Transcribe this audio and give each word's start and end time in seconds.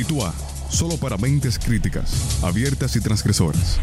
Titua, 0.00 0.32
solo 0.70 0.96
para 0.96 1.18
mentes 1.18 1.58
críticas, 1.58 2.42
abiertas 2.42 2.96
y 2.96 3.02
transgresoras. 3.02 3.78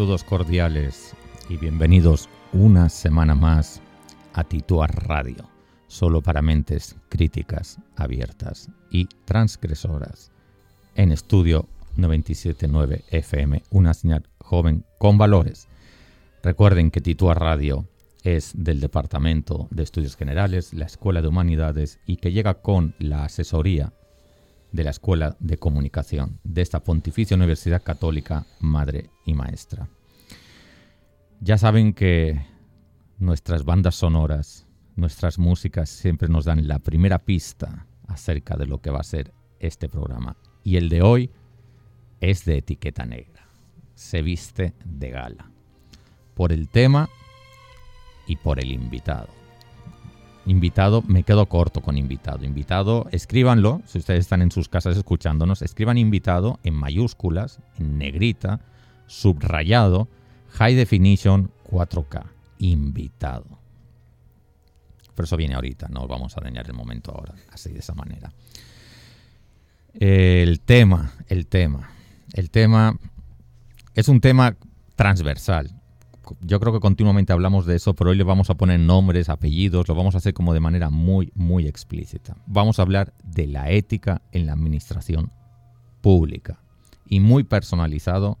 Saludos 0.00 0.24
cordiales 0.24 1.14
y 1.50 1.58
bienvenidos 1.58 2.30
una 2.54 2.88
semana 2.88 3.34
más 3.34 3.82
a 4.32 4.44
Titua 4.44 4.86
Radio, 4.86 5.46
solo 5.88 6.22
para 6.22 6.40
mentes 6.40 6.96
críticas, 7.10 7.78
abiertas 7.96 8.70
y 8.90 9.08
transgresoras. 9.26 10.32
En 10.94 11.12
estudio 11.12 11.68
979 11.96 13.04
FM, 13.10 13.62
una 13.68 13.92
señal 13.92 14.26
joven 14.38 14.86
con 14.96 15.18
valores. 15.18 15.68
Recuerden 16.42 16.90
que 16.90 17.02
Titua 17.02 17.34
Radio 17.34 17.86
es 18.24 18.52
del 18.54 18.80
Departamento 18.80 19.68
de 19.70 19.82
Estudios 19.82 20.16
Generales, 20.16 20.72
la 20.72 20.86
Escuela 20.86 21.20
de 21.20 21.28
Humanidades 21.28 22.00
y 22.06 22.16
que 22.16 22.32
llega 22.32 22.62
con 22.62 22.94
la 22.98 23.24
asesoría 23.24 23.92
de 24.72 24.84
la 24.84 24.90
Escuela 24.90 25.36
de 25.40 25.58
Comunicación 25.58 26.38
de 26.44 26.62
esta 26.62 26.80
Pontificia 26.80 27.36
Universidad 27.36 27.82
Católica 27.82 28.46
Madre 28.60 29.10
y 29.24 29.34
Maestra. 29.34 29.88
Ya 31.40 31.58
saben 31.58 31.94
que 31.94 32.44
nuestras 33.18 33.64
bandas 33.64 33.94
sonoras, 33.94 34.66
nuestras 34.96 35.38
músicas 35.38 35.88
siempre 35.88 36.28
nos 36.28 36.44
dan 36.44 36.68
la 36.68 36.78
primera 36.78 37.18
pista 37.18 37.86
acerca 38.08 38.56
de 38.56 38.66
lo 38.66 38.80
que 38.80 38.90
va 38.90 39.00
a 39.00 39.04
ser 39.04 39.32
este 39.58 39.88
programa. 39.88 40.36
Y 40.64 40.76
el 40.76 40.88
de 40.88 41.02
hoy 41.02 41.30
es 42.20 42.44
de 42.44 42.58
etiqueta 42.58 43.06
negra. 43.06 43.46
Se 43.94 44.22
viste 44.22 44.74
de 44.84 45.10
gala. 45.10 45.50
Por 46.34 46.52
el 46.52 46.68
tema 46.68 47.08
y 48.26 48.36
por 48.36 48.60
el 48.60 48.72
invitado. 48.72 49.39
Invitado, 50.50 51.04
me 51.06 51.22
quedo 51.22 51.46
corto 51.46 51.80
con 51.80 51.96
invitado. 51.96 52.44
Invitado, 52.44 53.06
escríbanlo, 53.12 53.82
si 53.86 53.98
ustedes 53.98 54.18
están 54.18 54.42
en 54.42 54.50
sus 54.50 54.68
casas 54.68 54.96
escuchándonos, 54.96 55.62
escriban 55.62 55.96
invitado 55.96 56.58
en 56.64 56.74
mayúsculas, 56.74 57.60
en 57.78 57.98
negrita, 57.98 58.58
subrayado, 59.06 60.08
high 60.48 60.74
definition 60.74 61.52
4K. 61.70 62.24
Invitado. 62.58 63.60
Pero 65.14 65.24
eso 65.24 65.36
viene 65.36 65.54
ahorita, 65.54 65.86
no 65.88 66.08
vamos 66.08 66.36
a 66.36 66.40
dañar 66.40 66.66
el 66.66 66.74
momento 66.74 67.12
ahora, 67.12 67.36
así 67.52 67.72
de 67.72 67.78
esa 67.78 67.94
manera. 67.94 68.32
El 69.94 70.58
tema, 70.58 71.12
el 71.28 71.46
tema. 71.46 71.92
El 72.32 72.50
tema 72.50 72.98
es 73.94 74.08
un 74.08 74.20
tema 74.20 74.56
transversal 74.96 75.79
yo 76.40 76.60
creo 76.60 76.72
que 76.72 76.80
continuamente 76.80 77.32
hablamos 77.32 77.66
de 77.66 77.76
eso, 77.76 77.94
pero 77.94 78.10
hoy 78.10 78.16
le 78.16 78.24
vamos 78.24 78.50
a 78.50 78.54
poner 78.54 78.80
nombres, 78.80 79.28
apellidos, 79.28 79.88
lo 79.88 79.94
vamos 79.94 80.14
a 80.14 80.18
hacer 80.18 80.34
como 80.34 80.54
de 80.54 80.60
manera 80.60 80.90
muy, 80.90 81.32
muy 81.34 81.66
explícita. 81.66 82.36
Vamos 82.46 82.78
a 82.78 82.82
hablar 82.82 83.12
de 83.24 83.46
la 83.46 83.70
ética 83.70 84.22
en 84.32 84.46
la 84.46 84.52
administración 84.52 85.32
pública 86.00 86.60
y 87.06 87.20
muy 87.20 87.44
personalizado 87.44 88.38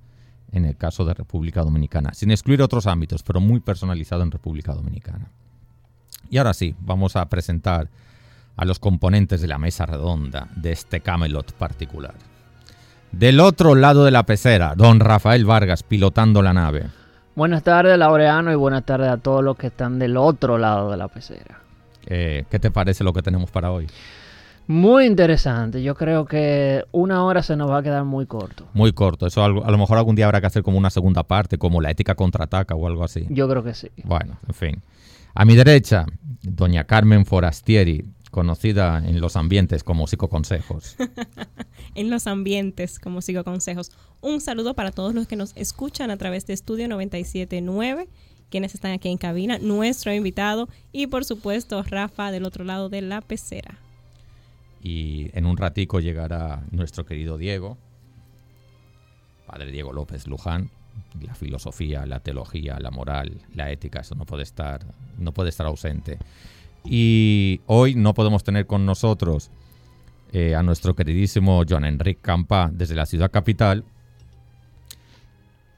en 0.52 0.64
el 0.64 0.76
caso 0.76 1.04
de 1.04 1.14
República 1.14 1.62
Dominicana, 1.62 2.12
sin 2.12 2.30
excluir 2.30 2.62
otros 2.62 2.86
ámbitos, 2.86 3.22
pero 3.22 3.40
muy 3.40 3.60
personalizado 3.60 4.22
en 4.22 4.30
República 4.30 4.74
Dominicana. 4.74 5.30
Y 6.28 6.38
ahora 6.38 6.54
sí, 6.54 6.74
vamos 6.80 7.16
a 7.16 7.28
presentar 7.28 7.88
a 8.56 8.64
los 8.64 8.78
componentes 8.78 9.40
de 9.40 9.48
la 9.48 9.58
mesa 9.58 9.86
redonda 9.86 10.48
de 10.56 10.72
este 10.72 11.00
Camelot 11.00 11.52
particular. 11.52 12.14
Del 13.12 13.40
otro 13.40 13.74
lado 13.74 14.04
de 14.04 14.12
la 14.12 14.24
pecera, 14.24 14.74
don 14.76 15.00
Rafael 15.00 15.44
Vargas 15.44 15.82
pilotando 15.82 16.42
la 16.42 16.52
nave. 16.52 16.86
Buenas 17.40 17.62
tardes, 17.62 17.96
Laureano, 17.96 18.52
y 18.52 18.54
buenas 18.54 18.84
tardes 18.84 19.08
a 19.08 19.16
todos 19.16 19.42
los 19.42 19.56
que 19.56 19.68
están 19.68 19.98
del 19.98 20.18
otro 20.18 20.58
lado 20.58 20.90
de 20.90 20.98
la 20.98 21.08
pecera. 21.08 21.62
Eh, 22.04 22.44
¿Qué 22.50 22.58
te 22.58 22.70
parece 22.70 23.02
lo 23.02 23.14
que 23.14 23.22
tenemos 23.22 23.50
para 23.50 23.70
hoy? 23.72 23.86
Muy 24.66 25.06
interesante. 25.06 25.82
Yo 25.82 25.94
creo 25.94 26.26
que 26.26 26.84
una 26.92 27.24
hora 27.24 27.42
se 27.42 27.56
nos 27.56 27.70
va 27.70 27.78
a 27.78 27.82
quedar 27.82 28.04
muy 28.04 28.26
corto. 28.26 28.66
Muy 28.74 28.92
corto. 28.92 29.26
Eso 29.26 29.42
a 29.42 29.48
lo 29.48 29.78
mejor 29.78 29.96
algún 29.96 30.16
día 30.16 30.26
habrá 30.26 30.42
que 30.42 30.48
hacer 30.48 30.62
como 30.62 30.76
una 30.76 30.90
segunda 30.90 31.22
parte, 31.22 31.56
como 31.56 31.80
la 31.80 31.90
ética 31.90 32.14
contraataca 32.14 32.74
o 32.74 32.86
algo 32.86 33.04
así. 33.04 33.26
Yo 33.30 33.48
creo 33.48 33.64
que 33.64 33.72
sí. 33.72 33.88
Bueno, 34.04 34.36
en 34.46 34.54
fin. 34.54 34.82
A 35.34 35.46
mi 35.46 35.56
derecha, 35.56 36.04
doña 36.42 36.84
Carmen 36.84 37.24
Forastieri, 37.24 38.04
conocida 38.30 39.02
en 39.04 39.20
los 39.20 39.36
ambientes 39.36 39.84
como 39.84 40.06
psicoconsejos. 40.06 40.96
en 41.94 42.10
los 42.10 42.26
ambientes 42.26 42.98
como 42.98 43.22
psicoconsejos. 43.22 43.92
Un 44.20 44.40
saludo 44.40 44.74
para 44.74 44.92
todos 44.92 45.14
los 45.14 45.26
que 45.26 45.36
nos 45.36 45.52
escuchan 45.56 46.10
a 46.10 46.16
través 46.16 46.46
de 46.46 46.54
Estudio 46.54 46.88
979, 46.88 48.08
quienes 48.48 48.74
están 48.74 48.92
aquí 48.92 49.08
en 49.08 49.18
cabina, 49.18 49.58
nuestro 49.58 50.12
invitado 50.12 50.68
y 50.92 51.06
por 51.06 51.24
supuesto 51.24 51.82
Rafa 51.82 52.30
del 52.30 52.44
otro 52.44 52.64
lado 52.64 52.88
de 52.88 53.02
la 53.02 53.20
pecera. 53.20 53.78
Y 54.82 55.30
en 55.36 55.46
un 55.46 55.56
ratico 55.56 56.00
llegará 56.00 56.64
nuestro 56.70 57.04
querido 57.04 57.36
Diego, 57.36 57.76
padre 59.46 59.70
Diego 59.70 59.92
López 59.92 60.26
Luján, 60.26 60.70
la 61.20 61.34
filosofía, 61.34 62.06
la 62.06 62.20
teología, 62.20 62.78
la 62.78 62.90
moral, 62.90 63.40
la 63.54 63.70
ética, 63.70 64.00
eso 64.00 64.14
no 64.14 64.24
puede 64.24 64.42
estar, 64.42 64.86
no 65.18 65.32
puede 65.32 65.50
estar 65.50 65.66
ausente. 65.66 66.18
Y 66.84 67.60
hoy 67.66 67.94
no 67.94 68.14
podemos 68.14 68.42
tener 68.44 68.66
con 68.66 68.86
nosotros 68.86 69.50
eh, 70.32 70.54
a 70.54 70.62
nuestro 70.62 70.94
queridísimo 70.94 71.62
Joan 71.68 71.84
Enrique 71.84 72.20
Campa 72.22 72.70
desde 72.72 72.94
la 72.94 73.06
ciudad 73.06 73.30
capital, 73.30 73.84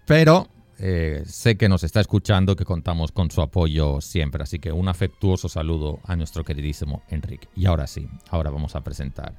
pero 0.06 0.48
eh, 0.78 1.22
sé 1.26 1.56
que 1.56 1.68
nos 1.68 1.84
está 1.84 2.00
escuchando, 2.00 2.56
que 2.56 2.64
contamos 2.64 3.12
con 3.12 3.30
su 3.30 3.40
apoyo 3.40 4.00
siempre, 4.00 4.42
así 4.42 4.58
que 4.58 4.72
un 4.72 4.88
afectuoso 4.88 5.48
saludo 5.48 6.00
a 6.04 6.16
nuestro 6.16 6.44
queridísimo 6.44 7.02
Enrique. 7.08 7.48
Y 7.54 7.66
ahora 7.66 7.86
sí, 7.86 8.08
ahora 8.30 8.50
vamos 8.50 8.74
a 8.74 8.82
presentar 8.82 9.34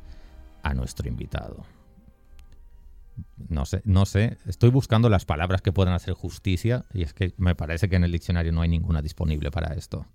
a 0.63 0.73
nuestro 0.73 1.07
invitado. 1.07 1.65
No 3.49 3.65
sé, 3.65 3.81
no 3.85 4.05
sé, 4.05 4.37
estoy 4.47 4.69
buscando 4.69 5.09
las 5.09 5.25
palabras 5.25 5.61
que 5.61 5.71
puedan 5.71 5.93
hacer 5.93 6.13
justicia 6.13 6.85
y 6.93 7.03
es 7.03 7.13
que 7.13 7.33
me 7.37 7.55
parece 7.55 7.89
que 7.89 7.97
en 7.97 8.05
el 8.05 8.11
diccionario 8.11 8.51
no 8.51 8.61
hay 8.61 8.69
ninguna 8.69 9.01
disponible 9.01 9.51
para 9.51 9.75
esto. 9.75 10.07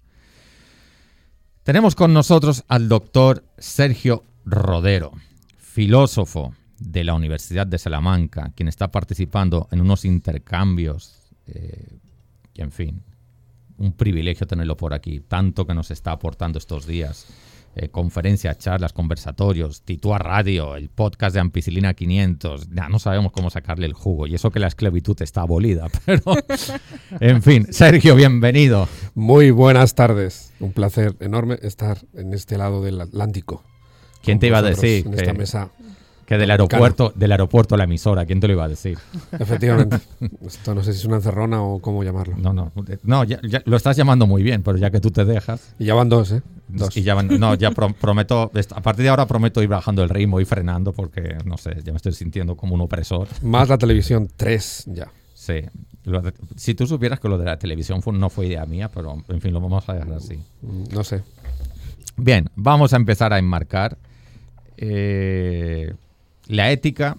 Tenemos 1.69 1.95
con 1.95 2.15
nosotros 2.15 2.65
al 2.69 2.89
doctor 2.89 3.45
Sergio 3.59 4.25
Rodero, 4.47 5.13
filósofo 5.59 6.55
de 6.79 7.05
la 7.05 7.13
Universidad 7.13 7.67
de 7.67 7.77
Salamanca, 7.77 8.53
quien 8.57 8.69
está 8.69 8.91
participando 8.91 9.69
en 9.71 9.83
unos 9.83 10.07
intercambios, 10.07 11.29
eh, 11.47 11.99
en 12.55 12.73
fin, 12.73 13.03
un 13.77 13.93
privilegio 13.93 14.47
tenerlo 14.47 14.79
por 14.79 14.95
aquí, 14.95 15.21
tanto 15.21 15.67
que 15.67 15.75
nos 15.75 15.91
está 15.91 16.13
aportando 16.13 16.59
estos 16.59 16.87
días. 16.87 17.27
Eh, 17.81 17.91
conferencias, 17.91 18.59
charlas, 18.59 18.93
conversatorios, 18.93 19.83
Titua 19.83 20.19
Radio, 20.19 20.75
el 20.75 20.89
podcast 20.89 21.35
de 21.35 21.39
Ampicilina 21.39 21.95
500. 21.95 22.71
Ya 22.71 22.89
no 22.89 22.99
sabemos 22.99 23.31
cómo 23.31 23.51
sacarle 23.51 23.87
el 23.87 23.93
jugo. 23.93 24.27
Y 24.27 24.35
eso 24.35 24.51
que 24.51 24.59
la 24.59 24.67
esclavitud 24.67 25.17
está 25.23 25.43
abolida. 25.43 25.87
Pero, 26.05 26.23
en 27.21 27.41
fin, 27.41 27.69
Sergio, 27.71 28.17
bienvenido. 28.17 28.89
Muy 29.15 29.53
buenas 29.53 29.95
tardes. 29.95 30.53
Un 30.59 30.73
placer 30.73 31.15
enorme 31.21 31.57
estar 31.63 31.99
en 32.15 32.35
este 32.35 32.59
lado 32.59 32.83
del 32.83 33.01
Atlántico. 33.01 33.63
¿Quién 34.25 34.41
te 34.41 34.49
iba 34.49 34.59
a 34.59 34.63
decir? 34.63 35.07
En 35.07 35.15
esta 35.15 35.33
mesa 35.33 35.71
que 36.27 36.37
del 36.37 36.51
aeropuerto, 36.51 37.13
del 37.15 37.31
aeropuerto 37.31 37.77
a 37.77 37.79
la 37.79 37.85
emisora, 37.85 38.27
¿quién 38.27 38.41
te 38.41 38.49
lo 38.49 38.55
iba 38.55 38.65
a 38.65 38.69
decir? 38.69 38.99
Efectivamente. 39.39 40.01
Esto 40.45 40.75
no 40.75 40.83
sé 40.83 40.93
si 40.93 40.99
es 40.99 41.05
una 41.07 41.17
encerrona 41.17 41.63
o 41.63 41.79
cómo 41.79 42.03
llamarlo. 42.05 42.37
No, 42.37 42.53
no, 42.53 42.71
no, 43.05 43.25
ya, 43.25 43.41
lo 43.65 43.77
estás 43.77 43.97
llamando 43.97 44.27
muy 44.27 44.43
bien, 44.43 44.63
pero 44.63 44.77
ya 44.77 44.91
que 44.91 45.01
tú 45.01 45.11
te 45.11 45.25
dejas. 45.25 45.75
Y 45.79 45.87
ya 45.87 45.95
van 45.95 46.11
dos, 46.11 46.33
¿eh? 46.33 46.43
Dos. 46.69 46.97
Y 46.97 47.03
ya 47.03 47.15
van, 47.15 47.29
no, 47.41 47.55
ya 47.55 47.71
prometo, 48.01 48.51
a 48.75 48.81
partir 48.83 49.05
de 49.05 49.09
ahora 49.09 49.27
prometo 49.27 49.63
ir 49.63 49.69
bajando 49.69 50.03
el 50.03 50.09
ritmo 50.09 50.41
y 50.41 50.45
frenando 50.45 50.93
porque, 50.93 51.39
no 51.45 51.57
sé, 51.57 51.77
ya 51.83 51.93
me 51.93 51.97
estoy 51.97 52.13
sintiendo 52.13 52.57
como 52.57 52.75
un 52.75 52.83
opresor. 52.83 53.29
Más 53.43 53.69
la 53.69 53.79
televisión, 53.79 54.29
tres 54.37 54.85
ya. 54.87 55.11
Sí. 55.35 55.63
si 56.57 56.75
tú 56.75 56.87
supieras 56.87 57.21
que 57.21 57.29
lo 57.29 57.39
de 57.39 57.47
la 57.47 57.59
televisión 57.59 58.03
fue, 58.03 58.13
no 58.13 58.29
fue 58.29 58.49
idea 58.49 58.67
mía, 58.67 58.91
pero 58.93 59.23
en 59.29 59.41
fin, 59.41 59.53
lo 59.53 59.61
vamos 59.61 59.89
a 59.89 59.95
dejar 59.95 60.13
así. 60.13 60.37
Mm, 60.63 60.95
no 60.95 61.05
sé. 61.05 61.23
Bien, 62.17 62.51
vamos 62.55 62.93
a 62.93 62.97
empezar 62.97 63.33
a 63.33 63.39
enmarcar. 63.39 63.97
Eh, 64.77 65.95
la 66.49 66.71
ética 66.71 67.17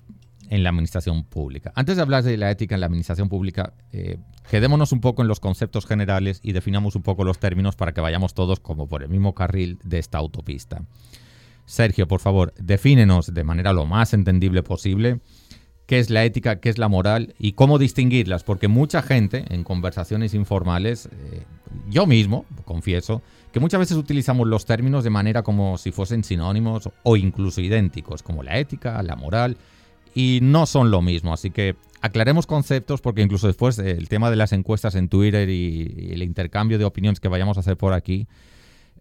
en 0.49 0.63
la 0.63 0.69
administración 0.69 1.23
pública. 1.23 1.71
Antes 1.75 1.95
de 1.95 2.01
hablar 2.01 2.23
de 2.23 2.35
la 2.35 2.51
ética 2.51 2.75
en 2.75 2.81
la 2.81 2.87
administración 2.87 3.29
pública, 3.29 3.73
eh, 3.91 4.17
quedémonos 4.49 4.91
un 4.91 4.99
poco 4.99 5.21
en 5.21 5.27
los 5.27 5.39
conceptos 5.39 5.85
generales 5.85 6.39
y 6.43 6.51
definamos 6.51 6.95
un 6.95 7.03
poco 7.03 7.23
los 7.23 7.39
términos 7.39 7.75
para 7.75 7.93
que 7.93 8.01
vayamos 8.01 8.33
todos 8.33 8.59
como 8.59 8.87
por 8.87 9.03
el 9.03 9.09
mismo 9.09 9.33
carril 9.35 9.79
de 9.83 9.99
esta 9.99 10.17
autopista. 10.17 10.83
Sergio, 11.65 12.07
por 12.07 12.19
favor, 12.19 12.53
defínenos 12.59 13.33
de 13.33 13.43
manera 13.43 13.73
lo 13.73 13.85
más 13.85 14.13
entendible 14.13 14.63
posible 14.63 15.19
qué 15.89 15.97
es 15.97 16.11
la 16.11 16.23
ética, 16.23 16.59
qué 16.59 16.69
es 16.69 16.77
la 16.77 16.87
moral 16.87 17.33
y 17.39 17.53
cómo 17.53 17.79
distinguirlas, 17.79 18.43
porque 18.43 18.67
mucha 18.67 19.01
gente 19.01 19.45
en 19.49 19.63
conversaciones 19.63 20.35
informales, 20.35 21.09
eh, 21.11 21.45
yo 21.89 22.05
mismo, 22.05 22.45
confieso, 22.63 23.23
que 23.51 23.59
muchas 23.59 23.79
veces 23.79 23.97
utilizamos 23.97 24.47
los 24.47 24.65
términos 24.65 25.03
de 25.03 25.09
manera 25.09 25.41
como 25.41 25.79
si 25.79 25.91
fuesen 25.91 26.23
sinónimos 26.23 26.89
o 27.01 27.17
incluso 27.17 27.59
idénticos, 27.61 28.21
como 28.21 28.43
la 28.43 28.59
ética, 28.59 29.01
la 29.01 29.15
moral, 29.15 29.57
y 30.19 30.39
no 30.42 30.66
son 30.66 30.92
lo 30.92 31.01
mismo. 31.01 31.33
Así 31.33 31.50
que 31.50 31.77
aclaremos 32.01 32.45
conceptos 32.45 33.00
porque 33.00 33.21
incluso 33.21 33.48
después 33.48 33.80
el 33.80 34.10
tema 34.10 34.30
de 34.30 34.36
las 34.36 34.51
encuestas 34.51 34.95
en 34.95 35.07
Twitter 35.07 35.48
y, 35.50 36.10
el 36.12 36.24
intercambio 36.24 36.77
de 36.77 36.83
opiniones 36.83 37.21
que 37.21 37.30
vayamos 37.30 37.56
a 37.56 37.62
hacer 37.62 37.77
por 37.77 37.94
aquí, 37.94 38.27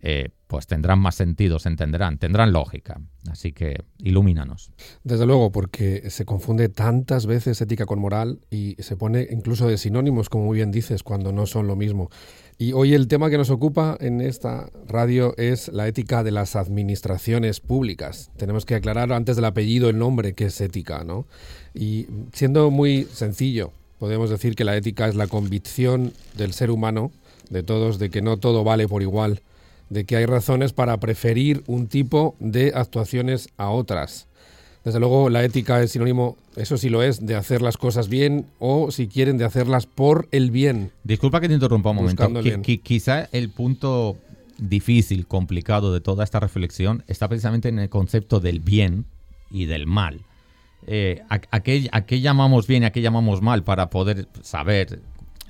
eh, 0.00 0.28
pues 0.46 0.68
tendrán 0.68 1.00
más 1.00 1.16
sentido, 1.16 1.58
se 1.58 1.70
entenderán, 1.70 2.18
tendrán 2.18 2.52
lógica. 2.52 3.00
Así 3.28 3.50
que 3.50 3.82
ilumínanos. 3.98 4.70
Desde 5.02 5.26
luego, 5.26 5.50
porque 5.50 6.08
se 6.08 6.24
confunde 6.24 6.68
tantas 6.68 7.26
veces 7.26 7.60
ética 7.60 7.84
con 7.84 7.98
moral 7.98 8.38
y 8.48 8.76
se 8.78 8.94
pone 8.96 9.26
incluso 9.28 9.66
de 9.66 9.76
sinónimos, 9.76 10.28
como 10.28 10.44
muy 10.44 10.58
bien 10.58 10.70
dices, 10.70 11.02
cuando 11.02 11.32
no 11.32 11.46
son 11.46 11.66
lo 11.66 11.74
mismo. 11.74 12.10
Y 12.60 12.72
hoy 12.72 12.92
el 12.94 13.06
tema 13.06 13.30
que 13.30 13.38
nos 13.38 13.50
ocupa 13.50 13.96
en 14.00 14.20
esta 14.20 14.68
radio 14.88 15.32
es 15.36 15.68
la 15.68 15.86
ética 15.86 16.24
de 16.24 16.32
las 16.32 16.56
administraciones 16.56 17.60
públicas. 17.60 18.32
Tenemos 18.36 18.66
que 18.66 18.74
aclarar 18.74 19.12
antes 19.12 19.36
del 19.36 19.44
apellido 19.44 19.88
el 19.88 19.96
nombre 19.96 20.32
que 20.32 20.46
es 20.46 20.60
ética, 20.60 21.04
¿no? 21.04 21.24
Y 21.72 22.08
siendo 22.32 22.72
muy 22.72 23.04
sencillo, 23.12 23.70
podemos 24.00 24.28
decir 24.28 24.56
que 24.56 24.64
la 24.64 24.76
ética 24.76 25.06
es 25.06 25.14
la 25.14 25.28
convicción 25.28 26.12
del 26.36 26.52
ser 26.52 26.72
humano, 26.72 27.12
de 27.48 27.62
todos, 27.62 28.00
de 28.00 28.10
que 28.10 28.22
no 28.22 28.38
todo 28.38 28.64
vale 28.64 28.88
por 28.88 29.02
igual, 29.02 29.40
de 29.88 30.04
que 30.04 30.16
hay 30.16 30.26
razones 30.26 30.72
para 30.72 30.96
preferir 30.98 31.62
un 31.68 31.86
tipo 31.86 32.34
de 32.40 32.72
actuaciones 32.74 33.50
a 33.56 33.70
otras 33.70 34.27
desde 34.88 35.00
luego 35.00 35.28
la 35.28 35.44
ética 35.44 35.82
es 35.82 35.92
sinónimo, 35.92 36.38
eso 36.56 36.78
sí 36.78 36.88
lo 36.88 37.02
es, 37.02 37.24
de 37.26 37.36
hacer 37.36 37.60
las 37.60 37.76
cosas 37.76 38.08
bien 38.08 38.46
o 38.58 38.90
si 38.90 39.06
quieren 39.06 39.36
de 39.36 39.44
hacerlas 39.44 39.84
por 39.84 40.28
el 40.32 40.50
bien. 40.50 40.92
Disculpa 41.04 41.42
que 41.42 41.48
te 41.48 41.54
interrumpa 41.54 41.90
un 41.90 41.96
momento. 41.96 42.30
quizá 42.62 43.28
el 43.32 43.50
punto 43.50 44.16
difícil, 44.56 45.26
complicado 45.26 45.92
de 45.92 46.00
toda 46.00 46.24
esta 46.24 46.40
reflexión 46.40 47.04
está 47.06 47.28
precisamente 47.28 47.68
en 47.68 47.78
el 47.78 47.90
concepto 47.90 48.40
del 48.40 48.60
bien 48.60 49.04
y 49.50 49.66
del 49.66 49.86
mal. 49.86 50.20
Eh, 50.86 51.20
¿a, 51.28 51.60
qué, 51.60 51.88
¿A 51.92 52.06
qué 52.06 52.22
llamamos 52.22 52.66
bien 52.66 52.82
y 52.82 52.86
a 52.86 52.90
qué 52.90 53.02
llamamos 53.02 53.42
mal 53.42 53.64
para 53.64 53.90
poder 53.90 54.26
saber 54.40 55.02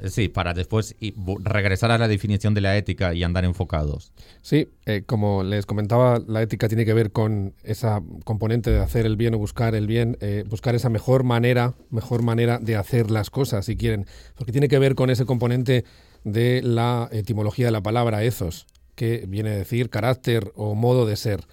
Sí, 0.05 0.29
para 0.29 0.55
después 0.55 0.95
regresar 1.41 1.91
a 1.91 1.99
la 1.99 2.09
definición 2.09 2.55
de 2.55 2.61
la 2.61 2.77
ética 2.77 3.15
y 3.15 3.23
andar 3.23 3.45
enfocados. 3.45 4.13
Sí, 4.43 4.69
eh, 4.87 5.03
como 5.05 5.43
les 5.43 5.67
comentaba, 5.67 6.21
la 6.27 6.43
ética 6.43 6.69
tiene 6.69 6.85
que 6.85 6.95
ver 6.95 7.11
con 7.11 7.55
esa 7.65 8.03
componente 8.25 8.71
de 8.71 8.81
hacer 8.81 9.07
el 9.07 9.17
bien 9.17 9.35
o 9.35 9.39
buscar 9.39 9.75
el 9.75 9.87
bien, 9.87 10.17
eh, 10.21 10.45
buscar 10.49 10.75
esa 10.75 10.89
mejor 10.89 11.25
manera, 11.25 11.75
mejor 11.91 12.23
manera 12.23 12.59
de 12.59 12.77
hacer 12.77 13.11
las 13.11 13.31
cosas, 13.31 13.67
si 13.67 13.77
quieren, 13.77 14.07
porque 14.37 14.53
tiene 14.53 14.69
que 14.69 14.79
ver 14.79 14.95
con 14.95 15.11
ese 15.11 15.25
componente 15.25 15.85
de 16.25 16.63
la 16.63 17.09
etimología 17.13 17.67
de 17.67 17.73
la 17.73 17.83
palabra 17.83 18.23
ethos, 18.23 18.67
que 18.95 19.25
viene 19.29 19.51
a 19.51 19.57
decir 19.57 19.91
carácter 19.91 20.53
o 20.55 20.75
modo 20.75 21.07
de 21.07 21.17
ser. 21.17 21.45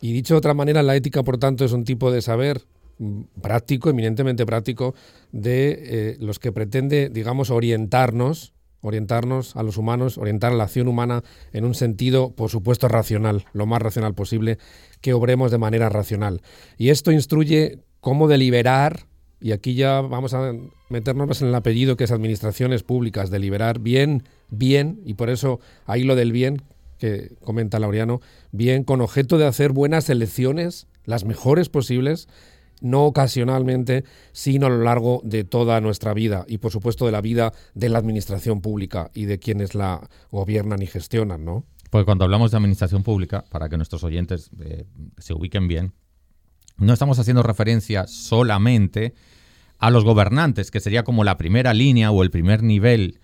Y 0.00 0.12
dicho 0.12 0.34
de 0.34 0.38
otra 0.38 0.54
manera, 0.54 0.82
la 0.82 0.96
ética, 0.96 1.22
por 1.22 1.38
tanto, 1.38 1.64
es 1.64 1.72
un 1.72 1.84
tipo 1.84 2.10
de 2.10 2.22
saber 2.22 2.62
práctico, 3.40 3.90
eminentemente 3.90 4.46
práctico, 4.46 4.94
de 5.32 5.78
eh, 5.80 6.16
los 6.20 6.38
que 6.38 6.52
pretende, 6.52 7.08
digamos, 7.08 7.50
orientarnos, 7.50 8.52
orientarnos 8.80 9.56
a 9.56 9.62
los 9.62 9.76
humanos, 9.76 10.18
orientar 10.18 10.52
a 10.52 10.56
la 10.56 10.64
acción 10.64 10.88
humana 10.88 11.22
en 11.52 11.64
un 11.64 11.74
sentido, 11.74 12.32
por 12.32 12.50
supuesto, 12.50 12.86
racional, 12.88 13.46
lo 13.52 13.66
más 13.66 13.80
racional 13.80 14.14
posible, 14.14 14.58
que 15.00 15.14
obremos 15.14 15.50
de 15.50 15.58
manera 15.58 15.88
racional. 15.88 16.42
Y 16.76 16.90
esto 16.90 17.10
instruye 17.10 17.78
cómo 18.00 18.28
deliberar, 18.28 19.06
y 19.40 19.52
aquí 19.52 19.74
ya 19.74 20.00
vamos 20.02 20.34
a 20.34 20.52
meternos 20.90 21.42
en 21.42 21.48
el 21.48 21.54
apellido 21.54 21.96
que 21.96 22.04
es 22.04 22.10
administraciones 22.10 22.82
públicas, 22.82 23.30
deliberar 23.30 23.78
bien, 23.80 24.24
bien, 24.50 25.00
y 25.04 25.14
por 25.14 25.30
eso 25.30 25.60
ahí 25.86 26.04
lo 26.04 26.14
del 26.14 26.32
bien, 26.32 26.62
que 26.98 27.34
comenta 27.40 27.78
Laureano, 27.78 28.20
bien 28.52 28.84
con 28.84 29.00
objeto 29.00 29.38
de 29.38 29.46
hacer 29.46 29.72
buenas 29.72 30.08
elecciones, 30.10 30.86
las 31.04 31.24
mejores 31.24 31.68
posibles, 31.68 32.28
no 32.80 33.04
ocasionalmente, 33.04 34.04
sino 34.32 34.66
a 34.66 34.70
lo 34.70 34.82
largo 34.82 35.20
de 35.24 35.44
toda 35.44 35.80
nuestra 35.80 36.14
vida 36.14 36.44
y 36.48 36.58
por 36.58 36.72
supuesto 36.72 37.06
de 37.06 37.12
la 37.12 37.20
vida 37.20 37.52
de 37.74 37.88
la 37.88 37.98
administración 37.98 38.60
pública 38.60 39.10
y 39.14 39.24
de 39.24 39.38
quienes 39.38 39.74
la 39.74 40.08
gobiernan 40.30 40.82
y 40.82 40.86
gestionan, 40.86 41.44
¿no? 41.44 41.64
Pues 41.90 42.04
cuando 42.04 42.24
hablamos 42.24 42.50
de 42.50 42.56
administración 42.56 43.02
pública, 43.02 43.44
para 43.50 43.68
que 43.68 43.76
nuestros 43.76 44.02
oyentes 44.02 44.50
eh, 44.60 44.84
se 45.18 45.32
ubiquen 45.32 45.68
bien, 45.68 45.92
no 46.76 46.92
estamos 46.92 47.18
haciendo 47.18 47.42
referencia 47.42 48.06
solamente 48.08 49.14
a 49.78 49.90
los 49.90 50.04
gobernantes, 50.04 50.70
que 50.70 50.80
sería 50.80 51.04
como 51.04 51.24
la 51.24 51.36
primera 51.36 51.72
línea 51.72 52.10
o 52.10 52.22
el 52.22 52.30
primer 52.30 52.62
nivel 52.62 53.20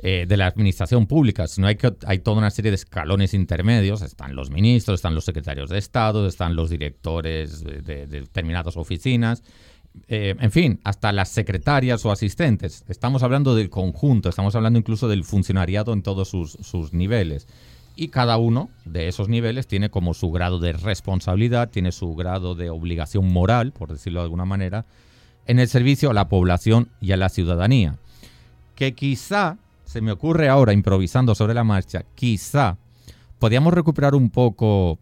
eh, 0.00 0.26
de 0.28 0.36
la 0.36 0.46
administración 0.46 1.06
pública, 1.06 1.48
sino 1.48 1.66
hay, 1.66 1.74
que, 1.74 1.92
hay 2.06 2.20
toda 2.20 2.38
una 2.38 2.50
serie 2.50 2.70
de 2.70 2.76
escalones 2.76 3.34
intermedios. 3.34 4.02
Están 4.02 4.36
los 4.36 4.50
ministros, 4.50 4.96
están 4.96 5.14
los 5.14 5.24
secretarios 5.24 5.70
de 5.70 5.78
Estado, 5.78 6.26
están 6.28 6.54
los 6.54 6.70
directores 6.70 7.64
de, 7.64 8.06
determinadas 8.06 8.76
oficinas, 8.76 9.42
eh, 10.06 10.36
en 10.38 10.52
fin, 10.52 10.80
hasta 10.84 11.10
las 11.10 11.30
secretarias 11.30 12.04
o 12.04 12.12
asistentes. 12.12 12.84
Estamos 12.88 13.24
hablando 13.24 13.56
del 13.56 13.70
conjunto, 13.70 14.28
estamos 14.28 14.54
hablando 14.54 14.78
incluso 14.78 15.08
del 15.08 15.24
funcionariado 15.24 15.92
en 15.92 16.02
todos 16.02 16.28
sus, 16.28 16.52
sus 16.52 16.92
niveles. 16.92 17.48
Y 17.96 18.08
cada 18.08 18.36
uno 18.36 18.70
de 18.84 19.08
esos 19.08 19.28
niveles 19.28 19.66
tiene 19.66 19.90
como 19.90 20.14
su 20.14 20.30
grado 20.30 20.60
de 20.60 20.74
responsabilidad, 20.74 21.70
tiene 21.70 21.90
su 21.90 22.14
grado 22.14 22.54
de 22.54 22.70
obligación 22.70 23.32
moral, 23.32 23.72
por 23.72 23.90
decirlo 23.90 24.20
de 24.20 24.24
alguna 24.24 24.44
manera, 24.44 24.86
en 25.48 25.58
el 25.58 25.66
servicio 25.66 26.10
a 26.10 26.14
la 26.14 26.28
población 26.28 26.88
y 27.00 27.10
a 27.10 27.16
la 27.16 27.30
ciudadanía. 27.30 27.96
Que 28.76 28.94
quizá 28.94 29.56
se 29.88 30.02
me 30.02 30.12
ocurre 30.12 30.50
ahora, 30.50 30.74
improvisando 30.74 31.34
sobre 31.34 31.54
la 31.54 31.64
marcha, 31.64 32.04
quizá 32.14 32.76
podíamos 33.38 33.72
recuperar 33.72 34.14
un 34.14 34.28
poco, 34.28 34.98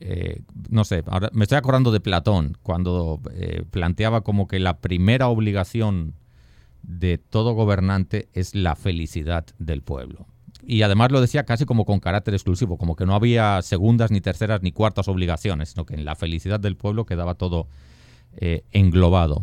eh, 0.00 0.40
no 0.70 0.84
sé, 0.84 1.04
ahora 1.06 1.28
me 1.34 1.44
estoy 1.44 1.58
acordando 1.58 1.92
de 1.92 2.00
Platón, 2.00 2.56
cuando 2.62 3.20
eh, 3.32 3.64
planteaba 3.70 4.22
como 4.22 4.46
que 4.46 4.58
la 4.58 4.78
primera 4.78 5.28
obligación 5.28 6.14
de 6.82 7.18
todo 7.18 7.52
gobernante 7.52 8.30
es 8.32 8.54
la 8.54 8.74
felicidad 8.74 9.44
del 9.58 9.82
pueblo. 9.82 10.26
Y 10.66 10.80
además 10.80 11.12
lo 11.12 11.20
decía 11.20 11.44
casi 11.44 11.66
como 11.66 11.84
con 11.84 12.00
carácter 12.00 12.32
exclusivo, 12.32 12.78
como 12.78 12.96
que 12.96 13.04
no 13.04 13.14
había 13.14 13.60
segundas, 13.60 14.10
ni 14.10 14.22
terceras, 14.22 14.62
ni 14.62 14.72
cuartas 14.72 15.08
obligaciones, 15.08 15.68
sino 15.68 15.84
que 15.84 15.92
en 15.92 16.06
la 16.06 16.16
felicidad 16.16 16.58
del 16.58 16.78
pueblo 16.78 17.04
quedaba 17.04 17.34
todo 17.34 17.68
eh, 18.38 18.64
englobado. 18.72 19.42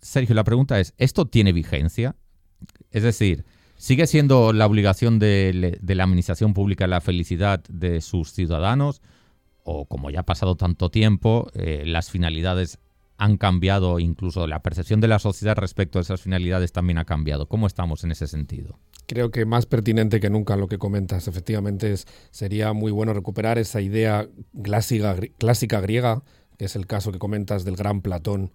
Sergio, 0.00 0.34
la 0.34 0.44
pregunta 0.44 0.80
es, 0.80 0.94
¿esto 0.96 1.26
tiene 1.26 1.52
vigencia? 1.52 2.16
Es 2.94 3.02
decir, 3.02 3.44
¿sigue 3.76 4.06
siendo 4.06 4.52
la 4.52 4.66
obligación 4.66 5.18
de, 5.18 5.80
la 5.82 6.04
administración 6.04 6.54
pública 6.54 6.86
la 6.86 7.00
felicidad 7.00 7.60
de 7.68 8.00
sus 8.00 8.32
ciudadanos? 8.32 9.02
¿O 9.64 9.86
como 9.86 10.10
ya 10.10 10.20
ha 10.20 10.24
pasado 10.24 10.54
tanto 10.54 10.90
tiempo, 10.90 11.50
eh, 11.54 11.82
las 11.84 12.10
finalidades 12.10 12.78
han 13.16 13.36
cambiado, 13.36 13.98
incluso 13.98 14.46
la 14.46 14.62
percepción 14.62 15.00
de 15.00 15.08
la 15.08 15.18
sociedad 15.18 15.56
respecto 15.56 15.98
a 15.98 16.02
esas 16.02 16.20
finalidades 16.20 16.70
también 16.70 16.98
ha 16.98 17.04
cambiado? 17.04 17.48
¿Cómo 17.48 17.66
estamos 17.66 18.04
en 18.04 18.12
ese 18.12 18.28
sentido? 18.28 18.78
Creo 19.06 19.32
que 19.32 19.44
más 19.44 19.66
pertinente 19.66 20.20
que 20.20 20.30
nunca 20.30 20.56
lo 20.56 20.68
que 20.68 20.78
comentas. 20.78 21.26
Efectivamente, 21.26 21.92
sería 22.30 22.72
muy 22.74 22.92
bueno 22.92 23.12
recuperar 23.12 23.58
esa 23.58 23.80
idea 23.80 24.28
clásica, 24.62 25.16
clásica 25.36 25.80
griega, 25.80 26.22
que 26.58 26.66
es 26.66 26.76
el 26.76 26.86
caso 26.86 27.10
que 27.10 27.18
comentas 27.18 27.64
del 27.64 27.74
gran 27.74 28.02
Platón, 28.02 28.52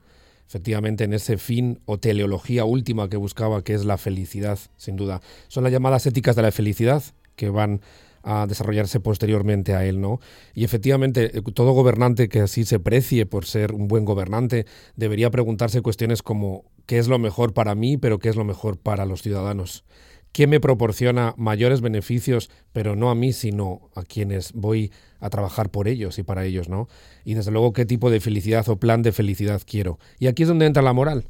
efectivamente 0.50 1.04
en 1.04 1.14
ese 1.14 1.38
fin 1.38 1.80
o 1.86 2.00
teleología 2.00 2.66
última 2.66 3.08
que 3.08 3.18
buscaba, 3.18 3.64
que 3.64 3.76
es 3.76 3.86
la 3.86 4.00
felicidad, 4.00 4.58
sin 4.78 4.96
duda. 4.96 5.22
Son 5.48 5.64
las 5.64 5.72
llamadas 5.72 6.08
éticas 6.08 6.36
de 6.36 6.42
la 6.42 6.52
felicidad 6.52 7.04
que 7.36 7.52
van 7.52 7.82
a 8.24 8.48
desarrollarse 8.48 9.00
posteriormente 9.00 9.76
a 9.76 9.86
él, 9.86 10.02
¿no? 10.02 10.20
Y 10.56 10.64
efectivamente, 10.64 11.38
eh, 11.38 11.42
todo 11.54 11.74
gobernante 11.74 12.30
que 12.30 12.42
así 12.42 12.66
se 12.66 12.80
precie 12.80 13.28
por 13.28 13.46
ser 13.46 13.74
un 13.74 13.88
buen 13.88 14.06
gobernante 14.06 14.66
debería 14.96 15.30
preguntarse 15.30 15.84
cuestiones 15.84 16.24
como 16.24 16.66
¿qué 16.88 16.98
es 16.98 17.08
lo 17.08 17.20
mejor 17.20 17.54
para 17.54 17.76
mí, 17.76 17.98
pero 17.98 18.18
qué 18.18 18.30
es 18.30 18.36
lo 18.36 18.44
mejor 18.44 18.78
para 18.78 19.06
los 19.06 19.22
ciudadanos? 19.22 19.86
¿Qué 20.32 20.48
me 20.48 20.60
proporciona 20.60 21.34
mayores 21.38 21.82
beneficios, 21.82 22.50
pero 22.72 22.96
no 22.96 23.10
a 23.10 23.16
mí, 23.16 23.34
sino 23.34 23.90
a 23.96 24.04
quienes 24.04 24.54
voy 24.54 24.92
a 25.20 25.30
trabajar 25.30 25.70
por 25.70 25.88
ellos 25.88 26.20
y 26.20 26.24
para 26.24 26.46
ellos, 26.46 26.70
¿no? 26.70 26.88
Y 27.26 27.34
desde 27.34 27.52
luego, 27.52 27.74
¿qué 27.74 27.86
tipo 27.86 28.10
de 28.10 28.20
felicidad 28.20 28.68
o 28.70 28.80
plan 28.80 29.02
de 29.02 29.12
felicidad 29.12 29.62
quiero? 29.66 30.00
Y 30.20 30.28
aquí 30.28 30.44
es 30.44 30.50
donde 30.50 30.66
entra 30.66 30.84
la 30.84 30.94
moral, 30.94 31.26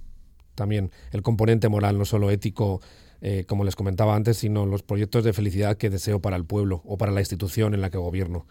también 0.55 0.91
el 1.11 1.21
componente 1.21 1.69
moral, 1.69 1.97
no 1.97 2.05
solo 2.05 2.29
ético, 2.29 2.81
eh, 3.21 3.45
como 3.47 3.63
les 3.63 3.75
comentaba 3.75 4.15
antes, 4.15 4.37
sino 4.37 4.65
los 4.65 4.83
proyectos 4.83 5.23
de 5.23 5.33
felicidad 5.33 5.77
que 5.77 5.89
deseo 5.89 6.21
para 6.21 6.35
el 6.35 6.45
pueblo 6.45 6.81
o 6.85 6.97
para 6.97 7.11
la 7.11 7.21
institución 7.21 7.73
en 7.73 7.81
la 7.81 7.89
que 7.89 7.97
gobierno. 7.97 8.45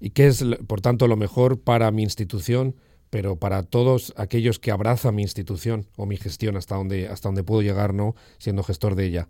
¿Y 0.00 0.10
qué 0.10 0.28
es, 0.28 0.44
por 0.66 0.80
tanto, 0.80 1.08
lo 1.08 1.16
mejor 1.16 1.60
para 1.60 1.90
mi 1.90 2.02
institución, 2.02 2.76
pero 3.10 3.36
para 3.36 3.62
todos 3.62 4.12
aquellos 4.16 4.58
que 4.58 4.70
abrazan 4.70 5.14
mi 5.14 5.22
institución 5.22 5.86
o 5.96 6.06
mi 6.06 6.16
gestión 6.16 6.56
hasta 6.56 6.76
donde, 6.76 7.08
hasta 7.08 7.28
donde 7.28 7.42
puedo 7.42 7.62
llegar, 7.62 7.94
¿no? 7.94 8.14
Siendo 8.38 8.62
gestor 8.62 8.94
de 8.94 9.06
ella. 9.06 9.28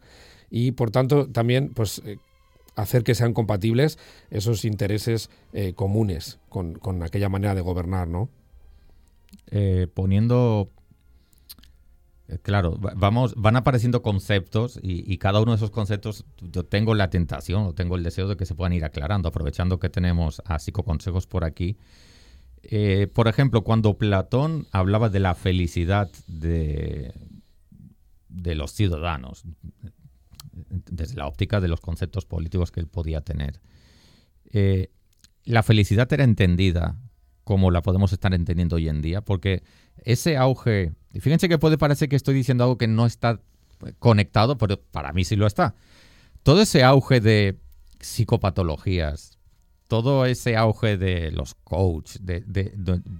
Y 0.51 0.73
por 0.73 0.91
tanto, 0.91 1.29
también, 1.29 1.73
pues, 1.75 2.03
eh, 2.05 2.19
hacer 2.77 3.05
que 3.05 3.15
sean 3.15 3.35
compatibles 3.35 3.99
esos 4.31 4.65
intereses 4.65 5.31
eh, 5.53 5.75
comunes 5.75 6.39
con, 6.49 6.75
con, 6.75 7.03
aquella 7.03 7.29
manera 7.29 7.55
de 7.55 7.61
gobernar, 7.61 8.09
¿no? 8.09 8.29
Eh, 9.51 9.87
poniendo 9.93 10.71
Claro, 12.43 12.77
vamos, 12.79 13.35
van 13.37 13.57
apareciendo 13.57 14.03
conceptos 14.03 14.79
y, 14.83 15.17
cada 15.17 15.41
uno 15.41 15.53
de 15.53 15.57
esos 15.57 15.71
conceptos 15.71 16.27
yo 16.43 16.63
tengo 16.63 16.95
la 16.95 17.09
tentación 17.09 17.63
o 17.63 17.73
tengo 17.73 17.97
el 17.97 18.03
deseo 18.03 18.29
de 18.29 18.37
que 18.37 18.45
se 18.45 18.55
puedan 18.55 18.75
ir 18.75 18.85
aclarando, 18.85 19.31
aprovechando 19.31 19.79
que 19.79 19.89
tenemos 19.89 20.43
a 20.45 20.59
psicoconsejos 20.59 21.27
por 21.27 21.45
aquí. 21.45 21.79
Por 23.15 23.29
ejemplo, 23.29 23.65
cuando 23.65 23.97
Platón 23.97 24.67
hablaba 24.73 25.09
de 25.09 25.21
la 25.21 25.35
felicidad 25.35 26.11
de, 26.27 27.15
de 28.29 28.55
los 28.55 28.73
ciudadanos, 28.73 29.45
desde 30.69 31.17
la 31.17 31.27
óptica 31.27 31.61
de 31.61 31.69
los 31.69 31.81
conceptos 31.81 32.25
políticos 32.27 32.71
que 32.71 32.81
él 32.81 32.87
podía 32.87 33.21
tener, 33.21 33.61
eh, 34.53 34.91
la 35.45 35.63
felicidad 35.63 36.13
era 36.13 36.25
entendida 36.25 36.97
como 37.45 37.71
la 37.71 37.81
podemos 37.81 38.13
estar 38.13 38.35
entendiendo 38.35 38.77
hoy 38.77 38.89
en 38.89 39.01
día, 39.01 39.23
porque 39.23 39.63
ese 40.05 40.37
auge, 40.37 40.93
fíjense 41.19 41.49
que 41.49 41.57
puede 41.57 41.79
parecer 41.79 42.11
que 42.11 42.17
estoy 42.17 42.35
diciendo 42.35 42.65
algo 42.65 42.77
que 42.77 42.89
no 42.89 43.07
está 43.07 43.41
conectado, 43.99 44.59
pero 44.59 44.81
para 44.81 45.13
mí 45.13 45.25
sí 45.25 45.35
lo 45.37 45.47
está. 45.47 45.75
Todo 46.43 46.61
ese 46.61 46.85
auge 46.85 47.21
de 47.21 47.59
psicopatologías, 48.01 49.39
todo 49.87 50.27
ese 50.27 50.57
auge 50.57 50.99
de 50.99 51.31
los 51.31 51.55
coaches, 51.55 52.21
de, 52.23 52.73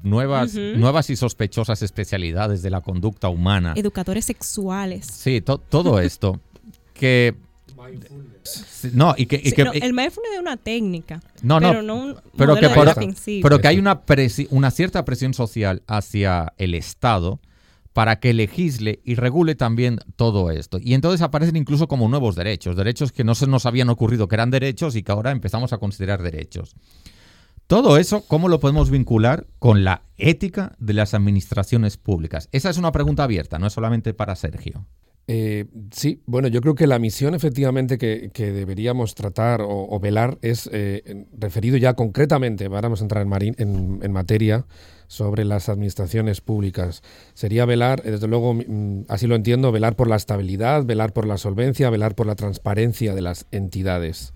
nuevas, 0.03 0.55
nuevas 0.55 1.09
y 1.09 1.17
sospechosas 1.17 1.81
especialidades 1.81 2.61
de 2.61 2.69
la 2.71 2.83
conducta 2.83 3.31
humana. 3.31 3.73
Educadores 3.77 4.27
sexuales. 4.27 5.07
Sí, 5.07 5.41
todo 5.41 5.99
esto, 6.01 6.41
que 6.99 7.35
no, 8.93 9.15
y 9.17 9.27
que, 9.27 9.37
el 9.37 9.93
mindfulness 9.93 10.33
es 10.35 10.41
una 10.41 10.57
técnica. 10.57 11.21
No, 11.43 11.61
no, 11.61 11.69
pero 11.69 11.83
no 11.83 11.95
un 11.95 12.17
pero 12.37 12.57
que, 12.57 13.41
pero 13.43 13.61
que 13.61 13.69
hay 13.69 13.79
una, 13.79 14.03
una 14.51 14.71
cierta 14.71 15.05
presión 15.05 15.35
social 15.35 15.83
hacia 15.87 16.53
el 16.59 16.75
Estado 16.75 17.41
para 17.93 18.21
que 18.21 18.33
legisle 18.33 19.01
y 19.05 19.15
regule 19.17 19.55
también 19.55 19.99
todo 20.17 20.51
esto. 20.51 20.79
Y 20.81 20.95
entonces 20.95 21.21
aparecen 21.23 21.57
incluso 21.57 21.89
como 21.89 22.09
nuevos 22.09 22.37
derechos, 22.37 22.77
derechos 22.77 23.13
que 23.13 23.25
no 23.25 23.35
se 23.35 23.47
nos 23.47 23.67
habían 23.67 23.89
ocurrido 23.89 24.29
que 24.29 24.37
eran 24.37 24.51
derechos 24.51 24.95
y 24.95 25.03
que 25.03 25.13
ahora 25.13 25.31
empezamos 25.31 25.73
a 25.73 25.79
considerar 25.79 26.23
derechos. 26.23 26.75
Todo 27.67 27.99
eso, 27.99 28.25
¿cómo 28.27 28.49
lo 28.49 28.61
podemos 28.61 28.91
vincular 28.91 29.47
con 29.59 29.85
la 29.85 30.03
ética 30.17 30.75
de 30.79 30.95
las 30.95 31.13
administraciones 31.13 31.97
públicas? 31.97 32.49
Esa 32.53 32.71
es 32.71 32.79
una 32.79 32.93
pregunta 32.93 33.25
abierta, 33.25 33.59
no 33.59 33.67
es 33.67 33.73
solamente 33.73 34.15
para 34.15 34.37
Sergio. 34.37 34.87
Eh, 35.31 35.67
sí, 35.91 36.23
bueno, 36.25 36.49
yo 36.49 36.63
creo 36.63 36.75
que 36.75 36.87
la 36.87 36.99
misión 36.99 37.35
efectivamente 37.35 37.99
que, 37.99 38.31
deberíamos 38.35 39.15
tratar 39.15 39.61
o, 39.63 40.01
velar 40.01 40.39
es 40.41 40.71
eh, 40.73 41.27
referido 41.39 41.77
ya 41.77 41.93
concretamente, 41.93 42.67
vamos 42.69 43.03
a 43.03 43.05
entrar 43.05 43.27
en, 43.27 44.01
en, 44.03 44.13
materia 44.13 44.65
sobre 45.07 45.45
las 45.45 45.69
administraciones 45.69 46.41
públicas. 46.41 47.03
Sería 47.35 47.67
velar, 47.67 48.01
eh, 48.07 48.13
desde 48.13 48.27
luego, 48.27 48.55
mm, 48.55 49.05
así 49.09 49.27
lo 49.27 49.37
entiendo, 49.37 49.71
velar 49.71 49.97
por 49.97 50.09
la 50.09 50.17
estabilidad, 50.17 50.87
velar 50.87 51.13
por 51.13 51.27
la 51.27 51.37
solvencia, 51.37 51.91
velar 51.91 52.15
por 52.15 52.27
la 52.27 52.35
transparencia 52.35 53.15
de 53.15 53.21
las 53.21 53.47
entidades. 53.53 54.33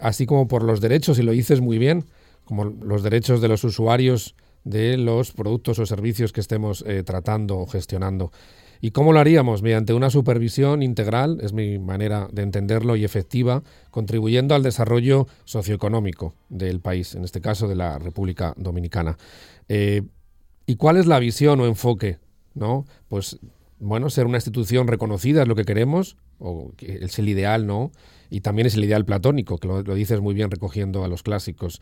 así 0.00 0.26
como 0.26 0.48
por 0.48 0.64
los 0.64 0.80
derechos, 0.80 1.18
y 1.18 1.22
lo 1.22 1.32
dices 1.32 1.60
muy 1.60 1.78
bien, 1.78 2.04
como 2.44 2.64
los 2.64 3.02
derechos 3.04 3.40
de 3.40 3.48
los 3.48 3.62
usuarios 3.62 4.34
de 4.64 4.96
los 4.96 5.32
productos 5.32 5.78
o 5.78 5.86
servicios 5.86 6.32
que 6.32 6.40
estemos 6.40 6.84
tratando 7.04 7.58
o 7.58 7.66
gestionando. 7.66 8.32
¿Y 8.84 8.90
cómo 8.90 9.12
lo 9.12 9.20
haríamos? 9.20 9.62
Mediante 9.62 9.94
una 9.94 10.10
supervisión 10.10 10.82
integral, 10.82 11.38
es 11.40 11.52
mi 11.52 11.78
manera 11.78 12.28
de 12.32 12.42
entenderlo, 12.42 12.96
y 12.96 13.04
efectiva, 13.04 13.62
contribuyendo 13.92 14.56
al 14.56 14.64
desarrollo 14.64 15.28
socioeconómico 15.44 16.34
del 16.48 16.80
país, 16.80 17.14
en 17.14 17.22
este 17.22 17.40
caso 17.40 17.68
de 17.68 17.76
la 17.76 18.00
República 18.00 18.54
Dominicana. 18.56 19.16
Eh, 19.68 20.02
¿Y 20.66 20.74
cuál 20.74 20.96
es 20.96 21.06
la 21.06 21.20
visión 21.20 21.60
o 21.60 21.66
enfoque? 21.66 22.18
¿No? 22.54 22.84
Pues 23.06 23.38
bueno, 23.78 24.10
ser 24.10 24.26
una 24.26 24.38
institución 24.38 24.88
reconocida 24.88 25.42
es 25.42 25.48
lo 25.48 25.54
que 25.54 25.64
queremos, 25.64 26.16
o 26.40 26.72
es 26.80 27.20
el 27.20 27.28
ideal, 27.28 27.68
¿no? 27.68 27.92
Y 28.30 28.40
también 28.40 28.66
es 28.66 28.74
el 28.74 28.82
ideal 28.82 29.04
platónico, 29.04 29.58
que 29.58 29.68
lo, 29.68 29.82
dices 29.94 30.20
muy 30.20 30.34
bien 30.34 30.50
recogiendo 30.50 31.04
a 31.04 31.08
los 31.08 31.22
clásicos. 31.22 31.80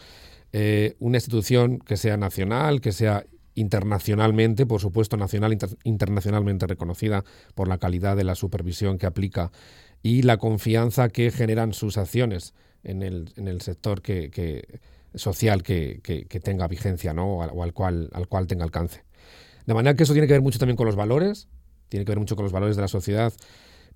Eh, 0.52 0.96
una 0.98 1.16
institución 1.16 1.78
que 1.78 1.96
sea 1.96 2.18
nacional, 2.18 2.82
que 2.82 2.92
sea 2.92 3.24
internacionalmente, 3.60 4.66
por 4.66 4.80
supuesto, 4.80 5.16
nacional 5.16 5.56
internacionalmente 5.84 6.66
reconocida 6.66 7.24
por 7.54 7.68
la 7.68 7.78
calidad 7.78 8.16
de 8.16 8.24
la 8.24 8.34
supervisión 8.34 8.98
que 8.98 9.06
aplica 9.06 9.52
y 10.02 10.22
la 10.22 10.38
confianza 10.38 11.08
que 11.10 11.30
generan 11.30 11.74
sus 11.74 11.98
acciones 11.98 12.54
en 12.82 13.02
el, 13.02 13.32
en 13.36 13.48
el 13.48 13.60
sector 13.60 14.00
que, 14.00 14.80
social 15.14 15.62
que, 15.62 16.00
tenga 16.42 16.66
vigencia 16.68 17.12
¿no? 17.12 17.36
o, 17.36 17.62
al, 17.62 17.72
cual, 17.74 18.10
al 18.12 18.26
cual 18.28 18.46
tenga 18.46 18.64
alcance. 18.64 19.04
De 19.66 19.74
manera 19.74 19.94
que 19.94 20.04
eso 20.04 20.14
tiene 20.14 20.26
que 20.26 20.32
ver 20.32 20.42
mucho 20.42 20.58
también 20.58 20.76
con 20.76 20.86
los 20.86 20.96
valores, 20.96 21.48
tiene 21.88 22.04
que 22.04 22.12
ver 22.12 22.18
mucho 22.18 22.36
con 22.36 22.44
los 22.44 22.52
valores 22.52 22.76
de 22.76 22.82
la 22.82 22.88
sociedad 22.88 23.32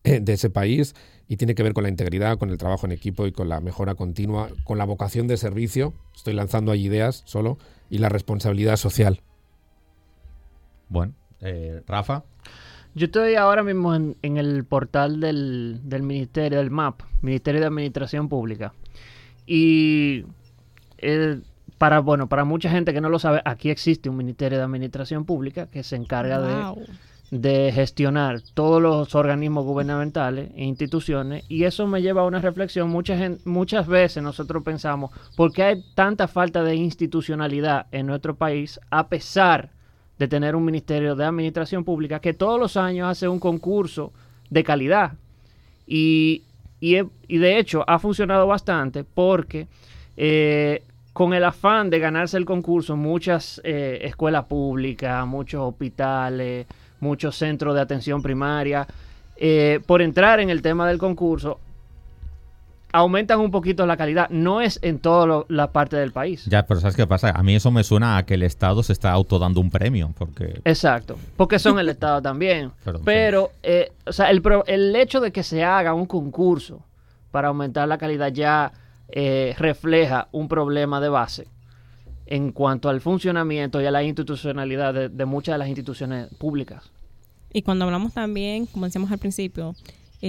eh, 0.05 0.21
de 0.21 0.35
ese 0.35 0.51
país 0.51 0.95
y 1.27 1.39
tiene 1.39 1.55
que 1.55 1.63
ver 1.63 1.73
con 1.73 1.85
la 1.85 1.89
integridad, 1.89 2.37
con 2.37 2.51
el 2.51 2.59
trabajo 2.59 2.85
en 2.85 2.93
equipo 2.93 3.27
y 3.27 3.33
con 3.33 3.49
la 3.49 3.61
mejora 3.61 3.95
continua, 3.95 4.51
con 4.65 4.77
la 4.77 4.85
vocación 4.85 5.27
de 5.27 5.39
servicio, 5.39 5.95
estoy 6.15 6.35
lanzando 6.35 6.71
ahí 6.73 6.85
ideas 6.85 7.23
solo, 7.25 7.57
y 7.89 7.99
la 7.99 8.11
responsabilidad 8.11 8.77
social 8.77 9.23
bueno, 10.95 11.13
eh, 11.41 11.83
Rafa. 11.87 12.23
Yo 12.95 13.07
estoy 13.07 13.35
ahora 13.35 13.65
mismo 13.65 13.93
en, 13.95 14.17
el 14.23 14.65
portal 14.65 15.19
del, 15.19 15.81
Ministerio, 16.03 16.59
del 16.59 16.71
MAP, 16.71 17.03
Ministerio 17.21 17.61
de 17.61 17.67
Administración 17.67 18.29
Pública. 18.29 18.73
Y 19.45 20.25
eh, 20.99 21.41
para, 21.77 21.99
bueno, 21.99 22.29
para 22.29 22.45
mucha 22.45 22.71
gente 22.71 22.93
que 22.93 23.01
no 23.01 23.09
lo 23.09 23.19
sabe, 23.19 23.43
aquí 23.45 23.71
existe 23.71 24.09
un 24.09 24.17
Ministerio 24.17 24.59
de 24.59 24.65
Administración 24.65 25.25
Pública 25.25 25.67
que 25.67 25.83
se 25.83 25.97
encarga 25.97 26.41
de, 26.41 26.87
de, 27.37 27.73
gestionar 27.73 28.41
todos 28.55 28.81
los 28.81 29.17
organismos 29.17 29.65
gubernamentales 29.65 30.53
e 30.55 30.65
instituciones. 30.65 31.45
Y 31.49 31.65
eso 31.65 31.89
me 31.89 32.01
lleva 32.01 32.23
a 32.23 32.27
una 32.27 32.39
reflexión. 32.39 32.91
muchas 32.91 33.89
veces 33.89 34.23
nosotros 34.23 34.63
pensamos, 34.63 35.11
¿por 35.37 35.53
qué 35.53 35.65
hay 35.65 35.85
tanta 35.97 36.29
falta 36.29 36.63
de 36.63 36.77
institucionalidad 36.77 37.89
en 37.91 38.07
nuestro 38.07 38.37
país 38.37 38.79
a 38.91 39.09
pesar 39.09 39.71
de 39.71 39.75
tener 40.29 40.57
un 40.57 40.65
Ministerio 40.65 41.15
de 41.15 41.25
Administración 41.25 41.85
Pública 41.85 42.21
que 42.21 42.35
todos 42.35 42.59
los 42.59 42.77
años 42.77 43.09
hace 43.09 43.29
un 43.29 43.39
concurso 43.39 44.13
de 44.51 44.65
calidad. 44.65 45.13
Y, 45.87 46.43
de 46.81 47.59
hecho 47.59 47.83
ha 47.87 47.99
funcionado 47.99 48.47
bastante 48.47 49.05
porque 49.05 49.69
eh, 50.17 50.83
con 51.15 51.33
el 51.33 51.45
afán 51.45 51.91
de 51.91 51.99
ganarse 51.99 52.37
el 52.37 52.45
concurso, 52.45 52.97
muchas 52.97 53.61
eh, 53.65 54.01
escuelas 54.03 54.45
públicas, 54.45 55.27
muchos 55.27 55.63
hospitales, 55.63 56.67
muchos 57.01 57.37
centros 57.37 57.75
de 57.75 57.81
atención 57.81 58.21
primaria, 58.21 58.87
eh, 59.37 59.81
por 59.87 60.03
entrar 60.03 60.41
en 60.41 60.51
el 60.51 60.61
tema 60.61 60.89
del 60.89 60.99
concurso, 60.99 61.61
aumentan 62.95 63.41
un 63.41 63.51
poquito 63.51 63.87
la 63.87 63.97
calidad. 63.97 64.31
No 64.31 64.61
es 64.61 64.79
en 64.81 65.01
toda 65.01 65.45
la 65.49 65.73
parte 65.73 65.97
del 65.97 66.13
país. 66.13 66.45
Ya, 66.47 66.65
pero 66.65 66.79
¿sabes 66.79 66.95
qué 66.95 67.09
pasa? 67.09 67.31
A 67.31 67.43
mí 67.43 67.57
eso 67.57 67.73
me 67.73 67.83
suena 67.83 68.17
a 68.17 68.25
que 68.25 68.35
el 68.35 68.45
Estado 68.45 68.85
se 68.85 68.93
está 68.93 69.11
autodando 69.11 69.61
un 69.61 69.69
premio. 69.69 70.15
porque 70.17 70.61
Exacto, 70.65 71.17
porque 71.37 71.59
son 71.59 71.81
el 71.81 71.89
Estado 71.89 72.23
también. 72.23 72.71
pero, 73.05 73.51
eh, 73.65 73.91
o 74.07 74.13
sea, 74.13 74.31
el, 74.31 74.41
el 74.69 74.95
hecho 74.95 75.21
de 75.21 75.33
que 75.33 75.43
se 75.43 75.65
haga 75.65 75.93
un 75.93 76.07
concurso 76.07 76.85
para 77.33 77.49
aumentar 77.49 77.89
la 77.89 77.99
calidad 77.99 78.33
ya 78.33 78.73
eh, 79.09 79.57
refleja 79.59 80.29
un 80.31 80.47
problema 80.47 81.01
de 81.01 81.09
base 81.09 81.49
en 82.27 82.53
cuanto 82.53 82.89
al 82.89 83.01
funcionamiento 83.01 83.83
y 83.83 83.87
a 83.87 83.91
la 83.91 84.05
institucionalidad 84.05 84.95
de, 84.95 85.09
de 85.09 85.25
muchas 85.25 85.55
de 85.55 85.59
las 85.59 85.67
instituciones 85.67 86.33
públicas. 86.35 86.89
Y 87.53 87.63
cuando 87.63 87.87
hablamos 87.87 88.15
también, 88.15 88.67
como 88.67 88.85
decíamos 88.85 89.11
al 89.11 89.19
principio, 89.19 89.75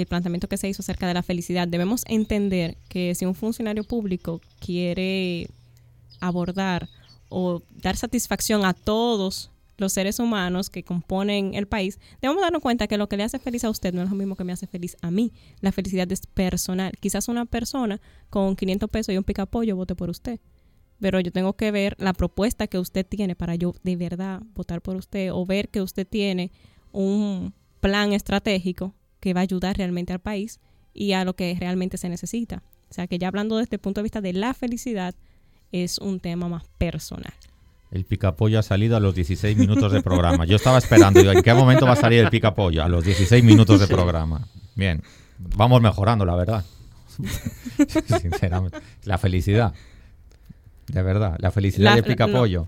el 0.02 0.08
planteamiento 0.08 0.50
que 0.50 0.58
se 0.58 0.68
hizo 0.68 0.82
acerca 0.82 1.08
de 1.08 1.14
la 1.14 1.24
felicidad, 1.24 1.70
debemos 1.70 2.04
entender 2.08 2.78
que 2.90 3.16
si 3.16 3.26
un 3.26 3.34
funcionario 3.34 3.86
público 3.86 4.42
quiere 4.60 5.50
abordar 6.20 6.90
o 7.30 7.62
dar 7.82 7.96
satisfacción 7.96 8.66
a 8.66 8.74
todos 8.74 9.52
los 9.78 9.94
seres 9.94 10.20
humanos 10.20 10.70
que 10.70 10.84
componen 10.84 11.54
el 11.54 11.68
país, 11.68 11.98
debemos 12.22 12.42
darnos 12.42 12.62
cuenta 12.62 12.88
que 12.88 12.98
lo 12.98 13.08
que 13.08 13.16
le 13.16 13.24
hace 13.24 13.40
feliz 13.40 13.64
a 13.64 13.70
usted 13.70 13.94
no 13.94 14.04
es 14.04 14.10
lo 14.10 14.16
mismo 14.18 14.36
que 14.36 14.44
me 14.44 14.52
hace 14.52 14.68
feliz 14.68 14.98
a 15.02 15.12
mí. 15.12 15.32
La 15.62 15.72
felicidad 15.72 16.12
es 16.12 16.28
personal. 16.28 16.92
Quizás 17.00 17.30
una 17.30 17.46
persona 17.46 18.02
con 18.30 18.58
500 18.58 18.90
pesos 18.90 19.14
y 19.14 19.18
un 19.18 19.24
picapollo 19.24 19.78
vote 19.78 19.96
por 19.96 20.10
usted. 20.10 20.42
Pero 21.00 21.22
yo 21.22 21.32
tengo 21.32 21.54
que 21.54 21.72
ver 21.72 21.96
la 22.00 22.12
propuesta 22.12 22.68
que 22.68 22.80
usted 22.80 23.06
tiene 23.06 23.36
para 23.36 23.56
yo 23.56 23.74
de 23.84 23.96
verdad 23.96 24.42
votar 24.54 24.82
por 24.82 24.98
usted 24.98 25.32
o 25.32 25.46
ver 25.46 25.70
que 25.70 25.82
usted 25.82 26.06
tiene 26.06 26.52
un 26.92 27.54
plan 27.80 28.12
estratégico 28.12 28.94
que 29.26 29.34
va 29.34 29.40
a 29.40 29.44
ayudar 29.44 29.76
realmente 29.76 30.14
al 30.14 30.20
país 30.20 30.60
y 30.94 31.14
a 31.14 31.26
lo 31.26 31.36
que 31.36 31.58
realmente 31.60 31.98
se 31.98 32.10
necesita. 32.10 32.62
O 32.92 32.94
sea 32.94 33.08
que 33.08 33.18
ya 33.18 33.28
hablando 33.28 33.58
desde 33.58 33.78
el 33.78 33.80
punto 33.80 34.00
de 34.00 34.04
vista 34.04 34.22
de 34.22 34.34
la 34.34 34.54
felicidad, 34.54 35.16
es 35.72 35.98
un 35.98 36.20
tema 36.20 36.48
más 36.48 36.64
personal. 36.78 37.34
El 37.90 38.06
picapollo 38.06 38.60
ha 38.60 38.62
salido 38.62 38.96
a 38.96 39.00
los 39.00 39.16
16 39.16 39.58
minutos 39.58 39.92
de 39.92 40.04
programa. 40.04 40.46
Yo 40.46 40.58
estaba 40.58 40.78
esperando, 40.78 41.20
digo, 41.22 41.32
¿en 41.32 41.42
qué 41.42 41.56
momento 41.56 41.88
va 41.88 41.94
a 41.94 41.96
salir 41.96 42.20
el 42.20 42.30
picapollo? 42.30 42.84
A 42.84 42.88
los 42.88 43.04
16 43.04 43.44
minutos 43.44 43.80
de 43.80 43.88
programa. 43.88 44.48
Bien, 44.76 45.02
vamos 45.40 45.82
mejorando, 45.82 46.24
la 46.24 46.36
verdad. 46.36 46.64
Sinceramente. 48.22 48.78
La 49.06 49.18
felicidad. 49.18 49.74
De 50.86 51.02
verdad, 51.02 51.36
la 51.40 51.50
felicidad 51.50 51.92
La- 51.92 51.96
del 51.96 52.04
picapollo. 52.06 52.68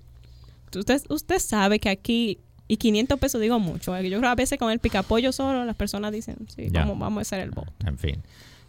Usted, 0.75 1.03
usted 1.09 1.37
sabe 1.37 1.79
que 1.79 1.89
aquí, 1.89 2.39
y 2.67 2.77
500 2.77 3.19
pesos 3.19 3.39
digo 3.41 3.59
mucho, 3.59 3.95
eh, 3.95 4.03
yo 4.03 4.09
creo 4.17 4.21
que 4.21 4.27
a 4.27 4.35
veces 4.35 4.57
con 4.59 4.71
el 4.71 4.79
picapollo 4.79 5.31
solo 5.31 5.63
las 5.65 5.75
personas 5.75 6.11
dicen, 6.11 6.35
sí, 6.53 6.67
Ya. 6.71 6.81
vamos, 6.81 6.99
vamos 6.99 7.17
a 7.19 7.21
hacer 7.21 7.39
el 7.41 7.51
voto. 7.51 7.71
En 7.85 7.97
fin. 7.97 8.21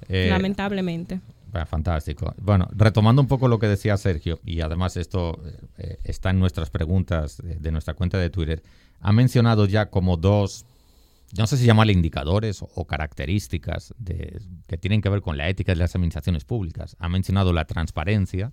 Eh, 0.08 0.28
Lamentablemente. 0.30 1.20
Ah, 1.52 1.64
Fantástico. 1.66 2.34
Bueno, 2.40 2.68
retomando 2.76 3.20
un 3.22 3.28
poco 3.28 3.48
lo 3.48 3.58
que 3.58 3.66
decía 3.66 3.96
Sergio, 3.96 4.38
y 4.44 4.60
además 4.60 4.96
esto 4.96 5.42
eh, 5.78 5.98
está 6.04 6.30
en 6.30 6.38
nuestras 6.38 6.70
preguntas 6.70 7.38
de, 7.42 7.56
de 7.56 7.72
nuestra 7.72 7.94
cuenta 7.94 8.18
de 8.18 8.30
Twitter, 8.30 8.62
ha 9.00 9.12
mencionado 9.12 9.64
ya 9.66 9.86
como 9.86 10.16
dos, 10.16 10.66
no 11.36 11.46
sé 11.46 11.56
si 11.56 11.64
llamarle 11.64 11.92
indicadores 11.94 12.62
o, 12.62 12.70
o 12.74 12.86
características 12.86 13.94
de- 13.98 14.40
que 14.66 14.76
tienen 14.78 15.00
que 15.00 15.08
ver 15.08 15.22
con 15.22 15.36
la 15.38 15.48
ética 15.48 15.72
de 15.72 15.76
las 15.78 15.94
administraciones 15.96 16.44
públicas. 16.44 16.96
Ha 17.00 17.08
mencionado 17.08 17.52
la 17.52 17.64
transparencia, 17.64 18.52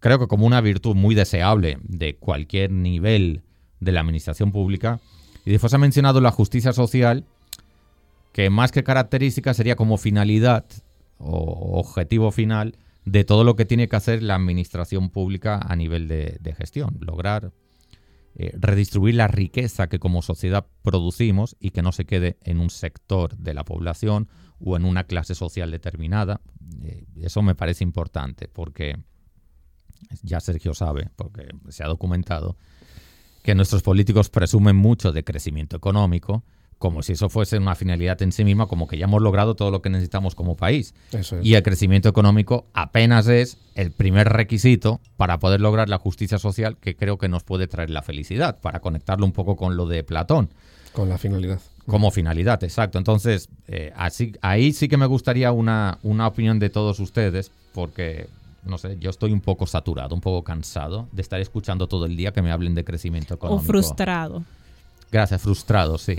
creo 0.00 0.18
que 0.18 0.26
como 0.26 0.46
una 0.46 0.60
virtud 0.60 0.94
muy 0.96 1.14
deseable 1.14 1.78
de 1.82 2.16
cualquier 2.16 2.70
nivel 2.72 3.42
de 3.84 3.92
la 3.92 4.00
administración 4.00 4.52
pública, 4.52 5.00
y 5.44 5.50
después 5.50 5.74
ha 5.74 5.78
mencionado 5.78 6.20
la 6.20 6.30
justicia 6.30 6.72
social, 6.72 7.24
que 8.32 8.50
más 8.50 8.72
que 8.72 8.82
característica 8.82 9.54
sería 9.54 9.76
como 9.76 9.96
finalidad 9.96 10.64
o 11.18 11.78
objetivo 11.78 12.32
final 12.32 12.76
de 13.04 13.24
todo 13.24 13.44
lo 13.44 13.54
que 13.54 13.64
tiene 13.64 13.88
que 13.88 13.96
hacer 13.96 14.22
la 14.22 14.34
administración 14.34 15.10
pública 15.10 15.60
a 15.62 15.76
nivel 15.76 16.08
de, 16.08 16.54
gestión, 16.56 16.96
lograr 17.00 17.52
eh, 18.36 18.52
redistribuir 18.54 19.14
la 19.14 19.28
riqueza 19.28 19.88
que 19.88 19.98
como 19.98 20.22
sociedad 20.22 20.66
producimos 20.82 21.56
y 21.60 21.70
que 21.70 21.82
no 21.82 21.92
se 21.92 22.06
quede 22.06 22.38
en 22.42 22.58
un 22.58 22.70
sector 22.70 23.36
de 23.36 23.54
la 23.54 23.64
población 23.64 24.28
o 24.58 24.76
en 24.76 24.84
una 24.84 25.04
clase 25.04 25.34
social 25.34 25.70
determinada. 25.70 26.40
Eh, 26.82 27.04
eso 27.20 27.42
me 27.42 27.54
parece 27.54 27.84
importante 27.84 28.48
porque 28.48 28.96
ya 30.22 30.40
Sergio 30.40 30.74
sabe, 30.74 31.10
porque 31.16 31.48
se 31.68 31.84
ha 31.84 31.88
documentado, 31.88 32.56
que 33.44 33.54
nuestros 33.54 33.82
políticos 33.82 34.30
presumen 34.30 34.74
mucho 34.74 35.12
de 35.12 35.22
crecimiento 35.22 35.76
económico, 35.76 36.42
como 36.78 37.02
si 37.02 37.12
eso 37.12 37.28
fuese 37.28 37.58
una 37.58 37.74
finalidad 37.74 38.20
en 38.22 38.32
sí 38.32 38.42
misma, 38.42 38.66
como 38.66 38.88
que 38.88 38.96
ya 38.96 39.04
hemos 39.04 39.20
logrado 39.22 39.54
todo 39.54 39.70
lo 39.70 39.82
que 39.82 39.90
necesitamos 39.90 40.34
como 40.34 40.56
país. 40.56 40.94
Eso 41.12 41.38
es. 41.38 41.46
Y 41.46 41.54
el 41.54 41.62
crecimiento 41.62 42.08
económico 42.08 42.66
apenas 42.72 43.28
es 43.28 43.58
el 43.74 43.90
primer 43.92 44.30
requisito 44.30 45.00
para 45.18 45.38
poder 45.38 45.60
lograr 45.60 45.90
la 45.90 45.98
justicia 45.98 46.38
social 46.38 46.78
que 46.78 46.96
creo 46.96 47.18
que 47.18 47.28
nos 47.28 47.44
puede 47.44 47.66
traer 47.68 47.90
la 47.90 48.00
felicidad, 48.02 48.60
para 48.60 48.80
conectarlo 48.80 49.26
un 49.26 49.32
poco 49.32 49.56
con 49.56 49.76
lo 49.76 49.86
de 49.86 50.02
Platón, 50.04 50.48
Con 50.94 51.10
la 51.10 51.18
finalidad. 51.18 51.60
como 51.86 52.10
finalidad, 52.10 52.64
exacto. 52.64 52.96
Entonces, 52.96 53.50
eh, 53.68 53.92
así, 53.94 54.32
ahí 54.40 54.72
sí 54.72 54.88
que 54.88 54.96
me 54.96 55.06
gustaría 55.06 55.52
una, 55.52 55.98
una 56.02 56.26
opinión 56.26 56.58
de 56.58 56.70
todos 56.70 56.98
ustedes, 56.98 57.52
porque, 57.74 58.26
no 58.66 58.78
sé, 58.78 58.96
yo 59.00 59.10
estoy 59.10 59.32
un 59.32 59.40
poco 59.40 59.66
saturado, 59.66 60.14
un 60.14 60.20
poco 60.20 60.42
cansado 60.44 61.08
de 61.12 61.22
estar 61.22 61.40
escuchando 61.40 61.86
todo 61.86 62.06
el 62.06 62.16
día 62.16 62.32
que 62.32 62.42
me 62.42 62.50
hablen 62.52 62.74
de 62.74 62.84
crecimiento 62.84 63.34
O 63.34 63.36
económico. 63.36 63.64
frustrado. 63.66 64.42
Gracias, 65.12 65.40
frustrado, 65.42 65.98
sí. 65.98 66.16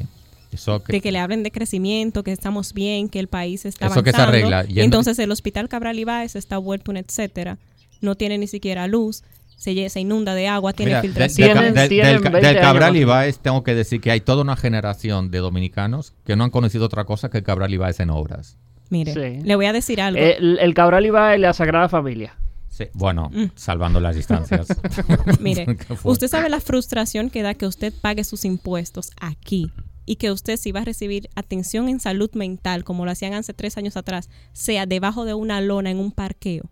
Eso 0.51 0.81
que, 0.83 0.93
De 0.93 1.01
que 1.01 1.11
le 1.11 1.19
hablen 1.19 1.43
de 1.43 1.51
crecimiento, 1.51 2.23
que 2.23 2.31
estamos 2.31 2.73
bien, 2.73 3.09
que 3.09 3.19
el 3.19 3.27
país 3.27 3.65
está 3.65 3.87
Eso 3.87 4.03
que 4.03 4.11
se 4.11 4.17
avanzando. 4.17 4.37
arregla, 4.55 4.63
yendo- 4.65 4.81
entonces 4.83 5.19
el 5.19 5.31
hospital 5.31 5.67
Cabral 5.67 5.99
Ibáez 5.99 6.35
está 6.35 6.57
vuelto 6.57 6.91
un 6.91 6.97
etcétera. 6.97 7.57
No 8.01 8.15
tiene 8.15 8.37
ni 8.37 8.47
siquiera 8.47 8.87
luz, 8.87 9.23
se, 9.57 9.89
se 9.89 9.99
inunda 9.99 10.33
de 10.35 10.47
agua, 10.47 10.71
tiene 10.73 10.91
Mira, 10.91 11.01
de- 11.01 11.07
filtración. 11.07 11.47
de- 11.57 11.71
de- 11.81 11.89
tienen 11.89 12.21
del, 12.21 12.31
20 12.31 12.47
del 12.47 12.59
Cabral. 12.61 12.95
Ibáez 12.95 13.39
tengo 13.39 13.63
que 13.63 13.73
decir 13.73 13.99
que 13.99 14.11
hay 14.11 14.21
toda 14.21 14.43
una 14.43 14.55
generación 14.55 15.31
de 15.31 15.39
dominicanos 15.39 16.13
que 16.25 16.35
no 16.35 16.43
han 16.45 16.51
conocido 16.51 16.85
otra 16.85 17.03
cosa 17.05 17.29
que 17.29 17.39
el 17.39 17.43
Cabral 17.43 17.73
Ibáez 17.73 17.99
en 17.99 18.11
obras. 18.11 18.57
Mire, 18.89 19.13
Sí. 19.13 19.43
le 19.43 19.55
voy 19.55 19.65
a 19.65 19.73
decir 19.73 19.99
algo. 20.01 20.19
El, 20.21 20.59
el 20.59 20.73
Cabral 20.73 21.05
iba 21.05 21.33
en 21.35 21.41
la 21.41 21.53
Sagrada 21.53 21.89
Familia. 21.89 22.35
Sí, 22.69 22.85
bueno, 22.93 23.29
Mm. 23.33 23.45
salvando 23.55 23.99
las 23.99 24.15
distancias. 24.15 24.67
Mire, 25.39 25.65
usted 26.03 26.27
sabe 26.27 26.49
la 26.49 26.59
frustración 26.59 27.29
que 27.29 27.41
da 27.41 27.53
que 27.53 27.65
usted 27.67 27.93
pague 28.01 28.23
sus 28.23 28.43
impuestos 28.45 29.11
aquí 29.19 29.71
y 30.05 30.17
que 30.17 30.29
usted 30.31 30.57
si 30.57 30.71
va 30.71 30.81
a 30.81 30.85
recibir 30.85 31.29
atención 31.35 31.87
en 31.89 31.99
salud 31.99 32.29
mental, 32.33 32.83
como 32.83 33.05
lo 33.05 33.11
hacían 33.11 33.33
hace 33.33 33.53
tres 33.53 33.77
años 33.77 33.95
atrás, 33.97 34.29
sea 34.53 34.85
debajo 34.85 35.25
de 35.25 35.33
una 35.33 35.61
lona 35.61 35.89
en 35.89 35.99
un 35.99 36.11
parqueo. 36.11 36.69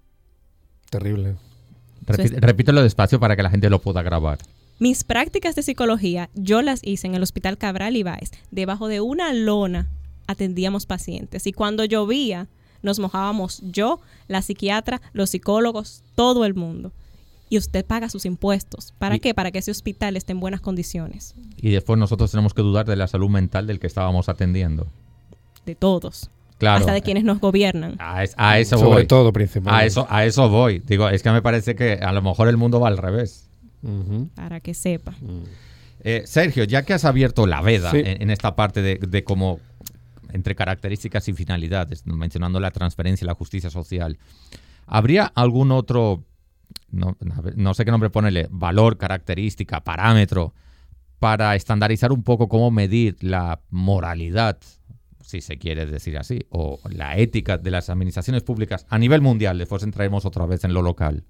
Terrible. 0.89 1.35
Repi- 2.05 2.38
repítelo 2.39 2.83
despacio 2.83 3.19
para 3.19 3.35
que 3.35 3.43
la 3.43 3.49
gente 3.49 3.69
lo 3.69 3.79
pueda 3.81 4.03
grabar. 4.03 4.39
Mis 4.79 5.03
prácticas 5.05 5.55
de 5.55 5.63
psicología 5.63 6.29
yo 6.35 6.61
las 6.61 6.81
hice 6.83 7.07
en 7.07 7.15
el 7.15 7.23
Hospital 7.23 7.57
Cabral 7.57 7.95
Ibáez. 7.95 8.31
Debajo 8.51 8.88
de 8.89 8.99
una 9.01 9.31
lona 9.33 9.89
atendíamos 10.27 10.86
pacientes 10.86 11.45
y 11.47 11.53
cuando 11.53 11.86
llovía 11.86 12.47
nos 12.81 12.99
mojábamos 12.99 13.62
yo, 13.63 13.99
la 14.27 14.41
psiquiatra, 14.41 15.01
los 15.13 15.29
psicólogos, 15.29 16.03
todo 16.15 16.43
el 16.45 16.53
mundo. 16.53 16.91
Y 17.49 17.57
usted 17.57 17.86
paga 17.86 18.09
sus 18.09 18.25
impuestos. 18.25 18.93
¿Para 18.99 19.15
Y- 19.15 19.19
qué? 19.19 19.33
Para 19.33 19.51
que 19.51 19.59
ese 19.59 19.71
hospital 19.71 20.17
esté 20.17 20.31
en 20.31 20.39
buenas 20.39 20.59
condiciones. 20.59 21.36
Y 21.57 21.69
después 21.69 21.99
nosotros 21.99 22.31
tenemos 22.31 22.53
que 22.53 22.62
dudar 22.62 22.86
de 22.86 22.95
la 22.95 23.07
salud 23.07 23.29
mental 23.29 23.67
del 23.67 23.79
que 23.79 23.88
estábamos 23.88 24.27
atendiendo. 24.27 24.88
De 25.65 25.75
todos. 25.75 26.29
Claro. 26.57 26.79
Hasta 26.79 26.93
de 26.93 27.01
quienes 27.01 27.23
nos 27.25 27.39
gobiernan. 27.39 27.95
A, 27.99 28.23
es- 28.23 28.33
a 28.38 28.59
eso 28.59 28.77
Sobre 28.77 28.89
voy. 28.89 29.07
todo, 29.07 29.31
principalmente. 29.33 29.83
A 29.83 29.86
eso, 29.86 30.07
a 30.09 30.25
eso 30.25 30.49
voy. 30.49 30.79
Digo, 30.79 31.07
es 31.09 31.21
que 31.23 31.31
me 31.31 31.41
parece 31.41 31.75
que 31.75 31.93
a 31.93 32.12
lo 32.12 32.21
mejor 32.21 32.47
el 32.47 32.57
mundo 32.57 32.79
va 32.79 32.88
al 32.88 32.97
revés. 32.97 33.47
Para 34.36 34.59
que 34.59 34.73
sepa. 34.73 35.13
Eh, 36.05 36.23
Sergio, 36.25 36.63
ya 36.63 36.83
que 36.83 36.93
has 36.93 37.05
abierto 37.05 37.47
la 37.47 37.62
veda 37.62 37.91
Sí. 37.91 37.97
en, 37.99 38.21
en 38.23 38.29
esta 38.29 38.55
parte 38.55 38.81
de, 38.81 38.95
de 38.97 39.23
cómo 39.23 39.59
entre 40.33 40.55
características 40.55 41.27
y 41.29 41.33
finalidades, 41.33 42.05
mencionando 42.05 42.59
la 42.59 42.71
transparencia 42.71 43.23
y 43.23 43.27
la 43.27 43.35
justicia 43.35 43.69
social, 43.69 44.17
¿habría 44.85 45.25
algún 45.25 45.71
otro, 45.71 46.25
no, 46.91 47.73
sé 47.73 47.85
qué 47.85 47.91
nombre 47.91 48.09
ponerle, 48.09 48.47
valor, 48.51 48.97
característica, 48.97 49.83
parámetro, 49.83 50.53
para 51.19 51.55
estandarizar 51.55 52.11
un 52.11 52.23
poco 52.23 52.49
cómo 52.49 52.69
medir 52.71 53.15
la 53.21 53.61
moralidad, 53.69 54.57
si 55.21 55.39
se 55.39 55.57
quiere 55.57 55.85
decir 55.85 56.17
así, 56.17 56.45
o 56.49 56.79
la 56.89 57.17
ética 57.17 57.57
de 57.57 57.71
las 57.71 57.89
administraciones 57.89 58.43
públicas 58.43 58.85
a 58.89 58.97
nivel 58.97 59.21
mundial? 59.21 59.57
Después 59.57 59.83
entraremos 59.83 60.25
otra 60.25 60.45
vez 60.45 60.63
en 60.65 60.73
lo 60.73 60.81
local. 60.81 61.23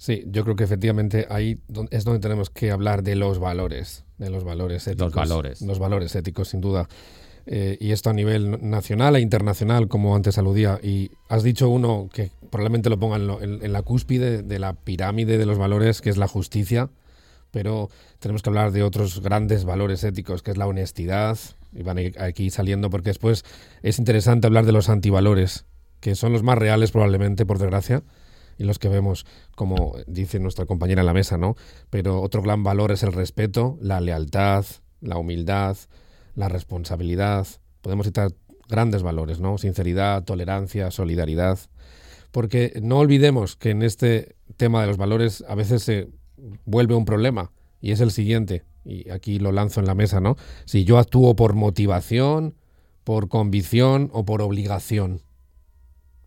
Sí, 0.00 0.24
yo 0.28 0.44
creo 0.44 0.56
que 0.56 0.64
efectivamente 0.64 1.26
ahí 1.28 1.60
es 1.90 2.04
donde 2.04 2.20
tenemos 2.20 2.48
que 2.48 2.70
hablar 2.70 3.02
de 3.02 3.16
los 3.16 3.38
valores, 3.38 4.06
de 4.16 4.30
los 4.30 4.44
valores 4.44 4.86
éticos. 4.86 5.12
valores. 5.12 5.60
Los 5.60 5.78
valores 5.78 6.16
éticos, 6.16 6.48
sin 6.48 6.62
duda. 6.62 6.88
Eh, 7.46 7.76
y 7.80 7.92
esto 7.92 8.10
a 8.10 8.12
nivel 8.12 8.68
nacional 8.70 9.16
e 9.16 9.20
internacional, 9.20 9.88
como 9.88 10.14
antes 10.14 10.38
aludía. 10.38 10.78
Y 10.82 11.10
has 11.28 11.42
dicho 11.42 11.68
uno 11.68 12.08
que 12.12 12.30
probablemente 12.50 12.90
lo 12.90 12.98
pongan 12.98 13.28
en, 13.42 13.62
en- 13.64 13.72
la 13.72 13.82
cúspide 13.82 14.42
de 14.42 14.58
la 14.58 14.74
pirámide 14.74 15.38
de 15.38 15.46
los 15.46 15.58
valores, 15.58 16.00
que 16.00 16.10
es 16.10 16.16
la 16.16 16.28
justicia. 16.28 16.90
Pero 17.50 17.88
tenemos 18.20 18.42
que 18.42 18.50
hablar 18.50 18.70
de 18.70 18.82
otros 18.84 19.20
grandes 19.20 19.64
valores 19.64 20.04
éticos, 20.04 20.42
que 20.42 20.52
es 20.52 20.56
la 20.56 20.66
honestidad. 20.66 21.38
Y 21.72 21.82
van 21.82 21.98
aquí 22.18 22.50
saliendo 22.50 22.90
porque 22.90 23.10
después 23.10 23.44
es 23.82 23.98
interesante 23.98 24.46
hablar 24.46 24.66
de 24.66 24.72
los 24.72 24.88
antivalores, 24.88 25.64
que 26.00 26.14
son 26.14 26.32
los 26.32 26.42
más 26.42 26.58
reales 26.58 26.90
probablemente, 26.92 27.46
por 27.46 27.58
desgracia 27.58 28.02
y 28.58 28.64
los 28.64 28.78
que 28.78 28.88
vemos, 28.88 29.24
como 29.56 29.94
dice 30.06 30.38
nuestra 30.38 30.66
compañera 30.66 31.00
en 31.00 31.06
la 31.06 31.14
mesa, 31.14 31.38
¿no? 31.38 31.56
Pero 31.88 32.20
otro 32.20 32.42
gran 32.42 32.62
valor 32.62 32.92
es 32.92 33.02
el 33.02 33.12
respeto, 33.12 33.78
la 33.80 34.00
lealtad, 34.02 34.66
la 35.00 35.16
humildad, 35.16 35.76
la 36.34 36.48
responsabilidad. 36.48 37.46
Podemos 37.80 38.06
citar 38.06 38.32
grandes 38.68 39.02
valores, 39.02 39.40
¿no? 39.40 39.58
Sinceridad, 39.58 40.24
tolerancia, 40.24 40.90
solidaridad. 40.90 41.58
Porque 42.30 42.78
no 42.82 42.98
olvidemos 42.98 43.56
que 43.56 43.70
en 43.70 43.82
este 43.82 44.36
tema 44.56 44.80
de 44.80 44.86
los 44.86 44.96
valores 44.96 45.44
a 45.48 45.54
veces 45.54 45.82
se 45.82 46.08
vuelve 46.64 46.94
un 46.94 47.04
problema 47.04 47.50
y 47.80 47.92
es 47.92 48.00
el 48.00 48.10
siguiente, 48.10 48.62
y 48.84 49.10
aquí 49.10 49.38
lo 49.38 49.52
lanzo 49.52 49.80
en 49.80 49.86
la 49.86 49.94
mesa, 49.94 50.20
¿no? 50.20 50.36
Si 50.64 50.84
yo 50.84 50.98
actúo 50.98 51.34
por 51.34 51.54
motivación, 51.54 52.54
por 53.04 53.28
convicción 53.28 54.10
o 54.12 54.24
por 54.24 54.42
obligación. 54.42 55.22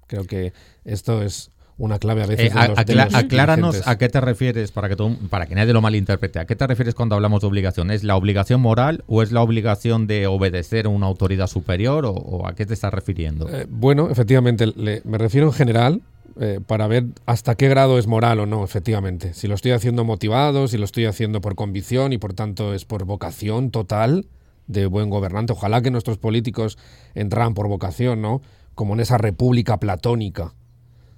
Creo 0.08 0.26
que 0.26 0.54
esto 0.84 1.22
es 1.22 1.52
una 1.78 1.98
clave 2.00 2.24
a 2.24 2.28
veces. 2.28 2.52
Eh, 2.54 2.58
a- 2.58 2.68
los 2.68 2.78
acla- 2.78 2.86
temas 3.08 3.16
acláranos 3.16 3.88
a 3.88 3.98
qué 3.98 4.10
te 4.10 4.22
refieres 4.22 4.72
para 4.72 4.90
que, 4.90 4.96
todo- 4.96 5.16
para 5.30 5.46
que 5.48 5.56
nadie 5.56 5.74
lo 5.74 5.82
malinterprete. 5.82 6.40
¿A 6.40 6.46
qué 6.46 6.56
te 6.56 6.68
refieres 6.68 6.94
cuando 6.96 7.16
hablamos 7.16 7.42
de 7.42 7.48
obligación? 7.48 7.90
¿Es 7.92 8.04
la 8.04 8.16
obligación 8.16 8.62
moral 8.62 9.04
o 9.08 9.24
es 9.24 9.32
la 9.32 9.42
obligación 9.42 10.06
de 10.08 10.28
obedecer 10.28 10.86
a 10.86 10.90
una 10.90 11.08
autoridad 11.08 11.48
superior 11.48 12.06
o, 12.06 12.12
o 12.12 12.48
a 12.48 12.54
qué 12.56 12.66
te 12.66 12.74
estás 12.74 12.94
refiriendo? 12.94 13.50
Eh, 13.50 13.66
bueno, 13.70 14.10
efectivamente, 14.10 14.68
le- 14.68 15.02
me 15.06 15.18
refiero 15.18 15.48
en 15.48 15.54
general 15.54 16.02
eh, 16.40 16.60
para 16.66 16.88
ver 16.88 17.06
hasta 17.28 17.54
qué 17.54 17.70
grado 17.70 18.00
es 18.00 18.08
moral 18.08 18.40
o 18.40 18.46
no, 18.48 18.64
efectivamente. 18.64 19.34
Si 19.36 19.48
lo 19.48 19.54
estoy 19.54 19.72
haciendo 19.72 20.04
motivado, 20.04 20.68
si 20.68 20.78
lo 20.80 20.86
estoy 20.86 21.06
haciendo 21.06 21.42
por 21.42 21.54
convicción 21.54 22.12
y 22.12 22.18
por 22.18 22.34
tanto 22.34 22.74
es 22.74 22.86
por 22.86 23.06
vocación 23.06 23.70
total 23.70 24.26
de 24.66 24.88
buen 24.88 25.10
gobernante. 25.12 25.54
Ojalá 25.54 25.82
que 25.84 25.92
nuestros 25.92 26.18
políticos 26.18 26.78
entraran 27.14 27.54
por 27.54 27.68
vocación, 27.68 28.22
¿no? 28.22 28.42
Como 28.74 28.96
en 28.96 29.02
esa 29.02 29.20
república 29.20 29.78
platónica, 29.80 30.54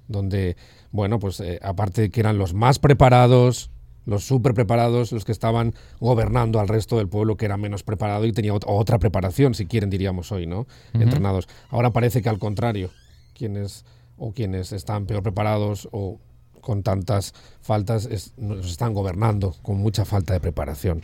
donde, 0.07 0.55
bueno, 0.91 1.19
pues 1.19 1.39
eh, 1.39 1.59
aparte 1.61 2.01
de 2.01 2.09
que 2.09 2.19
eran 2.19 2.37
los 2.37 2.53
más 2.53 2.79
preparados, 2.79 3.71
los 4.05 4.23
súper 4.23 4.53
preparados, 4.53 5.11
los 5.11 5.25
que 5.25 5.31
estaban 5.31 5.73
gobernando 5.99 6.59
al 6.59 6.67
resto 6.67 6.97
del 6.97 7.09
pueblo 7.09 7.37
que 7.37 7.45
era 7.45 7.57
menos 7.57 7.83
preparado 7.83 8.25
y 8.25 8.31
tenía 8.31 8.53
otra 8.53 8.99
preparación, 8.99 9.55
si 9.55 9.65
quieren, 9.65 9.89
diríamos 9.89 10.31
hoy, 10.31 10.45
¿no? 10.45 10.67
Entrenados. 10.93 11.47
Ahora 11.69 11.91
parece 11.91 12.21
que 12.21 12.29
al 12.29 12.39
contrario, 12.39 12.91
quienes 13.33 13.83
o 14.17 14.31
quienes 14.31 14.71
están 14.71 15.05
peor 15.05 15.23
preparados 15.23 15.89
o 15.91 16.19
con 16.61 16.83
tantas 16.83 17.33
faltas 17.61 18.09
nos 18.37 18.65
están 18.67 18.93
gobernando 18.93 19.55
con 19.61 19.77
mucha 19.77 20.05
falta 20.05 20.33
de 20.33 20.39
preparación. 20.39 21.01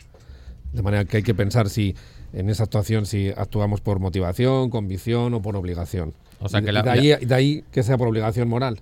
De 0.73 0.81
manera 0.81 1.05
que 1.05 1.17
hay 1.17 1.23
que 1.23 1.35
pensar 1.35 1.69
si 1.69 1.95
en 2.33 2.49
esa 2.49 2.63
actuación 2.63 3.05
si 3.05 3.29
actuamos 3.29 3.81
por 3.81 3.99
motivación, 3.99 4.69
convicción 4.69 5.33
o 5.33 5.41
por 5.41 5.55
obligación. 5.55 6.13
O 6.39 6.49
sea 6.49 6.61
que 6.61 6.71
de, 6.71 6.89
ahí, 6.89 7.25
de 7.25 7.35
ahí 7.35 7.63
que 7.71 7.83
sea 7.83 7.97
por 7.97 8.07
obligación 8.07 8.47
moral. 8.47 8.79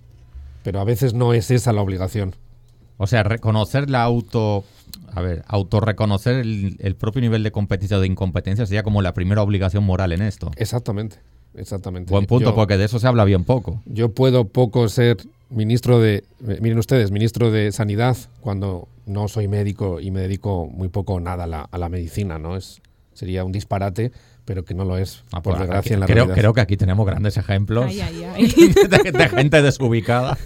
Pero 0.63 0.79
a 0.79 0.83
veces 0.83 1.13
no 1.13 1.33
es 1.33 1.51
esa 1.51 1.73
la 1.73 1.81
obligación. 1.81 2.35
O 2.97 3.07
sea, 3.07 3.23
reconocer 3.23 3.89
la 3.89 4.03
auto. 4.03 4.63
A 5.13 5.21
ver, 5.21 5.43
autorreconocer 5.47 6.35
el, 6.35 6.75
el 6.79 6.95
propio 6.95 7.21
nivel 7.21 7.43
de 7.43 7.51
competencia 7.51 7.97
o 7.97 8.01
de 8.01 8.07
incompetencia 8.07 8.65
sería 8.65 8.83
como 8.83 9.01
la 9.01 9.13
primera 9.13 9.41
obligación 9.41 9.83
moral 9.83 10.11
en 10.11 10.21
esto. 10.21 10.51
Exactamente, 10.57 11.17
exactamente. 11.55 12.11
Buen 12.11 12.25
punto, 12.25 12.53
porque 12.53 12.77
de 12.77 12.85
eso 12.85 12.99
se 12.99 13.07
habla 13.07 13.23
bien 13.23 13.43
poco. 13.43 13.81
Yo 13.85 14.09
puedo 14.09 14.45
poco 14.45 14.87
ser 14.89 15.17
ministro 15.49 15.99
de. 15.99 16.23
Miren 16.39 16.77
ustedes, 16.77 17.11
ministro 17.11 17.51
de 17.51 17.71
Sanidad, 17.71 18.17
cuando 18.41 18.87
no 19.05 19.27
soy 19.27 19.47
médico 19.47 19.99
y 19.99 20.11
me 20.11 20.21
dedico 20.21 20.67
muy 20.67 20.89
poco 20.89 21.19
nada 21.19 21.45
a 21.45 21.47
la, 21.47 21.61
a 21.61 21.77
la 21.77 21.89
medicina, 21.89 22.37
¿no? 22.37 22.55
Es, 22.55 22.81
sería 23.13 23.43
un 23.43 23.51
disparate, 23.51 24.11
pero 24.49 24.65
que 24.65 24.73
no 24.73 24.83
lo 24.83 24.97
es, 24.97 25.23
ah, 25.31 25.43
por 25.43 25.53
pues 25.53 25.59
desgracia 25.59 25.93
en 25.93 25.99
la 25.99 26.07
creo, 26.07 26.27
creo 26.27 26.53
que 26.53 26.62
aquí 26.62 26.75
tenemos 26.75 27.05
grandes 27.05 27.38
ejemplos 27.38 27.93
De, 27.95 29.29
gente 29.29 29.62
desubicada. 29.62 30.39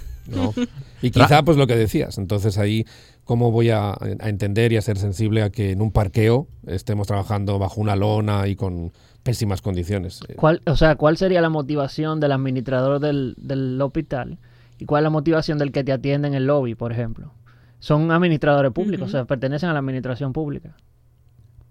Y 1.02 1.12
quizá, 1.12 1.42
pues 1.44 1.56
lo 1.56 1.68
que 1.68 1.78
decías, 1.78 2.18
entonces 2.18 2.58
ahí, 2.58 2.86
¿cómo 3.24 3.52
voy 3.52 3.70
a, 3.70 3.94
entender 4.20 4.74
y 4.74 4.76
a 4.76 4.82
ser 4.82 4.98
sensible 4.98 5.42
a 5.42 5.52
que 5.52 5.72
en 5.72 5.82
un 5.82 5.94
parqueo 5.94 6.50
estemos 6.68 7.08
trabajando 7.08 7.58
bajo 7.60 7.80
una 7.80 7.96
lona 7.96 8.46
y 8.50 8.58
con 8.58 8.92
pésimas 9.24 9.62
condiciones? 9.62 10.20
¿Cuál, 10.36 10.62
o 10.66 10.76
sea, 10.76 10.98
¿cuál 10.98 11.16
sería 11.16 11.40
la 11.40 11.48
motivación 11.48 12.20
del 12.20 12.34
administrador 12.34 13.00
del, 13.00 13.36
del 13.38 13.82
hospital? 13.82 14.38
¿Y 14.80 14.86
cuál 14.86 15.04
es 15.04 15.04
la 15.06 15.12
motivación 15.12 15.58
del 15.60 15.72
que 15.72 15.86
te 15.86 15.94
atiende 15.94 16.28
en 16.28 16.34
el 16.34 16.46
lobby, 16.46 16.76
por 16.76 16.92
ejemplo? 16.92 17.32
Son 17.80 18.12
administradores 18.12 18.74
públicos, 18.74 19.08
o 19.08 19.12
sea, 19.12 19.24
pertenecen 19.24 19.70
a 19.70 19.74
la 19.74 19.80
administración 19.80 20.34
pública. 20.34 20.76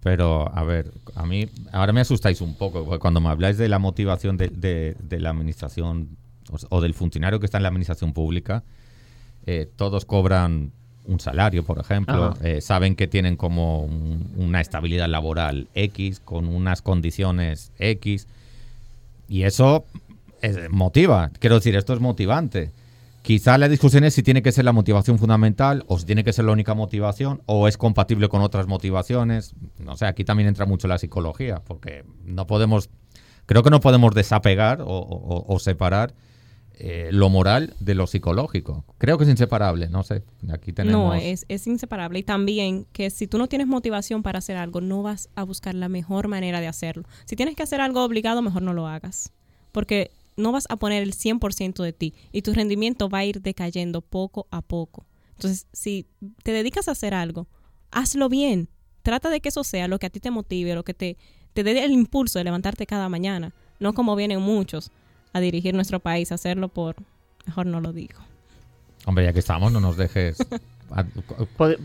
Pero, 0.03 0.53
a 0.53 0.65
ver, 0.65 0.93
a 1.15 1.25
mí 1.27 1.49
ahora 1.71 1.93
me 1.93 2.01
asustáis 2.01 2.41
un 2.41 2.55
poco, 2.55 2.85
porque 2.85 2.99
cuando 2.99 3.21
me 3.21 3.29
habláis 3.29 3.57
de 3.57 3.69
la 3.69 3.79
motivación 3.79 4.37
de, 4.37 4.97
la 5.11 5.31
administración 5.31 6.17
o, 6.71 6.81
del 6.81 6.95
funcionario 6.95 7.39
que 7.39 7.47
está 7.47 7.59
en 7.59 7.63
la 7.63 7.69
administración 7.69 8.13
pública, 8.13 8.65
eh, 9.47 9.71
todos 9.77 10.05
cobran 10.05 10.73
un 11.05 11.21
salario, 11.21 11.65
por 11.65 11.79
ejemplo, 11.79 12.35
eh, 12.43 12.61
saben 12.61 12.95
que 12.97 13.07
tienen 13.07 13.37
como 13.37 13.85
una 14.37 14.61
estabilidad 14.61 15.09
laboral 15.09 15.69
X, 15.75 16.21
con 16.21 16.47
unas 16.49 16.83
condiciones 16.83 17.73
X, 17.79 18.27
y 19.29 19.43
eso 19.43 19.85
motiva. 20.71 21.31
Quiero 21.39 21.57
decir, 21.57 21.77
esto 21.77 21.95
es 21.95 22.01
motivante. 22.01 22.71
Quizá 23.23 23.57
la 23.57 23.69
discusión 23.69 24.03
es 24.03 24.15
si 24.15 24.25
tiene 24.25 24.43
que 24.43 24.51
ser 24.51 24.65
la 24.65 24.73
motivación 24.73 25.17
fundamental 25.17 25.85
o 25.87 25.97
si 25.97 26.05
tiene 26.05 26.25
que 26.25 26.33
ser 26.33 26.45
la 26.45 26.53
única 26.53 26.75
motivación 26.75 27.41
o 27.47 27.69
es 27.69 27.79
compatible 27.79 28.29
con 28.29 28.43
otras 28.43 28.67
motivaciones. 28.67 29.55
No 29.79 29.97
sé, 29.97 30.07
aquí 30.07 30.25
también 30.25 30.49
entra 30.49 30.67
mucho 30.67 30.89
la 30.89 30.99
psicología, 30.99 31.63
porque 31.65 32.05
no 32.25 32.49
podemos, 32.49 32.91
creo 33.47 33.63
que 33.63 33.71
no 33.71 33.81
podemos 33.81 34.13
desapegar 34.15 34.83
o, 34.85 35.57
separar 35.61 36.15
eh, 36.75 37.11
lo 37.13 37.29
moral 37.29 37.75
de 37.79 37.95
lo 37.95 38.09
psicológico. 38.09 38.85
Creo 38.99 39.19
que 39.19 39.25
es 39.25 39.31
inseparable, 39.31 39.89
no 39.89 40.03
sé. 40.03 40.25
Aquí 40.51 40.73
tenemos... 40.73 41.01
No, 41.01 41.15
es, 41.15 41.47
es 41.49 41.69
inseparable. 41.69 42.19
Y 42.19 42.23
también 42.25 42.87
que 42.93 43.09
si 43.11 43.29
tú 43.29 43.39
no 43.39 43.47
tienes 43.47 43.69
motivación 43.69 44.25
para 44.25 44.41
hacer 44.41 44.57
algo, 44.57 44.81
no 44.81 45.05
vas 45.05 45.29
a 45.37 45.45
buscar 45.45 45.77
la 45.77 45.89
mejor 45.89 46.27
manera 46.27 46.61
de 46.61 46.67
hacerlo. 46.67 47.05
Si 47.25 47.37
tienes 47.37 47.55
que 47.55 47.63
hacer 47.63 47.81
algo 47.81 48.03
obligado, 48.03 48.43
mejor 48.43 48.63
no 48.63 48.73
lo 48.73 48.89
hagas. 48.89 49.31
Porque 49.71 50.11
no 50.37 50.53
vas 50.53 50.67
a 50.69 50.77
poner 50.77 51.03
el 51.03 51.13
100% 51.13 51.83
de 51.83 51.93
ti 51.93 52.15
y 52.33 52.43
tu 52.43 52.53
rendimiento 52.53 53.09
va 53.09 53.19
a 53.19 53.25
ir 53.25 53.41
decayendo 53.43 54.01
poco 54.01 54.47
a 54.51 54.63
poco. 54.63 55.07
Entonces, 55.33 55.67
si 55.73 56.07
te 56.43 56.53
dedicas 56.53 56.89
a 56.89 56.93
hacer 56.93 57.15
algo, 57.15 57.49
hazlo 57.91 58.29
bien. 58.29 58.69
Trata 59.03 59.31
de 59.31 59.41
que 59.41 59.49
eso 59.49 59.65
sea 59.65 59.89
lo 59.89 59.99
que 59.99 60.07
a 60.07 60.11
ti 60.11 60.21
te 60.21 60.31
motive, 60.31 60.75
lo 60.75 60.85
que 60.85 60.95
te, 60.95 61.17
te 61.53 61.65
dé 61.65 61.85
el 61.85 61.93
impulso 61.93 62.39
de 62.39 62.45
levantarte 62.45 62.87
cada 62.87 63.09
mañana. 63.09 63.53
No 63.81 63.93
como 63.93 64.15
vienen 64.15 64.41
muchos 64.41 64.91
a 65.33 65.41
dirigir 65.41 65.75
nuestro 65.75 66.01
país, 66.01 66.31
a 66.31 66.37
hacerlo 66.37 66.69
por... 66.69 66.97
Mejor 67.47 67.67
no 67.67 67.81
lo 67.81 67.93
digo. 67.93 68.21
Hombre, 69.05 69.25
ya 69.25 69.33
que 69.33 69.41
estamos, 69.41 69.73
no 69.73 69.81
nos 69.81 69.97
dejes... 69.97 70.37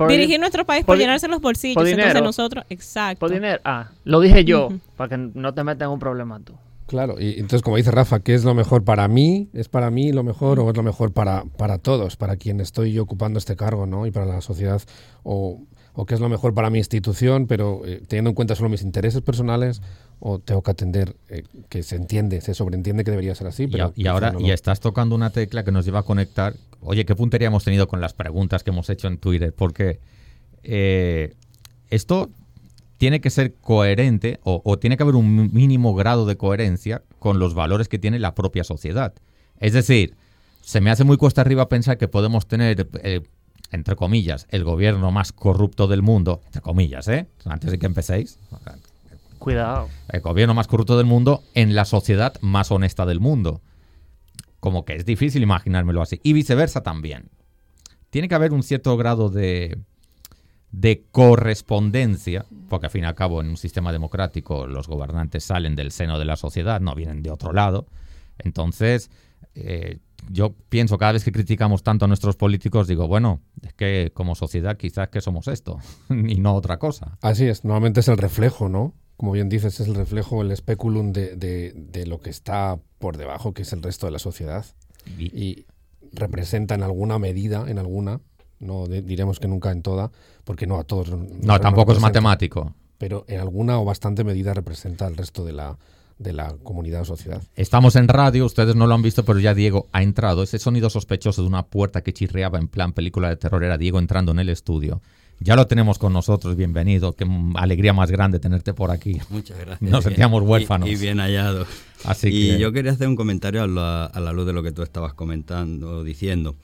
dirigir 0.10 0.40
nuestro 0.40 0.66
país 0.66 0.86
por, 0.86 0.98
llenarse 0.98 1.28
los 1.28 1.42
bolsillos. 1.42 1.88
entonces 1.88 2.22
nosotros, 2.22 2.66
exacto. 2.70 3.22
Por 3.22 3.32
dinero. 3.32 3.62
Ah, 3.64 3.90
lo 4.04 4.20
dije 4.20 4.44
yo, 4.44 4.70
para 4.98 5.10
que 5.10 5.18
no 5.18 5.54
te 5.54 5.64
metas 5.64 5.86
en 5.86 5.94
un 5.94 6.00
problema 6.00 6.40
tú. 6.42 6.54
Claro, 6.88 7.20
y 7.20 7.34
entonces 7.34 7.62
como 7.62 7.76
dice 7.76 7.92
Rafa, 7.92 8.22
¿qué 8.22 8.34
es 8.34 8.46
lo 8.46 8.54
mejor 8.54 8.84
para 8.86 9.08
mí? 9.08 9.50
¿Es 9.54 9.68
para 9.68 9.92
mí 9.92 10.14
lo 10.14 10.24
mejor 10.24 10.60
o 10.60 10.70
es 10.70 10.78
lo 10.78 10.84
mejor 10.84 11.12
para, 11.12 11.44
para 11.58 11.78
todos, 11.78 12.16
para 12.16 12.38
quien 12.38 12.62
estoy 12.62 12.98
ocupando 12.98 13.38
este 13.38 13.58
cargo, 13.58 13.86
¿no? 13.86 14.08
Y 14.08 14.12
para 14.12 14.26
la 14.26 14.40
sociedad, 14.40 14.82
o, 15.24 15.62
o 15.94 16.06
qué 16.06 16.14
es 16.14 16.22
lo 16.22 16.30
mejor 16.30 16.54
para 16.54 16.70
mi 16.70 16.78
institución, 16.78 17.46
pero 17.46 17.82
eh, 17.86 18.02
teniendo 18.08 18.30
en 18.30 18.36
cuenta 18.36 18.56
solo 18.56 18.70
mis 18.70 18.84
intereses 18.84 19.22
personales, 19.22 19.82
o 20.20 20.40
tengo 20.40 20.64
que 20.64 20.72
atender 20.72 21.16
eh, 21.30 21.44
que 21.70 21.84
se 21.84 21.96
entiende, 21.96 22.40
se 22.42 22.54
sobreentiende 22.54 23.04
que 23.04 23.12
debería 23.12 23.36
ser 23.36 23.48
así. 23.48 23.68
Pero 23.68 23.92
y, 23.96 24.08
ahora, 24.08 24.34
y 24.40 24.52
estás 24.52 24.80
tocando 24.80 25.14
una 25.14 25.32
tecla 25.32 25.64
que 25.64 25.72
nos 25.72 25.86
lleva 25.86 26.00
a 26.00 26.04
conectar. 26.04 26.56
Oye, 26.80 27.06
¿qué 27.06 27.16
puntería 27.16 27.48
hemos 27.50 27.64
tenido 27.64 27.88
con 27.88 28.00
las 28.00 28.14
preguntas 28.14 28.64
que 28.64 28.70
hemos 28.70 28.90
hecho 28.90 29.08
en 29.08 29.18
Twitter? 29.18 29.54
Porque 29.54 30.00
eh, 30.64 31.36
esto 31.90 32.30
tiene 32.98 33.22
que 33.22 33.30
ser 33.30 33.56
coherente 33.56 34.40
o, 34.44 34.78
tiene 34.80 34.98
que 34.98 35.04
haber 35.04 35.16
un 35.16 35.54
mínimo 35.54 35.94
grado 35.94 36.26
de 36.26 36.36
coherencia 36.36 37.04
con 37.20 37.40
los 37.40 37.54
valores 37.54 37.88
que 37.88 38.00
tiene 38.00 38.20
la 38.20 38.36
propia 38.36 38.64
sociedad. 38.64 39.14
Es 39.60 39.74
decir, 39.74 40.16
se 40.62 40.82
me 40.82 40.90
hace 40.90 41.04
muy 41.04 41.18
cuesta 41.18 41.42
arriba 41.42 41.70
pensar 41.70 41.98
que 41.98 42.08
podemos 42.08 42.48
tener, 42.48 42.88
eh, 43.04 43.22
entre 43.72 43.96
comillas, 43.96 44.48
el 44.50 44.64
gobierno 44.64 45.12
más 45.12 45.32
corrupto 45.32 45.88
del 45.88 46.02
mundo, 46.02 46.42
entre 46.46 46.62
comillas, 46.62 47.08
¿eh? 47.08 47.28
Antes 47.46 47.72
de 47.72 47.80
que 47.80 47.86
empecéis. 47.86 48.40
Cuidado. 49.38 49.88
El 50.10 50.22
gobierno 50.22 50.56
más 50.56 50.68
corrupto 50.68 50.98
del 50.98 51.06
mundo 51.06 51.44
en 51.54 51.76
la 51.76 51.86
sociedad 51.86 52.36
más 52.42 52.72
honesta 52.72 53.06
del 53.06 53.20
mundo. 53.20 53.62
Como 54.60 54.86
que 54.86 54.96
es 54.96 55.06
difícil 55.06 55.44
imaginármelo 55.44 56.02
así. 56.02 56.20
Y 56.24 56.34
viceversa 56.34 56.82
también. 56.82 57.30
Tiene 58.10 58.28
que 58.28 58.36
haber 58.36 58.54
un 58.54 58.64
cierto 58.64 58.98
grado 58.98 59.30
de, 59.30 59.78
de 60.72 61.06
correspondencia, 61.12 62.46
porque 62.70 62.88
al 62.88 62.92
fin 62.92 63.04
y 63.04 63.08
al 63.08 63.16
cabo 63.16 63.42
en 63.42 63.50
un 63.50 63.58
sistema 63.58 63.92
democrático 63.92 64.68
los 64.68 64.88
gobernantes 64.88 65.44
salen 65.44 65.76
del 65.76 65.92
seno 65.92 66.20
de 66.20 66.26
la 66.26 66.36
sociedad, 66.36 66.82
no 66.82 66.94
vienen 66.96 67.24
de 67.24 67.32
otro 67.32 67.54
lado. 67.54 67.88
Entonces, 68.38 69.10
eh, 69.56 70.00
yo 70.30 70.54
pienso 70.70 70.98
cada 70.98 71.14
vez 71.14 71.24
que 71.24 71.32
criticamos 71.32 71.84
tanto 71.84 72.06
a 72.06 72.08
nuestros 72.08 72.36
políticos, 72.36 72.88
digo, 72.88 73.08
bueno, 73.08 73.42
es 73.62 73.74
que 73.74 74.12
como 74.14 74.36
sociedad 74.36 74.78
quizás 74.78 75.10
que 75.10 75.22
somos 75.22 75.48
esto 75.48 75.80
y 76.10 76.40
no 76.40 76.54
otra 76.54 76.78
cosa. 76.78 77.18
Así 77.22 77.46
es, 77.46 77.64
normalmente 77.64 78.02
es 78.02 78.08
el 78.08 78.18
reflejo, 78.18 78.70
¿no? 78.70 78.94
Como 79.16 79.32
bien 79.32 79.50
dices, 79.50 79.80
es 79.80 79.88
el 79.88 79.96
reflejo, 79.96 80.44
el 80.44 80.52
especulum 80.52 81.12
de, 81.12 81.36
de, 81.36 82.06
lo 82.06 82.20
que 82.20 82.30
está 82.30 82.80
por 83.00 83.18
debajo, 83.18 83.52
que 83.52 83.64
es 83.64 83.74
el 83.74 83.82
resto 83.82 84.06
de 84.06 84.12
la 84.12 84.20
sociedad. 84.20 84.64
y 85.18 85.66
representa 86.12 86.76
en 86.76 86.84
alguna 86.84 87.18
medida, 87.18 87.66
en 87.68 87.80
alguna, 87.80 88.22
no 88.60 88.88
diremos 88.88 89.40
que 89.40 89.48
nunca 89.48 89.72
en 89.72 89.82
toda, 89.82 90.12
porque 90.44 90.68
no 90.68 90.80
a 90.80 90.84
todos. 90.84 91.10
No, 91.10 91.60
tampoco 91.60 91.92
es 91.92 92.00
matemático. 92.00 92.74
Pero 92.98 93.26
en 93.28 93.40
alguna 93.40 93.80
o 93.80 93.86
bastante 93.86 94.24
medida 94.24 94.54
representa 94.54 95.06
al 95.06 95.16
resto 95.16 95.46
de 95.46 95.54
la, 95.54 95.78
de 96.18 96.34
la 96.34 96.56
comunidad 96.64 97.02
o 97.02 97.06
sociedad. 97.06 97.44
Estamos 97.56 97.96
en 97.96 98.08
radio, 98.08 98.46
ustedes 98.46 98.76
no 98.76 98.88
lo 98.88 98.96
han 98.96 99.04
visto, 99.04 99.24
pero 99.24 99.40
ya 99.40 99.54
Diego 99.54 99.88
ha 99.92 100.02
entrado. 100.02 100.42
Ese 100.42 100.58
sonido 100.58 100.90
sospechoso 100.90 101.44
de 101.44 101.48
una 101.48 101.64
puerta 101.64 102.02
que 102.02 102.14
chirriaba 102.14 102.58
en 102.58 102.68
plan 102.68 102.94
película 102.94 103.30
de 103.30 103.38
terror 103.38 103.64
era 103.64 103.78
Diego 103.78 104.00
entrando 104.00 104.32
en 104.32 104.40
el 104.40 104.50
estudio. 104.50 105.02
Ya 105.40 105.56
lo 105.56 105.68
tenemos 105.68 106.00
con 106.00 106.14
nosotros, 106.14 106.56
bienvenido. 106.56 107.14
Qué 107.14 107.28
alegría 107.56 107.94
más 107.94 108.10
grande 108.10 108.40
tenerte 108.40 108.74
por 108.74 108.90
aquí. 108.90 109.20
Muchas 109.30 109.60
gracias. 109.60 109.92
Nos 109.92 110.04
sentíamos 110.04 110.42
huérfanos. 110.42 110.90
Y, 110.90 110.96
bien 110.96 111.20
hallados. 111.20 111.68
Así 112.04 112.30
y 112.30 112.58
yo 112.58 112.72
quería 112.72 112.92
hacer 112.92 113.08
un 113.08 113.16
comentario 113.16 113.62
a 113.62 113.68
la, 113.68 114.06
a 114.06 114.20
la, 114.20 114.32
luz 114.32 114.48
de 114.48 114.54
lo 114.54 114.64
que 114.64 114.72
tú 114.72 114.82
estabas 114.82 115.14
comentando, 115.14 116.04
diciendo. 116.04 116.56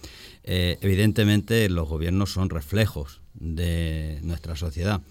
Eh, 0.43 0.77
evidentemente 0.81 1.69
los 1.69 1.87
gobiernos 1.87 2.31
son 2.31 2.49
reflejos 2.49 3.21
de 3.33 4.19
nuestra 4.23 4.55
sociedad, 4.55 5.01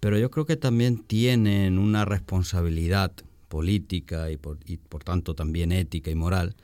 pero 0.00 0.18
yo 0.18 0.30
creo 0.30 0.46
que 0.46 0.56
también 0.56 1.02
tienen 1.02 1.78
una 1.78 2.04
responsabilidad 2.04 3.12
política 3.48 4.30
y 4.30 4.36
por, 4.36 5.04
tanto 5.04 5.34
también 5.34 5.72
ética 5.72 6.10
y 6.10 6.14
moral 6.14 6.54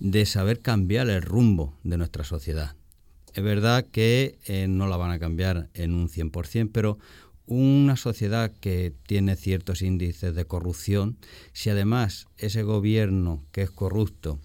de 0.00 0.26
saber 0.26 0.60
cambiar 0.60 1.08
el 1.08 1.22
rumbo 1.22 1.74
de 1.84 1.96
nuestra 1.96 2.24
sociedad. 2.24 2.74
Es 3.32 3.42
verdad 3.42 3.86
que 3.90 4.38
eh, 4.46 4.66
no 4.68 4.86
la 4.86 4.96
van 4.96 5.10
a 5.10 5.18
cambiar 5.18 5.70
en 5.74 5.94
un 5.94 6.08
100%, 6.08 6.70
pero 6.72 6.98
una 7.46 7.96
sociedad 7.96 8.52
que 8.60 8.92
tiene 9.06 9.36
ciertos 9.36 9.82
índices 9.82 10.34
de 10.34 10.44
corrupción, 10.44 11.16
si 11.52 11.70
además 11.70 12.26
ese 12.36 12.62
gobierno 12.62 13.44
que 13.52 13.62
es 13.62 13.70
corrupto 13.70 14.38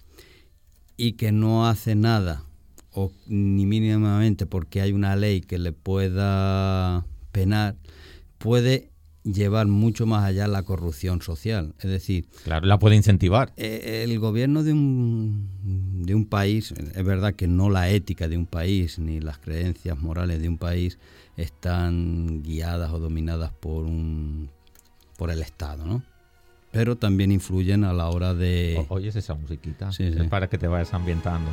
y 0.96 1.12
que 1.12 1.32
no 1.32 1.66
hace 1.66 1.94
nada 1.94 2.44
o 2.92 3.12
ni 3.26 3.66
mínimamente 3.66 4.46
porque 4.46 4.80
hay 4.80 4.92
una 4.92 5.16
ley 5.16 5.40
que 5.40 5.58
le 5.58 5.72
pueda 5.72 7.06
penar, 7.32 7.76
puede 8.38 8.90
llevar 9.22 9.66
mucho 9.66 10.06
más 10.06 10.24
allá 10.24 10.48
la 10.48 10.62
corrupción 10.62 11.20
social. 11.22 11.74
Es 11.78 11.90
decir, 11.90 12.26
claro, 12.44 12.66
la 12.66 12.78
puede 12.78 12.96
incentivar. 12.96 13.52
Eh, 13.56 14.02
el 14.04 14.18
gobierno 14.18 14.62
de 14.62 14.72
un, 14.72 16.04
de 16.04 16.14
un 16.14 16.26
país, 16.26 16.72
es 16.72 17.04
verdad 17.04 17.34
que 17.34 17.46
no 17.46 17.70
la 17.70 17.90
ética 17.90 18.28
de 18.28 18.36
un 18.36 18.46
país 18.46 18.98
ni 18.98 19.20
las 19.20 19.38
creencias 19.38 19.98
morales 19.98 20.40
de 20.40 20.48
un 20.48 20.58
país 20.58 20.98
están 21.36 22.42
guiadas 22.42 22.92
o 22.92 22.98
dominadas 22.98 23.52
por 23.52 23.84
un 23.84 24.50
por 25.16 25.30
el 25.30 25.42
Estado, 25.42 25.84
¿no? 25.84 26.02
Pero 26.70 26.96
también 26.96 27.30
influyen 27.30 27.84
a 27.84 27.92
la 27.92 28.08
hora 28.08 28.32
de... 28.32 28.86
oyes 28.88 29.16
esa 29.16 29.34
musiquita, 29.34 29.92
sí, 29.92 30.04
es 30.04 30.28
para 30.28 30.48
que 30.48 30.56
te 30.56 30.66
vayas 30.66 30.94
ambientando. 30.94 31.50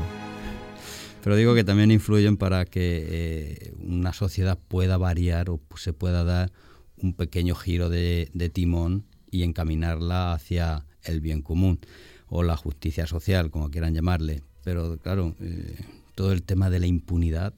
Pero 1.28 1.36
digo 1.36 1.56
que 1.56 1.66
también 1.66 1.92
influyen 1.92 2.38
para 2.38 2.64
que 2.64 3.06
eh, 3.10 3.74
una 3.80 4.14
sociedad 4.14 4.58
pueda 4.70 4.96
variar 4.96 5.50
o 5.50 5.60
se 5.76 5.92
pueda 5.92 6.24
dar 6.24 6.54
un 6.96 7.12
pequeño 7.12 7.54
giro 7.54 7.90
de, 7.90 8.32
timón 8.54 9.04
y 9.30 9.44
encaminarla 9.44 10.32
hacia 10.32 10.86
el 11.04 11.20
bien 11.20 11.42
común 11.42 11.82
o 12.30 12.44
la 12.44 12.56
justicia 12.56 13.08
social, 13.08 13.52
como 13.52 13.70
quieran 13.70 13.94
llamarle. 13.94 14.42
Pero 14.64 14.98
claro, 15.00 15.36
eh, 15.42 15.76
todo 16.16 16.32
el 16.32 16.44
tema 16.44 16.70
de 16.70 16.80
la 16.80 16.88
impunidad, 16.88 17.54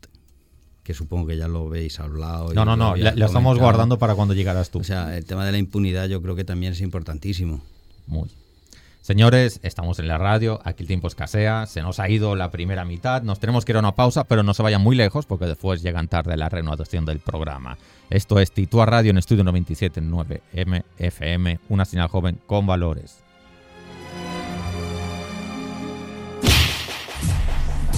que 0.82 0.96
supongo 0.96 1.28
que 1.28 1.38
ya 1.38 1.48
lo 1.48 1.68
habéis 1.68 2.00
hablado. 2.00 2.52
No, 2.56 2.66
no, 2.66 2.76
no, 2.76 2.96
la, 2.96 3.12
estamos 3.24 3.60
guardando 3.60 4.00
para 4.00 4.16
cuando 4.16 4.34
llegaras 4.34 4.72
tú. 4.72 4.80
O 4.80 4.84
sea, 4.84 5.16
el 5.16 5.26
tema 5.26 5.46
de 5.46 5.52
la 5.52 5.60
impunidad 5.60 6.08
yo 6.08 6.24
creo 6.24 6.36
que 6.36 6.44
también 6.44 6.74
es 6.74 6.82
importantísimo. 6.82 7.62
Muy. 8.08 8.32
Señores, 9.02 9.62
estamos 9.64 9.98
en 10.00 10.08
la 10.08 10.18
radio, 10.18 10.60
aquí 10.66 10.84
el 10.84 10.88
tiempo 10.88 11.08
escasea, 11.08 11.66
se 11.68 11.82
nos 11.82 12.00
ha 12.00 12.10
ido 12.10 12.36
la 12.36 12.52
primera 12.52 12.84
mitad, 12.84 13.24
nos 13.24 13.40
tenemos 13.40 13.64
que 13.64 13.72
ir 13.72 13.78
a 13.78 13.80
una 13.80 13.96
pausa, 13.96 14.26
pero 14.26 14.44
no 14.44 14.54
se 14.54 14.62
vayan 14.62 14.82
muy 14.82 14.96
lejos 14.96 15.26
porque 15.26 15.46
después 15.46 15.82
llegan 15.82 16.10
tarde 16.10 16.36
la 16.36 16.50
renovación 16.50 17.06
del 17.06 17.20
programa. 17.20 17.78
Esto 18.10 18.40
es 18.40 18.52
Titua 18.52 18.86
Radio 18.86 19.12
en 19.12 19.18
Estudio 19.18 19.44
97.9 19.46 20.84
MFM, 21.00 21.60
una 21.70 21.86
señal 21.86 22.10
joven 22.10 22.40
con 22.46 22.68
valores. 22.68 23.24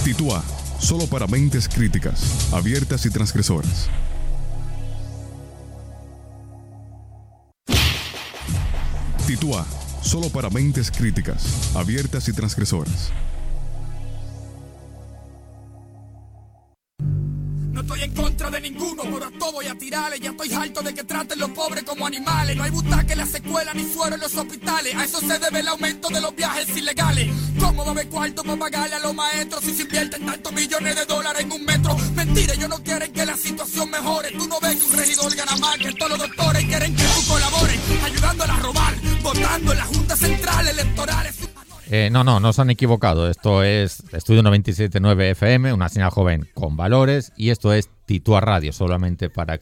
Titua, 0.04 0.42
solo 0.78 1.06
para 1.08 1.26
mentes 1.26 1.68
críticas, 1.68 2.52
abiertas 2.54 3.04
y 3.06 3.10
transgresoras. 3.10 3.90
Titua 9.26 9.66
solo 10.02 10.28
para 10.28 10.50
mentes 10.50 10.90
críticas, 10.90 11.74
abiertas 11.74 12.28
y 12.28 12.32
transgresoras. 12.32 13.10
No 17.72 17.80
estoy 17.80 18.02
en 18.02 18.14
contra 18.14 18.50
de 18.50 18.60
ninguno, 18.60 19.02
pero 19.02 19.24
a 19.24 19.30
todo 19.38 19.52
voy 19.52 19.66
a 19.66 19.74
tirarle. 19.74 20.20
Ya 20.20 20.30
estoy 20.30 20.52
harto 20.52 20.82
de 20.82 20.92
que 20.92 21.04
traten 21.04 21.38
los 21.38 21.50
pobres 21.50 21.84
como 21.84 22.06
animales. 22.06 22.54
No 22.54 22.64
hay 22.64 22.70
butaque 22.70 23.12
en 23.12 23.18
la 23.18 23.26
secuela 23.26 23.72
ni 23.72 23.90
suero 23.90 24.14
en 24.14 24.20
los 24.20 24.34
hospitales. 24.34 24.94
A 24.94 25.04
eso 25.04 25.20
se 25.20 25.38
debe 25.38 25.60
el 25.60 25.68
aumento 25.68 26.08
de 26.08 26.20
los 26.20 26.36
viajes 26.36 26.68
ilegales. 26.76 27.30
¿Cómo 27.58 27.82
va 27.82 27.88
a 27.88 27.92
haber 27.92 28.08
cuarto 28.08 28.42
para 28.44 28.58
pagarle 28.58 28.96
a 28.96 28.98
los 28.98 29.14
maestros 29.14 29.64
si 29.64 29.74
se 29.74 29.82
invierten 29.82 30.26
tantos 30.26 30.52
millones 30.52 30.96
de 30.96 31.06
dólares 31.06 31.42
en 31.44 31.52
un 31.52 31.64
metro? 31.64 31.96
Mentira, 32.14 32.52
ellos 32.52 32.68
no 32.68 32.82
quieren 32.82 33.10
que 33.10 33.24
la 33.24 33.36
situación 33.38 33.90
mejore. 33.90 34.32
Tú 34.32 34.46
no 34.46 34.60
ves 34.60 34.76
que 34.76 34.84
un 34.84 34.92
regidor 34.92 35.34
gana 35.34 35.56
más 35.56 35.78
que 35.78 35.92
todos 35.94 36.10
los 36.10 36.18
doctores. 36.18 36.64
Quieren 36.66 36.94
que 36.94 37.04
tú 37.04 37.26
colabores, 37.26 37.80
ayudándola 38.04 38.54
a 38.54 38.58
robar, 38.58 38.81
Eh, 41.90 42.08
no, 42.10 42.24
no, 42.24 42.40
no 42.40 42.52
se 42.54 42.62
han 42.62 42.70
equivocado. 42.70 43.28
Esto 43.28 43.62
es 43.62 44.02
Estudio 44.14 44.42
97.9 44.42 45.32
FM, 45.32 45.74
una 45.74 45.90
señal 45.90 46.10
joven 46.10 46.48
con 46.54 46.74
valores, 46.74 47.32
y 47.36 47.50
esto 47.50 47.74
es 47.74 47.90
Titua 48.06 48.40
Radio, 48.40 48.72
solamente 48.72 49.28
para 49.28 49.60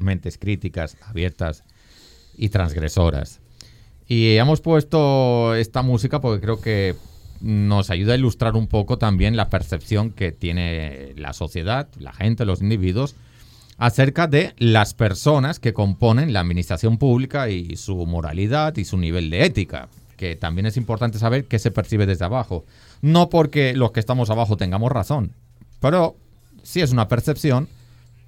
mentes 0.00 0.38
críticas, 0.38 0.96
abiertas 1.06 1.62
y 2.36 2.48
transgresoras. 2.48 3.40
Y 4.08 4.36
hemos 4.36 4.60
puesto 4.60 5.54
esta 5.54 5.82
música 5.82 6.20
porque 6.20 6.40
creo 6.40 6.60
que 6.60 6.96
nos 7.40 7.90
ayuda 7.90 8.14
a 8.14 8.16
ilustrar 8.16 8.56
un 8.56 8.66
poco 8.66 8.98
también 8.98 9.36
la 9.36 9.48
percepción 9.48 10.10
que 10.10 10.32
tiene 10.32 11.14
la 11.16 11.32
sociedad, 11.32 11.88
la 11.98 12.12
gente, 12.12 12.44
los 12.44 12.60
individuos, 12.60 13.14
acerca 13.78 14.26
de 14.26 14.54
las 14.58 14.94
personas 14.94 15.58
que 15.58 15.72
componen 15.72 16.32
la 16.32 16.40
administración 16.40 16.98
pública 16.98 17.48
y 17.48 17.76
su 17.76 18.06
moralidad 18.06 18.76
y 18.76 18.84
su 18.84 18.98
nivel 18.98 19.30
de 19.30 19.44
ética 19.44 19.88
que 20.22 20.36
también 20.36 20.66
es 20.66 20.76
importante 20.76 21.18
saber 21.18 21.46
qué 21.46 21.58
se 21.58 21.72
percibe 21.72 22.06
desde 22.06 22.24
abajo. 22.24 22.64
No 23.00 23.28
porque 23.28 23.74
los 23.74 23.90
que 23.90 23.98
estamos 23.98 24.30
abajo 24.30 24.56
tengamos 24.56 24.92
razón, 24.92 25.32
pero 25.80 26.14
si 26.62 26.80
es 26.80 26.92
una 26.92 27.08
percepción, 27.08 27.68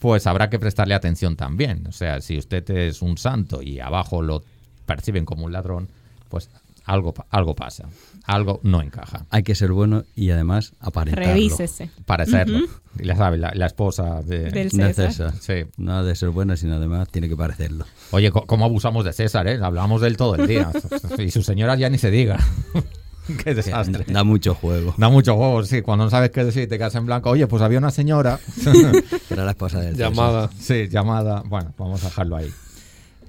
pues 0.00 0.26
habrá 0.26 0.50
que 0.50 0.59
prestarle 0.59 0.94
atención 0.94 1.37
también. 1.37 1.87
O 1.87 1.92
sea, 1.92 2.20
si 2.20 2.37
usted 2.37 2.68
es 2.70 3.00
un 3.00 3.16
santo 3.16 3.62
y 3.62 3.78
abajo 3.78 4.22
lo 4.22 4.42
perciben 4.87 5.24
como 5.24 5.44
un 5.44 5.52
ladrón, 5.52 5.88
pues 6.28 6.50
algo, 6.85 7.14
algo 7.31 7.55
pasa, 7.55 7.88
algo 8.25 8.61
no 8.62 8.83
encaja. 8.83 9.27
Hay 9.31 9.42
que 9.42 9.55
ser 9.55 9.73
bueno 9.73 10.05
y 10.14 10.31
además 10.31 10.75
aparentarlo. 10.81 11.33
Revísese. 11.33 11.90
Parecerlo. 12.07 12.66
Y 12.99 13.05
la 13.05 13.16
sabe, 13.16 13.38
la, 13.38 13.66
esposa 13.66 14.23
de, 14.23 14.51
Del 14.51 14.70
César. 14.70 15.35
Sí. 15.40 15.64
Nada 15.77 16.05
de 16.05 16.14
ser 16.14 16.31
buena, 16.31 16.57
sino 16.57 16.75
además 16.77 17.09
tiene 17.09 17.29
que 17.29 17.37
parecerlo. 17.37 17.87
Oye, 18.11 18.31
¿cómo 18.31 18.64
abusamos 18.64 19.05
de 19.05 19.12
César? 19.12 19.49
Eh? 19.49 19.59
Hablamos 19.62 20.01
de 20.01 20.09
él 20.09 20.16
todo 20.16 20.37
el 20.37 20.47
día. 20.47 20.70
y 21.18 21.31
su 21.31 21.42
señora 21.42 21.75
ya 21.77 21.88
ni 21.88 21.99
se 21.99 22.11
diga. 22.11 22.38
Qué 23.42 23.55
desastre. 23.55 24.05
Da, 24.09 24.23
mucho 24.23 24.55
juego. 24.55 24.94
Da 24.99 25.09
mucho 25.09 25.35
juego, 25.35 25.64
sí. 25.64 25.81
Cuando 25.81 26.05
no 26.05 26.11
sabes 26.11 26.31
qué 26.31 26.44
decir, 26.44 26.68
te 26.68 26.77
quedas 26.77 26.94
en 26.94 27.07
blanco. 27.07 27.31
Oye, 27.31 27.47
pues 27.47 27.62
había 27.62 27.79
una 27.79 27.90
señora. 27.90 28.38
Era 29.31 29.44
la 29.44 29.53
esposa 29.53 29.81
del 29.81 29.97
Llamada. 29.97 30.51
Sí, 30.59 30.88
llamada. 30.88 31.42
Bueno, 31.47 31.73
vamos 31.79 32.03
a 32.05 32.09
dejarlo 32.09 32.37
ahí. 32.37 32.53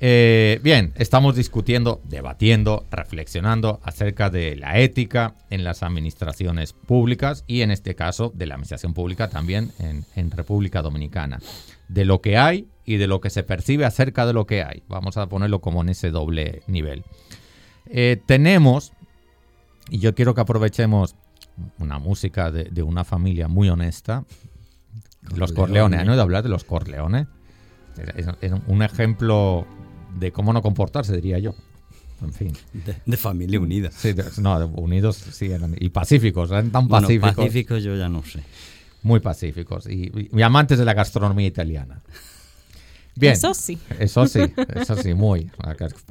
Eh, 0.08 0.60
bien, 0.62 0.94
estamos 0.98 1.36
discutiendo, 1.36 2.00
debatiendo, 2.04 2.86
reflexionando 2.92 3.80
acerca 3.82 4.30
de 4.30 4.56
la 4.56 4.78
ética 4.78 5.34
en 5.50 5.64
las 5.64 5.82
administraciones 5.82 6.74
públicas 6.74 7.44
y 7.48 7.62
en 7.62 7.72
este 7.72 7.96
caso 7.96 8.32
de 8.36 8.46
la 8.46 8.54
administración 8.54 8.94
pública 8.94 9.32
también 9.32 9.72
en, 9.80 10.30
República 10.30 10.84
Dominicana. 10.84 11.40
De 11.88 12.06
lo 12.06 12.22
que 12.22 12.38
hay 12.38 12.68
y 12.86 12.98
de 12.98 13.08
lo 13.08 13.20
que 13.20 13.32
se 13.32 13.42
percibe 13.42 13.84
acerca 13.84 14.28
de 14.28 14.34
lo 14.34 14.46
que 14.46 14.62
hay. 14.62 14.84
Vamos 14.88 15.18
a 15.18 15.28
ponerlo 15.28 15.60
como 15.60 15.82
en 15.82 15.90
ese 15.90 16.12
doble 16.12 16.62
nivel. 16.68 17.04
Eh, 17.88 18.22
tenemos, 18.28 18.94
y 19.90 19.98
yo 19.98 20.14
quiero 20.14 20.36
que 20.36 20.42
aprovechemos 20.42 21.16
una 21.80 21.98
música 21.98 22.52
de, 22.52 22.84
una 22.84 23.06
familia 23.06 23.48
muy 23.48 23.70
honesta, 23.70 24.24
los 25.36 25.52
Corleones. 25.52 26.00
¿Han 26.00 26.10
oído 26.10 26.22
hablar 26.22 26.44
de 26.44 26.50
los 26.50 26.64
Corleones? 26.64 27.26
es 28.42 28.52
un 28.68 28.84
ejemplo 28.84 29.66
de 30.16 30.32
cómo 30.32 30.54
no 30.54 30.62
comportarse, 30.62 31.14
diría 31.16 31.40
yo. 31.40 31.56
En 32.22 32.34
fin. 32.34 32.54
De, 33.06 33.18
familia 33.18 33.60
unida. 33.60 33.92
Sí, 33.92 34.16
no, 34.40 34.66
unidos 34.68 35.18
sí 35.18 35.52
eran. 35.52 35.76
Y 35.80 35.90
pacíficos, 35.90 36.50
eran 36.50 36.72
tan 36.72 36.88
pacíficos. 36.88 37.36
pacíficos 37.36 37.84
yo 37.84 37.96
ya 37.96 38.10
no 38.10 38.24
sé. 38.24 38.42
Muy 39.04 39.20
pacíficos. 39.20 39.88
Y, 39.88 40.12
amantes 40.42 40.80
de 40.80 40.86
la 40.86 40.94
gastronomía 40.94 41.48
italiana. 41.48 42.02
Bien. 43.18 43.34
Eso 43.34 43.54
sí. 43.54 43.78
Eso 44.00 44.28
sí, 44.28 44.42
eso 44.76 44.96
sí, 44.98 45.14
muy. 45.14 45.50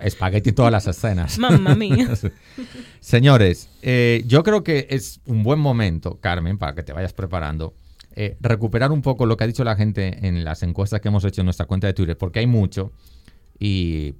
Espagueti 0.00 0.52
todas 0.52 0.72
las 0.72 0.86
escenas. 0.86 1.38
Mamma 1.38 1.74
mía. 1.74 2.08
Señores, 3.00 3.68
eh, 3.82 4.22
yo 4.26 4.42
creo 4.42 4.62
que 4.62 4.86
es 4.90 5.20
un 5.26 5.42
buen 5.42 5.58
momento, 5.58 6.18
Carmen, 6.20 6.56
para 6.56 6.74
que 6.74 6.82
te 6.82 6.94
vayas 6.94 7.12
preparando, 7.12 7.74
eh, 8.14 8.36
recuperar 8.40 8.92
un 8.92 9.02
poco 9.02 9.26
lo 9.26 9.36
que 9.36 9.44
ha 9.44 9.46
dicho 9.46 9.64
la 9.64 9.76
gente 9.76 10.26
en 10.26 10.44
las 10.44 10.62
encuestas 10.62 11.00
que 11.00 11.08
hemos 11.08 11.24
hecho 11.24 11.42
en 11.42 11.46
nuestra 11.46 11.66
cuenta 11.66 11.88
de 11.88 11.94
Twitter, 11.94 12.16
porque 12.16 12.38
hay 12.38 12.46
mucho 12.46 12.92
y, 13.58 14.14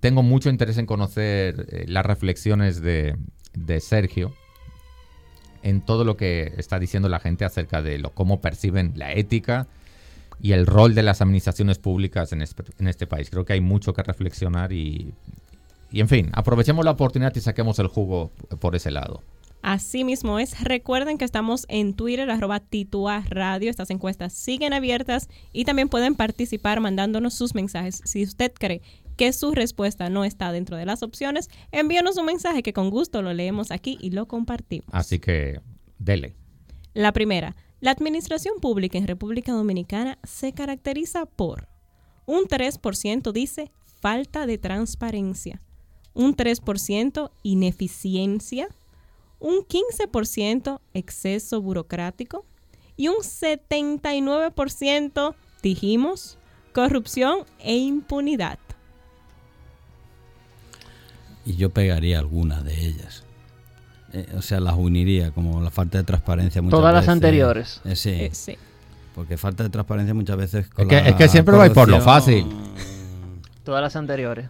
tengo 0.00 0.22
mucho 0.22 0.48
interés 0.48 0.78
en 0.78 0.86
conocer 0.86 1.66
eh, 1.70 1.84
las 1.88 2.06
reflexiones 2.06 2.80
de, 2.80 3.16
Sergio 3.80 4.32
en 5.62 5.80
todo 5.80 6.04
lo 6.04 6.16
que 6.16 6.54
está 6.56 6.78
diciendo 6.78 7.08
la 7.08 7.20
gente 7.20 7.44
acerca 7.44 7.82
de 7.82 7.98
lo, 7.98 8.10
cómo 8.10 8.40
perciben 8.40 8.94
la 8.96 9.12
ética 9.12 9.68
y 10.40 10.52
el 10.52 10.66
rol 10.66 10.94
de 10.94 11.02
las 11.02 11.20
administraciones 11.20 11.78
públicas 11.78 12.32
en 12.32 12.42
este, 12.42 13.06
país. 13.06 13.30
Creo 13.30 13.44
que 13.44 13.52
hay 13.52 13.60
mucho 13.60 13.92
que 13.92 14.02
reflexionar 14.02 14.72
y, 14.72 15.14
y, 15.92 16.00
en 16.00 16.08
fin, 16.08 16.30
aprovechemos 16.32 16.84
la 16.84 16.92
oportunidad 16.92 17.34
y 17.36 17.40
saquemos 17.40 17.78
el 17.78 17.86
jugo 17.86 18.32
por 18.60 18.74
ese 18.74 18.90
lado. 18.90 19.22
Así 19.62 20.04
mismo 20.04 20.38
es. 20.38 20.60
Recuerden 20.60 21.18
que 21.18 21.24
estamos 21.24 21.66
en 21.68 21.94
Twitter, 21.94 22.28
arroba 22.30 22.60
Titua 22.60 23.22
Radio. 23.28 23.70
Estas 23.70 23.90
encuestas 23.90 24.32
siguen 24.32 24.72
abiertas 24.72 25.28
y 25.52 25.64
también 25.64 25.88
pueden 25.88 26.16
participar 26.16 26.80
mandándonos 26.80 27.34
sus 27.34 27.54
mensajes. 27.54 28.02
Si 28.04 28.24
usted 28.24 28.52
cree 28.52 28.82
que 29.16 29.32
su 29.32 29.52
respuesta 29.52 30.10
no 30.10 30.24
está 30.24 30.50
dentro 30.52 30.76
de 30.76 30.84
las 30.84 31.02
opciones, 31.02 31.48
envíenos 31.70 32.16
un 32.16 32.26
mensaje 32.26 32.62
que 32.62 32.72
con 32.72 32.90
gusto 32.90 33.22
lo 33.22 33.32
leemos 33.32 33.70
aquí 33.70 33.98
y 34.00 34.10
lo 34.10 34.26
compartimos. 34.26 34.88
Así 34.90 35.20
que, 35.20 35.60
dele. 35.98 36.34
La 36.92 37.12
primera, 37.12 37.56
la 37.80 37.92
administración 37.92 38.60
pública 38.60 38.98
en 38.98 39.06
República 39.06 39.52
Dominicana 39.52 40.18
se 40.24 40.52
caracteriza 40.52 41.24
por 41.26 41.68
un 42.26 42.44
3% 42.44 43.32
dice 43.32 43.70
falta 44.00 44.46
de 44.46 44.58
transparencia, 44.58 45.60
un 46.14 46.36
3% 46.36 47.30
ineficiencia, 47.42 48.68
un 49.42 49.66
15% 49.66 50.80
exceso 50.94 51.60
burocrático, 51.60 52.46
y 52.96 53.08
un 53.08 53.16
79% 53.16 55.34
dijimos 55.62 56.38
corrupción 56.72 57.40
e 57.58 57.76
impunidad. 57.76 58.58
Y 61.44 61.56
yo 61.56 61.70
pegaría 61.70 62.20
algunas 62.20 62.62
de 62.64 62.86
ellas. 62.86 63.24
Eh, 64.12 64.28
o 64.36 64.42
sea, 64.42 64.60
las 64.60 64.76
uniría, 64.76 65.32
como 65.32 65.60
la 65.60 65.70
falta 65.70 65.98
de 65.98 66.04
transparencia. 66.04 66.62
Todas 66.68 66.94
las 66.94 67.08
anteriores. 67.08 67.80
Eh, 67.84 67.96
sí. 67.96 68.28
sí. 68.32 68.56
Porque 69.14 69.36
falta 69.36 69.64
de 69.64 69.70
transparencia 69.70 70.14
muchas 70.14 70.36
veces. 70.36 70.66
es, 70.76 70.86
que, 70.86 70.98
es 70.98 71.14
que 71.14 71.28
siempre 71.28 71.56
va 71.56 71.68
por 71.70 71.88
lo 71.88 72.00
fácil. 72.00 72.46
Todas 73.64 73.82
las 73.82 73.96
anteriores. 73.96 74.48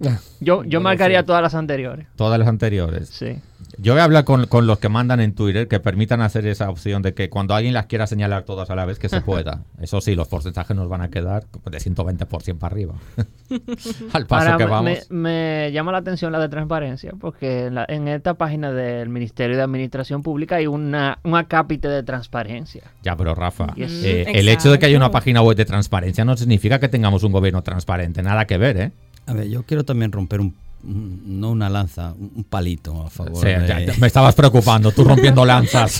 Yo, 0.40 0.64
yo 0.64 0.80
marcaría 0.80 1.24
todas 1.24 1.40
las 1.40 1.54
anteriores. 1.54 2.08
Todas 2.16 2.38
las 2.38 2.48
anteriores. 2.48 3.08
Sí. 3.08 3.40
Yo 3.78 3.92
voy 3.92 4.00
a 4.00 4.04
hablar 4.04 4.24
con, 4.24 4.66
los 4.66 4.78
que 4.78 4.88
mandan 4.88 5.20
en 5.20 5.34
Twitter 5.34 5.68
que 5.68 5.80
permitan 5.80 6.20
hacer 6.20 6.46
esa 6.46 6.70
opción 6.70 7.02
de 7.02 7.14
que 7.14 7.28
cuando 7.30 7.54
alguien 7.54 7.74
las 7.74 7.86
quiera 7.86 8.06
señalar 8.06 8.44
todas 8.44 8.70
a 8.70 8.74
la 8.74 8.84
vez 8.84 8.98
que 8.98 9.08
se 9.08 9.20
pueda. 9.22 9.62
Eso 9.80 10.00
sí, 10.00 10.14
los 10.14 10.28
porcentajes 10.28 10.76
nos 10.76 10.88
van 10.88 11.02
a 11.02 11.10
quedar 11.10 11.44
de 11.70 11.78
120% 11.78 12.58
para 12.58 12.72
arriba. 12.72 12.94
Al 14.12 14.26
paso 14.26 14.56
que 14.56 14.64
vamos. 14.64 15.10
Me, 15.10 15.70
llama 15.72 15.92
la 15.92 15.98
atención 15.98 16.32
la 16.32 16.38
de 16.38 16.48
transparencia 16.48 17.12
porque 17.18 17.70
en, 17.88 18.08
esta 18.08 18.34
página 18.34 18.72
del 18.72 19.08
Ministerio 19.08 19.56
de 19.56 19.62
Administración 19.62 20.22
Pública 20.22 20.56
hay 20.56 20.66
una, 20.66 21.18
un 21.22 21.36
acápite 21.36 21.88
de 21.88 22.02
transparencia. 22.02 22.82
Ya, 23.02 23.16
pero 23.16 23.34
Rafa, 23.34 23.74
eh, 23.76 24.24
el 24.28 24.48
hecho 24.48 24.70
de 24.70 24.78
que 24.78 24.86
haya 24.86 24.96
una 24.96 25.10
página 25.10 25.42
web 25.42 25.56
de 25.56 25.64
transparencia 25.64 26.24
no 26.24 26.36
significa 26.36 26.78
que 26.78 26.88
tengamos 26.88 27.22
un 27.22 27.32
gobierno 27.32 27.62
transparente. 27.62 28.22
Nada 28.22 28.46
que 28.46 28.58
ver, 28.58 28.76
¿eh? 28.76 28.92
A 29.26 29.32
ver, 29.32 29.48
yo 29.48 29.62
quiero 29.62 29.84
también 29.84 30.12
romper 30.12 30.40
un, 30.40 30.54
no 30.84 31.50
una 31.50 31.68
lanza, 31.68 32.12
un 32.12 32.44
palito 32.44 33.02
a 33.02 33.10
favor. 33.10 33.44
me 33.44 34.06
estabas 34.06 34.34
preocupando, 34.34 34.92
tú 34.92 35.04
rompiendo 35.04 35.44
lanzas. 35.46 35.98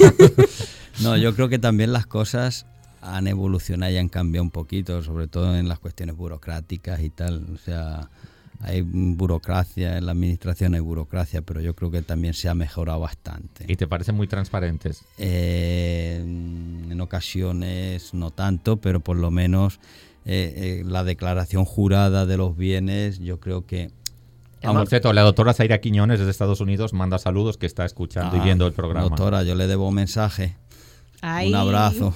no, 1.02 1.16
yo 1.16 1.34
creo 1.34 1.48
que 1.48 1.58
también 1.58 1.92
las 1.92 2.06
cosas 2.06 2.66
han 3.00 3.26
evolucionado 3.26 3.92
y 3.92 3.98
han 3.98 4.08
cambiado 4.08 4.44
un 4.44 4.50
poquito, 4.50 5.02
sobre 5.02 5.26
todo 5.28 5.56
en 5.56 5.68
las 5.68 5.78
cuestiones 5.78 6.16
burocráticas 6.16 7.00
y 7.00 7.10
tal. 7.10 7.46
O 7.54 7.58
sea, 7.58 8.08
hay 8.60 8.82
burocracia, 8.82 9.98
en 9.98 10.06
la 10.06 10.12
administración 10.12 10.74
hay 10.74 10.80
burocracia, 10.80 11.42
pero 11.42 11.60
yo 11.60 11.74
creo 11.74 11.90
que 11.90 12.02
también 12.02 12.34
se 12.34 12.48
ha 12.48 12.54
mejorado 12.54 13.00
bastante. 13.00 13.64
¿Y 13.68 13.76
te 13.76 13.86
parecen 13.86 14.14
muy 14.14 14.26
transparentes? 14.26 15.04
Eh, 15.18 16.20
en 16.22 17.00
ocasiones 17.00 18.14
no 18.14 18.30
tanto, 18.30 18.78
pero 18.78 19.00
por 19.00 19.16
lo 19.16 19.30
menos 19.30 19.80
eh, 20.24 20.80
eh, 20.80 20.84
la 20.86 21.04
declaración 21.04 21.64
jurada 21.66 22.24
de 22.24 22.36
los 22.36 22.56
bienes, 22.56 23.18
yo 23.18 23.40
creo 23.40 23.66
que... 23.66 23.90
La 24.64 25.22
doctora 25.22 25.54
Zaira 25.54 25.80
Quiñones 25.80 26.18
desde 26.18 26.30
Estados 26.30 26.60
Unidos 26.60 26.92
manda 26.92 27.18
saludos 27.18 27.58
que 27.58 27.66
está 27.66 27.84
escuchando 27.84 28.36
y 28.36 28.40
ah, 28.40 28.44
viendo 28.44 28.66
el 28.66 28.72
programa. 28.72 29.08
Doctora, 29.08 29.42
yo 29.42 29.54
le 29.54 29.66
debo 29.66 29.88
un 29.88 29.94
mensaje. 29.94 30.56
Un 31.22 31.54
abrazo. 31.54 32.14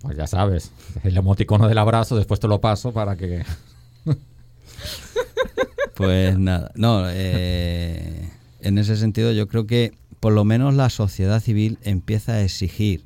Pues 0.00 0.16
ya 0.16 0.26
sabes, 0.26 0.72
el 1.02 1.16
emoticono 1.16 1.68
del 1.68 1.78
abrazo, 1.78 2.16
después 2.16 2.40
te 2.40 2.48
lo 2.48 2.60
paso 2.60 2.92
para 2.92 3.16
que... 3.16 3.44
pues 5.94 6.38
nada, 6.38 6.70
no, 6.74 7.04
eh, 7.08 8.30
en 8.60 8.78
ese 8.78 8.96
sentido 8.96 9.32
yo 9.32 9.46
creo 9.48 9.66
que 9.66 9.92
por 10.20 10.32
lo 10.32 10.44
menos 10.44 10.74
la 10.74 10.88
sociedad 10.88 11.40
civil 11.40 11.78
empieza 11.82 12.32
a 12.32 12.42
exigir 12.42 13.04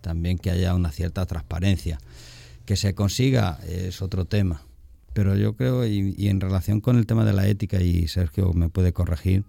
también 0.00 0.38
que 0.38 0.50
haya 0.50 0.74
una 0.74 0.92
cierta 0.92 1.26
transparencia. 1.26 1.98
Que 2.64 2.76
se 2.76 2.94
consiga 2.94 3.58
es 3.68 4.02
otro 4.02 4.24
tema. 4.24 4.62
Pero 5.16 5.34
yo 5.34 5.56
creo, 5.56 5.86
y, 5.86 6.28
en 6.28 6.42
relación 6.42 6.82
con 6.82 6.98
el 6.98 7.06
tema 7.06 7.24
de 7.24 7.32
la 7.32 7.48
ética, 7.48 7.80
y 7.80 8.06
Sergio 8.06 8.52
me 8.52 8.68
puede 8.68 8.92
corregir, 8.92 9.44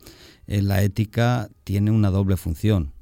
eh, 0.48 0.62
la 0.62 0.82
ética 0.82 1.50
tiene 1.66 1.92
una 1.92 2.10
doble 2.10 2.38
función, 2.38 2.94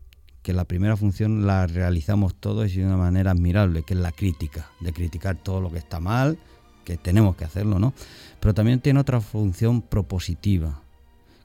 que 0.42 0.52
la 0.52 0.66
primera 0.66 0.98
función 0.98 1.46
la 1.46 1.68
realizamos 1.68 2.34
todos 2.34 2.74
y 2.74 2.80
de 2.80 2.88
una 2.88 2.98
manera 2.98 3.30
admirable, 3.30 3.84
que 3.84 3.94
es 3.94 4.00
la 4.00 4.12
crítica, 4.12 4.72
de 4.80 4.94
criticar 4.94 5.36
todo 5.36 5.62
lo 5.62 5.72
que 5.72 5.78
está 5.78 6.00
mal, 6.00 6.40
que 6.86 6.98
tenemos 6.98 7.36
que 7.36 7.46
hacerlo, 7.46 7.78
¿no? 7.78 7.94
Pero 8.40 8.56
también 8.56 8.80
tiene 8.80 9.00
otra 9.00 9.22
función 9.22 9.84
propositiva. 9.84 10.82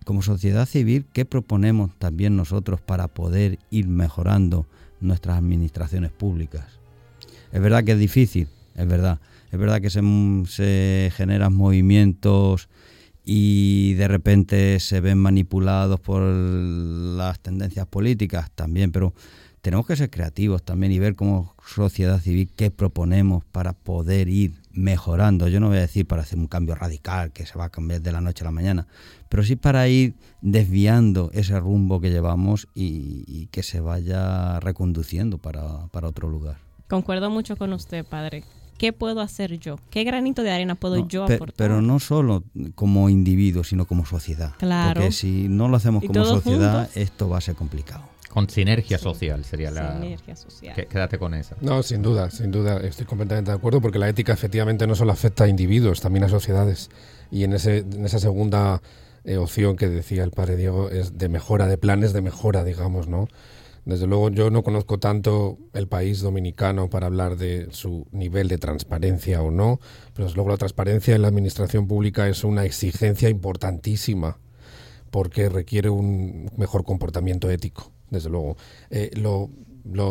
Como 0.07 0.23
sociedad 0.23 0.65
civil, 0.65 1.05
¿qué 1.13 1.27
proponemos 1.27 1.91
también 1.99 2.35
nosotros 2.35 2.81
para 2.81 3.09
poder 3.09 3.59
ir 3.69 3.89
mejorando 3.89 4.67
nuestras 5.03 5.37
administraciones 5.37 6.13
públicas? 6.13 6.81
Es 7.53 7.61
verdad 7.61 7.85
que 7.85 7.93
es 7.93 7.99
difícil, 7.99 8.49
es 8.75 8.89
verdad. 8.89 9.21
Es 9.51 9.59
verdad 9.59 9.81
que 9.81 9.91
se, 9.91 11.13
generan 11.15 11.53
movimientos 11.53 12.69
y 13.25 13.95
de 13.95 14.09
repente 14.09 14.79
se 14.81 15.01
ven 15.01 15.19
manipulados 15.19 15.99
por 16.01 16.23
las 16.23 17.41
tendencias 17.41 17.87
políticas 17.87 18.51
también, 18.53 18.93
pero 18.93 19.13
tenemos 19.61 19.87
que 19.87 19.97
ser 19.97 20.09
creativos 20.09 20.63
también 20.63 20.93
y 20.93 20.99
ver 20.99 21.17
como 21.17 21.55
sociedad 21.67 22.21
civil 22.21 22.49
qué 22.57 22.71
proponemos 22.71 23.45
para 23.45 23.73
poder 23.73 24.29
ir 24.29 24.55
mejorando. 24.73 25.49
Yo 25.49 25.61
no 25.61 25.69
voy 25.69 25.79
a 25.79 25.83
decir 25.83 26.07
para 26.07 26.23
hacer 26.23 26.39
un 26.39 26.47
cambio 26.47 26.77
radical 26.77 27.33
que 27.33 27.45
se 27.45 27.59
va 27.59 27.67
a 27.67 27.71
cambiar 27.71 28.01
de 28.01 28.13
la 28.13 28.21
noche 28.21 28.45
a 28.45 28.47
la 28.47 28.53
mañana, 28.53 28.87
pero 29.29 29.43
sí 29.43 29.57
para 29.57 29.87
ir 29.89 30.15
desviando 30.41 31.31
ese 31.35 31.59
rumbo 31.59 32.01
que 32.01 32.11
llevamos 32.11 32.69
y, 32.75 33.49
que 33.51 33.63
se 33.65 33.81
vaya 33.81 34.61
reconduciendo 34.61 35.39
para, 35.39 35.89
para 35.89 36.09
otro 36.09 36.29
lugar. 36.29 36.59
Concuerdo 36.89 37.31
mucho 37.31 37.57
con 37.57 37.73
usted, 37.73 38.05
padre. 38.05 38.45
¿Qué 38.81 38.95
puedo 38.95 39.21
hacer 39.21 39.59
yo? 39.59 39.79
¿Qué 39.91 40.05
granito 40.05 40.43
de 40.43 40.51
arena 40.51 40.75
puedo 40.75 41.07
yo 41.07 41.25
aportar? 41.25 41.55
Pero 41.55 41.83
no 41.83 42.01
solo 42.01 42.45
como 42.75 43.11
individuo, 43.11 43.63
sino 43.63 43.85
como 43.85 44.07
sociedad. 44.07 44.55
Claro. 44.57 45.03
Porque 45.03 45.13
si 45.13 45.51
no 45.51 45.69
lo 45.69 45.77
hacemos 45.77 46.03
como 46.03 46.25
sociedad, 46.25 46.89
esto 46.95 47.29
va 47.29 47.37
a 47.37 47.41
ser 47.43 47.57
complicado. 47.57 48.05
Con 48.31 48.49
sinergia 48.49 48.97
social 48.97 49.45
sería 49.45 49.71
la. 49.71 50.01
Sinergia 50.01 50.35
social. 50.35 50.75
Quédate 50.75 51.19
con 51.19 51.35
eso. 51.35 51.57
No, 51.61 51.83
sin 51.83 52.01
duda, 52.01 52.31
sin 52.31 52.51
duda, 52.51 52.79
estoy 52.79 53.05
completamente 53.05 53.51
de 53.51 53.59
acuerdo 53.59 53.83
porque 53.83 53.99
la 53.99 54.09
ética 54.09 54.33
efectivamente 54.33 54.87
no 54.87 54.95
solo 54.95 55.13
afecta 55.13 55.45
a 55.45 55.49
individuos, 55.49 56.01
también 56.01 56.25
a 56.25 56.31
sociedades. 56.31 56.89
Y 57.31 57.45
en, 57.45 57.53
ese, 57.53 57.81
en 57.81 58.07
esa 58.07 58.19
segunda 58.19 58.81
eh, 59.25 59.37
opción 59.37 59.77
que 59.77 59.89
decía 59.89 60.25
el 60.25 60.31
padre 60.31 60.57
Diego 60.57 60.89
es 60.89 61.19
de 61.19 61.29
mejora, 61.29 61.67
de 61.67 61.77
planes 61.77 62.15
de 62.15 62.23
mejora, 62.23 62.65
digamos, 62.65 63.09
¿no? 63.09 63.29
Desde 63.85 64.07
luego 64.07 64.31
yo 64.31 64.51
no 64.51 64.63
conozco 64.63 64.99
tanto 64.99 65.59
el 65.73 65.89
país 65.89 66.21
dominicano 66.21 66.91
para 66.91 67.07
hablar 67.07 67.37
de 67.37 67.69
su 67.71 68.07
nivel 68.13 68.49
de 68.49 68.59
transparencia 68.59 69.43
o 69.43 69.51
no, 69.51 69.81
pero 70.15 70.27
desde 70.27 70.37
luego 70.37 70.51
la 70.51 70.59
transparencia 70.59 71.15
en 71.15 71.23
la 71.23 71.29
administración 71.29 71.87
pública 71.87 72.29
es 72.29 72.45
una 72.45 72.65
exigencia 72.65 73.29
importantísima 73.29 74.39
porque 75.11 75.49
requiere 75.49 75.91
un 75.91 76.51
mejor 76.57 76.85
comportamiento 76.85 77.51
ético, 77.51 77.91
desde 78.11 78.31
luego. 78.31 78.57
Eh, 78.91 79.11
lo, 79.15 79.51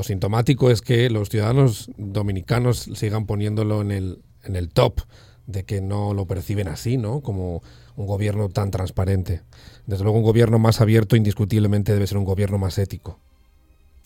sintomático 0.03 0.71
es 0.71 0.81
que 0.81 1.09
los 1.09 1.29
ciudadanos 1.29 1.89
dominicanos 1.97 2.89
sigan 2.95 3.25
poniéndolo 3.25 3.81
en 3.81 3.91
el, 3.91 4.23
en 4.43 4.55
el 4.55 4.69
top 4.69 5.01
de 5.47 5.63
que 5.63 5.79
no 5.81 6.13
lo 6.13 6.25
perciben 6.25 6.67
así, 6.67 6.97
¿no? 6.97 7.21
Como 7.21 7.63
un 7.95 8.07
gobierno 8.07 8.49
tan 8.49 8.71
transparente. 8.71 9.41
Desde 9.87 10.03
luego 10.03 10.19
un 10.19 10.23
gobierno 10.23 10.59
más 10.59 10.81
abierto 10.81 11.15
indiscutiblemente 11.15 11.93
debe 11.93 12.07
ser 12.07 12.17
un 12.17 12.25
gobierno 12.25 12.57
más 12.57 12.77
ético. 12.77 13.19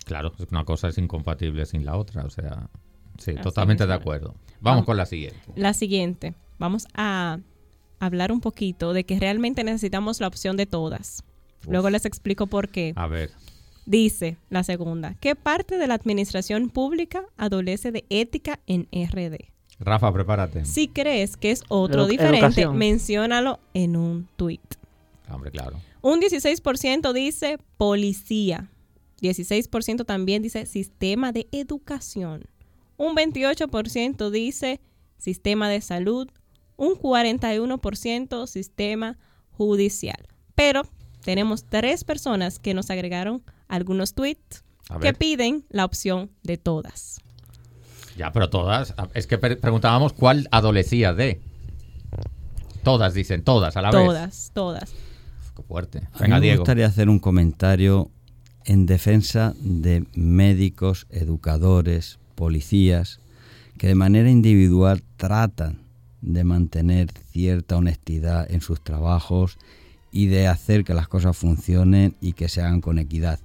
Claro, 0.06 0.34
una 0.52 0.66
cosa 0.66 0.90
es 0.90 0.98
incompatible 0.98 1.66
sin 1.66 1.86
la 1.86 1.96
otra, 1.98 2.26
o 2.26 2.30
sea, 2.30 2.70
sí, 3.18 3.36
totalmente 3.36 3.86
de 3.88 3.94
acuerdo. 3.94 4.36
Vamos, 4.60 4.86
con 4.86 4.98
la 4.98 5.06
siguiente. 5.06 5.40
La 5.56 5.74
siguiente, 5.74 6.34
vamos 6.58 6.88
a 6.94 7.40
hablar 8.00 8.32
un 8.32 8.42
poquito 8.42 8.94
de 8.94 9.06
que 9.06 9.20
realmente 9.20 9.64
necesitamos 9.64 10.20
la 10.20 10.28
opción 10.28 10.58
de 10.58 10.66
todas. 10.66 11.24
Luego 11.68 11.90
les 11.90 12.06
explico 12.06 12.48
por 12.48 12.70
qué. 12.70 12.94
A 12.96 13.08
ver. 13.08 13.32
Dice 13.86 14.38
la 14.50 14.64
segunda, 14.64 15.16
¿qué 15.20 15.36
parte 15.36 15.78
de 15.78 15.88
la 15.88 15.96
administración 15.96 16.70
pública 16.70 17.26
adolece 17.38 17.92
de 17.92 18.06
ética 18.10 18.60
en 18.66 18.88
RD? 18.92 19.38
Rafa, 19.80 20.14
prepárate. 20.14 20.66
Si 20.66 20.88
crees 20.88 21.36
que 21.36 21.52
es 21.52 21.64
otro 21.68 22.08
diferente, 22.08 22.68
menciónalo 22.68 23.60
en 23.74 23.98
un 23.98 24.30
tweet. 24.38 24.60
Hombre, 25.30 25.52
claro. 25.52 25.78
Un 26.02 26.22
16% 26.22 27.12
dice 27.14 27.58
policía. 27.78 28.70
16% 29.24 30.06
también 30.06 30.44
dice 30.44 30.66
sistema 30.66 31.32
de 31.32 31.48
educación. 31.52 32.44
Un 32.98 33.16
28% 33.16 34.30
dice 34.30 34.82
sistema 35.18 35.70
de 35.70 35.82
salud. 35.82 36.30
Un 36.76 36.96
41% 36.96 38.48
sistema 38.48 39.18
judicial. 39.52 40.28
Pero 40.56 40.84
tenemos 41.24 41.66
tres 41.66 42.04
personas 42.04 42.60
que 42.60 42.74
nos 42.74 42.90
agregaron 42.90 43.44
algunos 43.68 44.14
tweets 44.14 44.64
que 45.02 45.14
piden 45.14 45.66
la 45.70 45.86
opción 45.86 46.30
de 46.44 46.58
todas. 46.58 47.22
Ya, 48.18 48.32
pero 48.32 48.50
todas. 48.50 48.94
Es 49.14 49.28
que 49.28 49.38
preguntábamos 49.38 50.14
cuál 50.14 50.48
adolecía 50.52 51.14
de. 51.14 51.42
Todas 52.84 53.14
dicen, 53.14 53.44
todas 53.44 53.78
a 53.78 53.82
la 53.82 53.92
vez. 53.92 54.06
Todas, 54.06 54.52
todas. 54.54 54.94
Qué 55.56 55.64
fuerte. 55.64 56.08
Venga, 56.20 56.40
me 56.40 56.58
gustaría 56.58 56.86
hacer 56.86 57.10
un 57.10 57.20
comentario 57.20 58.12
en 58.66 58.86
defensa 58.86 59.54
de 59.60 60.06
médicos, 60.16 61.08
educadores, 61.10 62.20
policías, 62.36 63.20
que 63.78 63.88
de 63.88 63.96
manera 63.96 64.30
individual 64.30 65.04
tratan 65.18 65.80
de 66.22 66.44
mantener 66.44 67.12
cierta 67.32 67.78
honestidad 67.78 68.50
en 68.50 68.62
sus 68.62 68.82
trabajos 68.82 69.58
y 70.12 70.28
de 70.28 70.48
hacer 70.48 70.84
que 70.84 70.94
las 70.94 71.08
cosas 71.08 71.36
funcionen 71.36 72.16
y 72.22 72.34
que 72.34 72.48
se 72.48 72.62
hagan 72.62 72.82
con 72.82 73.00
equidad. 73.00 73.40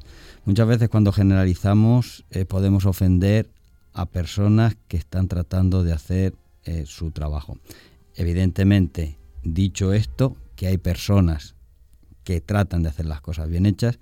Muchas 0.44 0.68
veces 0.68 0.88
cuando 0.88 1.12
generalizamos 1.12 2.24
eh, 2.30 2.44
podemos 2.44 2.86
ofender 2.86 3.48
a 3.94 4.06
personas 4.06 4.76
que 4.86 4.96
están 4.96 5.28
tratando 5.28 5.82
de 5.82 5.92
hacer 5.92 6.34
eh, 6.64 6.84
su 6.86 7.10
trabajo. 7.10 7.58
Evidentemente, 8.14 9.18
dicho 9.42 9.92
esto, 9.92 10.36
que 10.54 10.66
hay 10.66 10.78
personas 10.78 11.54
que 12.22 12.40
tratan 12.40 12.82
de 12.82 12.90
hacer 12.90 13.06
las 13.06 13.20
cosas 13.20 13.48
bien 13.48 13.66
hechas, 13.66 13.98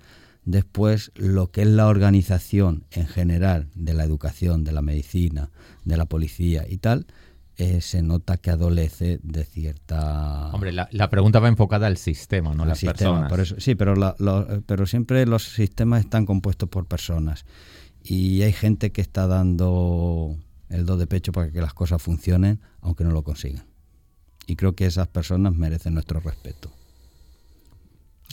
después 0.47 1.11
lo 1.15 1.51
que 1.51 1.63
es 1.63 1.67
la 1.67 1.87
organización 1.87 2.85
en 2.91 3.05
general 3.05 3.67
de 3.75 3.93
la 3.93 4.05
educación, 4.05 4.63
de 4.63 4.71
la 4.71 4.81
medicina, 4.81 5.51
de 5.83 5.97
la 5.97 6.05
policía 6.05 6.65
y 6.67 6.77
tal, 6.77 7.05
eh, 7.57 7.81
se 7.81 8.01
nota 8.01 8.37
que 8.37 8.49
adolece 8.49 9.19
de 9.23 9.43
cierta... 9.43 10.49
Hombre, 10.53 10.71
la, 10.71 11.09
pregunta 11.09 11.39
va 11.39 11.49
enfocada 11.49 11.87
al 11.87 11.97
sistema, 11.97 12.53
no 12.53 12.63
a 12.63 12.67
las 12.67 12.81
personas. 12.81 13.29
Por 13.29 13.41
eso, 13.41 13.55
sí, 13.59 13.75
pero, 13.75 14.15
pero 14.65 14.85
siempre 14.85 15.25
los 15.25 15.43
sistemas 15.43 15.99
están 15.99 16.25
compuestos 16.25 16.69
por 16.69 16.85
personas 16.85 17.45
y 18.01 18.41
hay 18.43 18.53
gente 18.53 18.93
que 18.93 19.01
está 19.01 19.27
dando 19.27 20.37
el 20.69 20.85
do 20.85 20.95
de 20.95 21.07
pecho 21.07 21.33
para 21.33 21.51
que 21.51 21.59
las 21.59 21.73
cosas 21.73 22.01
funcionen, 22.01 22.61
aunque 22.79 23.03
no 23.03 23.11
lo 23.11 23.23
consigan. 23.23 23.65
Y 24.45 24.55
creo 24.55 24.75
que 24.75 24.85
esas 24.85 25.09
personas 25.09 25.53
merecen 25.53 25.93
nuestro 25.93 26.21
respeto. 26.21 26.71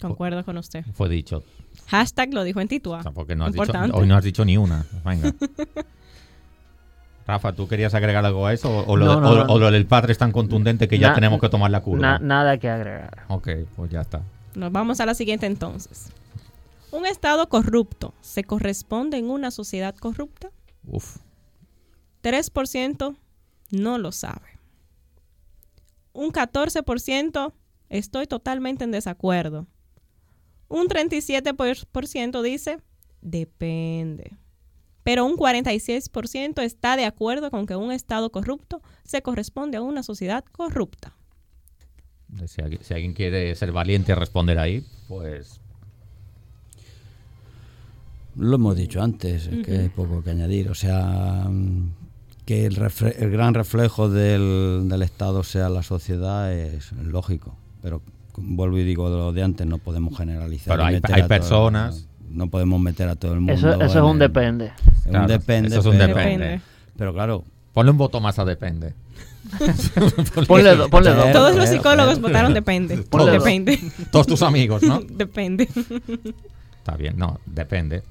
Concuerdo 0.00 0.44
con 0.44 0.58
usted. 0.58 0.84
Fue 0.92 1.08
dicho. 1.08 1.42
Hashtag 1.88 2.32
lo 2.32 2.44
dijo 2.44 2.60
en 2.60 2.68
Titua. 2.68 3.02
porque 3.14 3.36
no 3.36 3.46
has 3.46 3.52
dicho, 3.52 3.72
hoy 3.92 4.06
no 4.06 4.16
has 4.16 4.24
dicho 4.24 4.44
ni 4.44 4.56
una. 4.56 4.84
Venga. 5.04 5.32
Rafa, 7.26 7.52
¿tú 7.52 7.66
querías 7.68 7.94
agregar 7.94 8.24
algo 8.24 8.46
a 8.46 8.52
eso? 8.52 8.84
¿O, 8.86 8.96
lo, 8.96 9.70
del 9.70 9.86
padre 9.86 10.12
es 10.12 10.18
tan 10.18 10.30
contundente 10.32 10.88
que 10.88 10.98
ya 10.98 11.14
tenemos 11.14 11.40
que 11.40 11.48
tomar 11.48 11.70
la 11.70 11.80
curva? 11.80 12.18
nada 12.18 12.58
que 12.58 12.68
agregar. 12.68 13.24
Ok, 13.28 13.48
pues 13.76 13.90
ya 13.90 14.02
está. 14.02 14.22
Nos 14.54 14.70
vamos 14.70 15.00
a 15.00 15.06
la 15.06 15.14
siguiente 15.14 15.46
entonces. 15.46 16.10
¿Un 16.92 17.06
Estado 17.06 17.48
corrupto 17.48 18.14
se 18.20 18.44
corresponde 18.44 19.16
en 19.16 19.30
una 19.30 19.50
sociedad 19.50 19.96
corrupta? 19.96 20.50
Uf. 20.86 21.16
3% 22.22 23.16
no 23.70 23.98
lo 23.98 24.12
sabe. 24.12 24.60
Un 26.12 26.30
14% 26.30 27.52
estoy 27.88 28.26
totalmente 28.26 28.84
en 28.84 28.92
desacuerdo. 28.92 29.66
Un 30.68 30.88
37% 30.88 32.42
dice 32.42 32.78
depende 33.20 34.36
pero 35.04 35.26
un 35.26 35.36
46% 35.36 36.62
está 36.62 36.96
de 36.96 37.04
acuerdo 37.04 37.50
con 37.50 37.66
que 37.66 37.76
un 37.76 37.92
Estado 37.92 38.32
corrupto 38.32 38.82
se 39.04 39.22
corresponde 39.22 39.76
a 39.76 39.82
una 39.82 40.02
sociedad 40.02 40.44
corrupta. 40.50 41.14
Si 42.46 42.62
alguien, 42.92 43.12
quiere 43.12 43.54
ser 43.54 43.70
valiente 43.70 44.10
y 44.10 44.14
responder 44.16 44.58
ahí, 44.58 44.84
pues... 45.06 45.60
Lo 48.34 48.56
hemos 48.56 48.74
dicho 48.74 49.00
antes, 49.00 49.48
que 49.64 49.78
hay 49.78 49.88
poco 49.90 50.24
que 50.24 50.30
añadir. 50.30 50.68
O 50.68 50.74
sea, 50.74 51.48
que 52.46 52.66
el, 52.66 52.74
gran 53.30 53.54
reflejo 53.54 54.08
del, 54.08 54.90
Estado 55.02 55.44
sea 55.44 55.68
la 55.68 55.84
sociedad 55.84 56.52
es 56.52 56.90
lógico, 56.92 57.56
pero 57.80 58.02
vuelvo 58.36 58.78
y 58.78 58.84
digo 58.84 59.08
lo 59.08 59.32
de 59.32 59.42
antes, 59.42 59.66
no 59.66 59.78
podemos 59.78 60.16
generalizar. 60.16 60.76
Pero 60.76 60.84
hay, 60.86 61.22
personas 61.24 62.08
no 62.28 62.48
podemos 62.48 62.80
meter 62.80 63.08
a 63.08 63.16
todo 63.16 63.34
el 63.34 63.40
mundo. 63.40 63.54
Eso, 63.54 63.80
es 63.82 63.94
un 63.94 64.18
depende. 64.18 64.72
un 65.06 65.26
depende. 65.26 65.68
Eso 65.68 65.80
es 65.80 65.86
un 65.86 65.98
pero, 65.98 66.08
depende. 66.08 66.60
Pero 66.96 67.12
claro. 67.12 67.44
Ponle 67.72 67.90
un 67.90 67.98
voto 67.98 68.20
más 68.20 68.38
a 68.38 68.44
depende. 68.44 68.94
ponle, 70.46 70.74
dos. 70.74 70.90
Todos 70.90 71.56
los 71.56 71.68
psicólogos 71.68 72.20
votaron 72.20 72.54
depende. 72.54 72.96
Todos, 73.10 73.32
depende. 73.32 73.78
Todos 74.10 74.26
tus 74.28 74.42
amigos, 74.42 74.82
¿no? 74.82 75.00
depende. 75.08 75.68
Está 76.78 76.96
bien, 76.96 77.16
no, 77.16 77.40
depende. 77.44 78.02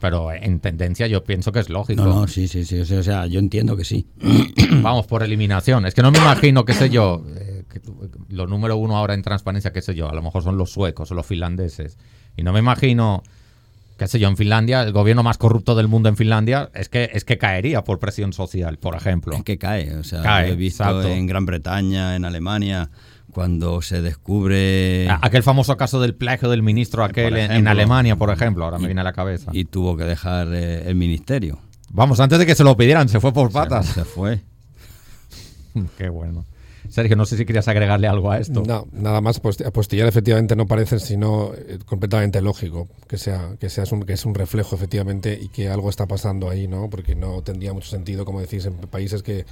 Pero 0.00 0.32
en 0.32 0.60
tendencia 0.60 1.06
yo 1.06 1.22
pienso 1.24 1.52
que 1.52 1.60
es 1.60 1.68
lógico. 1.68 2.04
No, 2.04 2.20
no, 2.22 2.26
sí, 2.26 2.48
sí, 2.48 2.64
sí. 2.64 2.80
O 2.80 3.02
sea, 3.02 3.26
yo 3.26 3.38
entiendo 3.38 3.76
que 3.76 3.84
sí. 3.84 4.06
Vamos, 4.82 5.06
por 5.06 5.22
eliminación. 5.22 5.86
Es 5.86 5.94
que 5.94 6.02
no 6.02 6.10
me 6.10 6.18
imagino, 6.18 6.64
qué 6.64 6.72
sé 6.72 6.88
yo, 6.90 7.22
eh, 7.36 7.55
lo 8.28 8.46
número 8.46 8.76
uno 8.76 8.96
ahora 8.96 9.14
en 9.14 9.22
transparencia, 9.22 9.72
qué 9.72 9.82
sé 9.82 9.94
yo, 9.94 10.08
a 10.08 10.14
lo 10.14 10.22
mejor 10.22 10.42
son 10.42 10.56
los 10.58 10.70
suecos 10.70 11.10
o 11.10 11.14
los 11.14 11.26
finlandeses. 11.26 11.98
Y 12.36 12.42
no 12.42 12.52
me 12.52 12.58
imagino 12.58 13.22
qué 13.96 14.06
sé 14.08 14.18
yo, 14.18 14.28
en 14.28 14.36
Finlandia, 14.36 14.82
el 14.82 14.92
gobierno 14.92 15.22
más 15.22 15.38
corrupto 15.38 15.74
del 15.74 15.88
mundo 15.88 16.08
en 16.08 16.16
Finlandia, 16.16 16.70
es 16.74 16.88
que, 16.88 17.10
es 17.12 17.24
que 17.24 17.38
caería 17.38 17.82
por 17.82 17.98
presión 17.98 18.32
social, 18.32 18.78
por 18.78 18.94
ejemplo. 18.94 19.36
Es 19.36 19.42
que 19.42 19.58
cae, 19.58 19.94
o 19.96 20.04
sea, 20.04 20.46
he 20.46 20.54
visto 20.54 21.02
en 21.02 21.26
Gran 21.26 21.46
Bretaña, 21.46 22.16
en 22.16 22.24
Alemania, 22.24 22.90
cuando 23.32 23.80
se 23.82 24.02
descubre... 24.02 25.08
Aquel 25.22 25.42
famoso 25.42 25.76
caso 25.76 26.00
del 26.00 26.14
plagio 26.14 26.48
del 26.50 26.62
ministro 26.62 27.04
aquel 27.04 27.36
en, 27.36 27.68
Alemania, 27.68 28.16
por 28.16 28.30
ejemplo, 28.30 28.64
ahora 28.64 28.78
me 28.78 28.86
viene 28.86 29.00
a 29.00 29.04
la 29.04 29.12
cabeza. 29.12 29.50
Y 29.52 29.64
tuvo 29.64 29.96
que 29.96 30.04
dejar 30.04 30.48
eh, 30.52 30.88
el 30.88 30.94
ministerio. 30.94 31.58
Vamos, 31.90 32.20
antes 32.20 32.38
de 32.38 32.46
que 32.46 32.54
se 32.54 32.64
lo 32.64 32.76
pidieran, 32.76 33.08
se 33.08 33.20
fue 33.20 33.32
por 33.32 33.50
patas. 33.50 33.86
se 33.86 34.04
fue. 34.04 34.40
Qué 35.98 36.08
bueno. 36.08 36.44
Sergio, 36.90 37.16
no 37.16 37.26
sé 37.26 37.36
si 37.36 37.44
querías 37.44 37.68
agregarle 37.68 38.08
algo 38.08 38.30
a 38.30 38.38
esto. 38.38 38.62
No, 38.66 38.86
nada 38.92 39.20
más 39.20 39.40
apostillar 39.64 40.08
efectivamente 40.08 40.56
no 40.56 40.66
parece 40.66 40.98
sino 40.98 41.52
eh, 41.54 41.78
completamente 41.84 42.40
lógico 42.40 42.88
que 43.08 43.18
sea 43.18 43.56
que 43.58 43.70
sea 43.70 43.84
un, 43.90 44.02
que 44.02 44.14
es 44.14 44.24
un 44.24 44.34
reflejo 44.34 44.74
efectivamente 44.76 45.38
y 45.40 45.48
que 45.48 45.68
algo 45.68 45.90
está 45.90 46.06
pasando 46.06 46.48
ahí, 46.48 46.68
¿no? 46.68 46.88
Porque 46.90 47.14
no 47.14 47.42
tendría 47.42 47.72
mucho 47.72 47.88
sentido, 47.88 48.24
como 48.24 48.40
decís, 48.40 48.66
en 48.66 48.74
países 48.74 49.22
que 49.22 49.46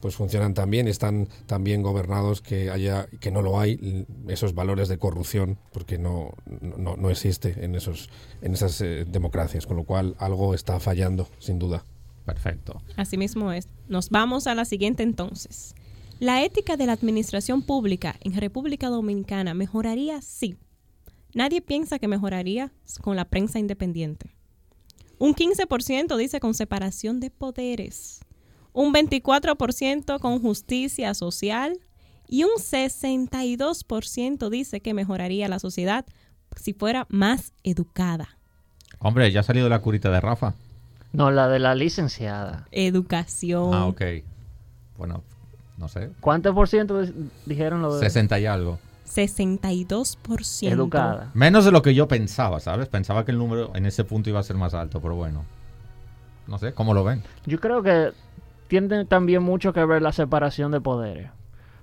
pues 0.00 0.14
funcionan 0.14 0.54
tan 0.54 0.70
bien, 0.70 0.88
están 0.88 1.28
tan 1.46 1.64
bien 1.64 1.82
gobernados 1.82 2.42
que 2.42 2.70
haya 2.70 3.06
que 3.20 3.30
no 3.30 3.42
lo 3.42 3.58
hay 3.58 4.06
esos 4.28 4.54
valores 4.54 4.88
de 4.88 4.98
corrupción 4.98 5.58
porque 5.72 5.98
no, 5.98 6.34
no, 6.60 6.96
no 6.96 7.10
existe 7.10 7.64
en 7.64 7.74
esos 7.74 8.10
en 8.42 8.54
esas 8.54 8.80
eh, 8.80 9.04
democracias, 9.06 9.66
con 9.66 9.76
lo 9.76 9.84
cual 9.84 10.14
algo 10.18 10.54
está 10.54 10.78
fallando 10.80 11.28
sin 11.38 11.58
duda. 11.58 11.84
Perfecto. 12.24 12.82
Así 12.96 13.16
mismo 13.16 13.52
es. 13.52 13.68
Nos 13.88 14.10
vamos 14.10 14.46
a 14.46 14.54
la 14.54 14.64
siguiente 14.64 15.02
entonces. 15.04 15.74
La 16.18 16.42
ética 16.42 16.78
de 16.78 16.86
la 16.86 16.92
administración 16.92 17.60
pública 17.60 18.16
en 18.22 18.34
República 18.34 18.88
Dominicana 18.88 19.52
mejoraría, 19.52 20.22
sí. 20.22 20.56
Nadie 21.34 21.60
piensa 21.60 21.98
que 21.98 22.08
mejoraría 22.08 22.72
con 23.02 23.16
la 23.16 23.26
prensa 23.26 23.58
independiente. 23.58 24.34
Un 25.18 25.34
15% 25.34 26.16
dice 26.16 26.40
con 26.40 26.54
separación 26.54 27.20
de 27.20 27.30
poderes. 27.30 28.20
Un 28.72 28.94
24% 28.94 30.18
con 30.18 30.40
justicia 30.40 31.12
social. 31.12 31.78
Y 32.28 32.44
un 32.44 32.56
62% 32.58 34.48
dice 34.48 34.80
que 34.80 34.94
mejoraría 34.94 35.48
la 35.48 35.58
sociedad 35.58 36.06
si 36.56 36.72
fuera 36.72 37.06
más 37.10 37.52
educada. 37.62 38.38
Hombre, 38.98 39.30
ya 39.30 39.40
ha 39.40 39.42
salido 39.42 39.68
la 39.68 39.80
curita 39.80 40.10
de 40.10 40.20
Rafa. 40.20 40.54
No, 41.12 41.30
la 41.30 41.48
de 41.48 41.58
la 41.58 41.74
licenciada. 41.74 42.66
Educación. 42.72 43.74
Ah, 43.74 43.86
ok. 43.86 44.02
Bueno, 44.96 45.22
no 45.78 45.88
sé. 45.88 46.10
¿Cuánto 46.20 46.54
por 46.54 46.68
ciento 46.68 47.02
dijeron 47.44 47.82
lo 47.82 47.94
de...? 47.94 48.00
60 48.00 48.40
y 48.40 48.46
algo. 48.46 48.78
62%. 49.06 50.70
Educada. 50.70 51.30
Menos 51.34 51.64
de 51.64 51.72
lo 51.72 51.82
que 51.82 51.94
yo 51.94 52.08
pensaba, 52.08 52.60
¿sabes? 52.60 52.88
Pensaba 52.88 53.24
que 53.24 53.32
el 53.32 53.38
número 53.38 53.70
en 53.74 53.86
ese 53.86 54.04
punto 54.04 54.30
iba 54.30 54.40
a 54.40 54.42
ser 54.42 54.56
más 54.56 54.74
alto, 54.74 55.00
pero 55.00 55.14
bueno. 55.14 55.44
No 56.46 56.58
sé, 56.58 56.72
¿cómo 56.72 56.94
lo 56.94 57.04
ven? 57.04 57.22
Yo 57.44 57.60
creo 57.60 57.82
que 57.82 58.12
tiene 58.68 59.04
también 59.04 59.42
mucho 59.42 59.72
que 59.72 59.84
ver 59.84 60.02
la 60.02 60.12
separación 60.12 60.72
de 60.72 60.80
poderes. 60.80 61.30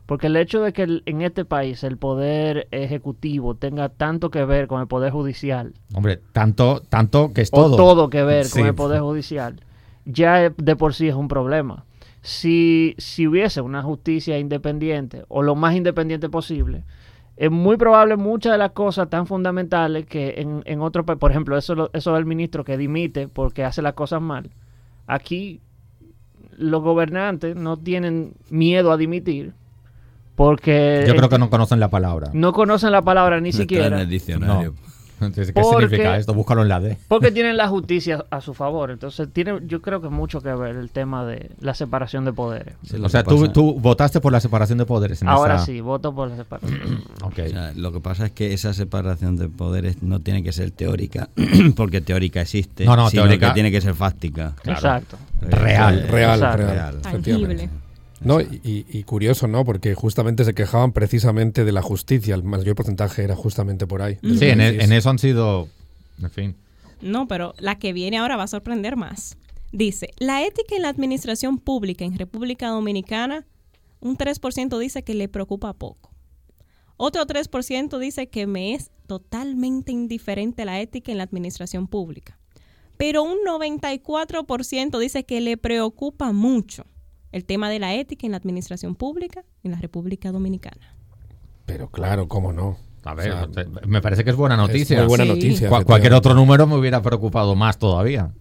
Porque 0.06 0.28
el 0.28 0.36
hecho 0.36 0.62
de 0.62 0.74
que 0.74 1.02
en 1.06 1.22
este 1.22 1.46
país 1.46 1.84
el 1.84 1.98
poder 1.98 2.68
ejecutivo 2.72 3.56
tenga 3.56 3.88
tanto 3.88 4.32
que 4.32 4.44
ver 4.44 4.68
con 4.68 4.82
el 4.82 4.88
poder 4.88 5.14
judicial. 5.14 5.74
Hombre, 5.94 6.20
tanto, 6.34 6.82
tanto 6.90 7.32
que 7.34 7.42
es 7.42 7.52
todo. 7.52 7.76
O 7.76 7.78
todo 7.78 8.10
que 8.10 8.24
ver 8.24 8.50
con 8.50 8.66
el 8.66 8.76
poder 8.76 9.00
judicial. 9.00 9.62
Ya 10.06 10.50
de 10.50 10.76
por 10.76 10.94
sí 10.94 11.08
es 11.08 11.16
un 11.16 11.30
problema 11.30 11.86
si, 12.24 12.96
si 12.98 13.28
hubiese 13.28 13.60
una 13.60 13.84
justicia 13.84 14.40
independiente 14.40 15.26
o 15.28 15.44
lo 15.44 15.56
más 15.56 15.76
independiente 15.76 16.30
posible, 16.30 16.86
es 17.36 17.52
muy 17.52 17.76
probable 17.76 18.16
muchas 18.16 18.54
de 18.54 18.58
las 18.58 18.72
cosas 18.72 19.10
tan 19.10 19.28
fundamentales 19.28 20.06
que 20.06 20.36
en, 20.38 20.64
en 20.66 20.82
otro 20.82 21.06
por 21.06 21.30
ejemplo, 21.32 21.58
eso, 21.58 21.90
eso 21.92 22.14
del 22.14 22.26
ministro 22.26 22.64
que 22.64 22.78
dimite 22.78 23.28
porque 23.28 23.66
hace 23.66 23.82
las 23.82 23.94
cosas 23.94 24.22
mal, 24.22 24.52
aquí 25.06 25.60
los 26.58 26.82
gobernantes 26.82 27.58
no 27.58 27.76
tienen 27.76 28.36
miedo 28.50 28.94
a 28.94 28.98
dimitir 28.98 29.54
porque... 30.36 31.04
Yo 31.06 31.16
creo 31.16 31.30
que 31.30 31.38
no 31.38 31.50
conocen 31.50 31.80
la 31.82 31.90
palabra. 31.90 32.30
No 32.34 32.54
conocen 32.54 32.92
la 32.92 33.02
palabra 33.02 33.42
ni 33.42 33.52
siquiera. 33.52 33.88
En 33.88 33.94
el 33.94 34.10
diccionario. 34.10 34.74
¿Qué 35.32 35.46
significa 35.46 36.18
esto? 36.18 36.34
Búscalo 36.34 36.62
en 36.62 36.70
la 36.70 36.80
D. 36.80 36.98
Porque 37.08 37.32
tienen 37.34 37.58
la 37.58 37.68
justicia 37.68 38.26
a 38.30 38.42
su 38.42 38.54
favor. 38.54 38.92
Entonces, 38.92 39.30
tiene, 39.32 39.60
yo 39.66 39.82
creo 39.82 40.02
que 40.02 40.10
mucho 40.10 40.42
que 40.42 40.54
ver 40.54 40.76
el 40.76 40.90
tema 40.90 41.26
de 41.26 41.52
la 41.60 41.74
separación 41.74 42.26
de 42.26 42.34
poderes. 42.34 42.76
o 43.02 43.10
sea, 43.10 43.24
tú, 43.24 43.48
tú, 43.50 43.80
votaste 43.80 44.20
por 44.20 44.32
la 44.32 44.40
separación 44.40 44.78
de 44.78 44.86
poderes. 44.86 45.22
En 45.22 45.28
Ahora 45.28 45.60
sí, 45.60 45.82
voto 45.82 46.14
por 46.14 46.30
la 46.30 46.38
separación. 46.38 47.04
okay. 47.22 47.54
lo 47.76 47.92
que 47.92 48.00
pasa 48.00 48.26
es 48.28 48.32
que 48.32 48.54
esa 48.54 48.74
separación 48.74 49.38
de 49.38 49.50
poderes 49.50 50.02
no 50.04 50.20
tiene 50.22 50.44
que 50.44 50.52
ser 50.52 50.72
teórica, 50.72 51.30
porque 51.76 52.02
teórica 52.02 52.42
existe, 52.42 52.86
no, 52.86 52.96
no, 52.96 53.10
sino 53.10 53.24
teórica. 53.24 53.50
que 53.50 53.54
tiene 53.54 53.72
que 53.72 53.82
ser 53.82 53.94
fáctica. 53.94 54.54
Exacto. 54.66 55.18
Real. 55.42 56.08
Real, 56.08 56.58
real. 56.58 57.02
Tangible. 57.02 57.70
No, 58.24 58.40
y, 58.42 59.04
curioso, 59.04 59.48
¿no? 59.48 59.66
Porque 59.66 59.96
justamente 59.96 60.46
se 60.46 60.54
quejaban 60.54 60.94
precisamente 60.94 61.66
de 61.66 61.72
la 61.72 61.82
justicia. 61.82 62.36
El 62.36 62.44
mayor 62.44 62.76
porcentaje 62.76 63.24
era 63.24 63.36
justamente 63.36 63.86
por 63.86 64.02
ahí. 64.02 64.18
Sí, 64.22 64.46
en, 64.46 64.62
eso 64.62 65.10
han 65.10 65.20
sido, 65.20 65.68
en 66.22 66.32
fin. 66.32 66.56
No, 67.02 67.28
pero 67.28 67.54
la 67.60 67.80
que 67.80 67.92
viene 67.92 68.18
ahora 68.18 68.38
va 68.38 68.44
a 68.44 68.48
sorprender 68.48 68.96
más. 68.96 69.38
Dice, 69.72 70.10
la 70.20 70.46
ética 70.46 70.76
en 70.76 70.84
la 70.84 70.90
administración 70.90 71.58
pública 71.58 72.06
en 72.06 72.18
República 72.18 72.68
Dominicana, 72.68 73.46
un 74.00 74.18
3% 74.18 74.78
dice 74.78 75.04
que 75.04 75.16
le 75.16 75.28
preocupa 75.28 75.74
poco. 75.74 76.12
Otro 76.96 77.26
3% 77.26 77.98
dice 77.98 78.28
que 78.28 78.48
me 78.48 78.74
es 78.76 78.92
totalmente 79.08 79.92
indiferente 79.92 80.64
la 80.64 80.80
ética 80.80 81.12
en 81.12 81.18
la 81.18 81.24
administración 81.24 81.88
pública. 81.88 82.40
Pero 82.98 83.24
un 83.24 83.40
94% 83.46 85.00
dice 85.00 85.26
que 85.26 85.42
le 85.42 85.58
preocupa 85.58 86.32
mucho 86.32 86.86
el 87.34 87.46
tema 87.46 87.70
de 87.70 87.80
la 87.80 87.94
ética 87.96 88.26
en 88.26 88.32
la 88.32 88.38
administración 88.38 88.96
pública 88.96 89.44
en 89.64 89.72
la 89.72 89.78
República 89.80 90.32
Dominicana. 90.32 90.96
Pero 91.66 91.90
claro, 91.90 92.28
¿cómo 92.28 92.54
no? 92.54 92.78
A 93.04 93.16
ver, 93.16 93.34
me 93.86 94.02
parece 94.02 94.24
que 94.24 94.30
es 94.30 94.36
buena 94.36 94.56
noticia. 94.56 95.02
Es 95.02 95.08
buena 95.08 95.26
noticia. 95.26 95.70
cualquier 95.70 96.14
otro 96.14 96.34
número 96.36 96.68
me 96.68 96.76
hubiera 96.76 97.02
preocupado 97.02 97.56
más 97.56 97.78
todavía. 97.78 98.32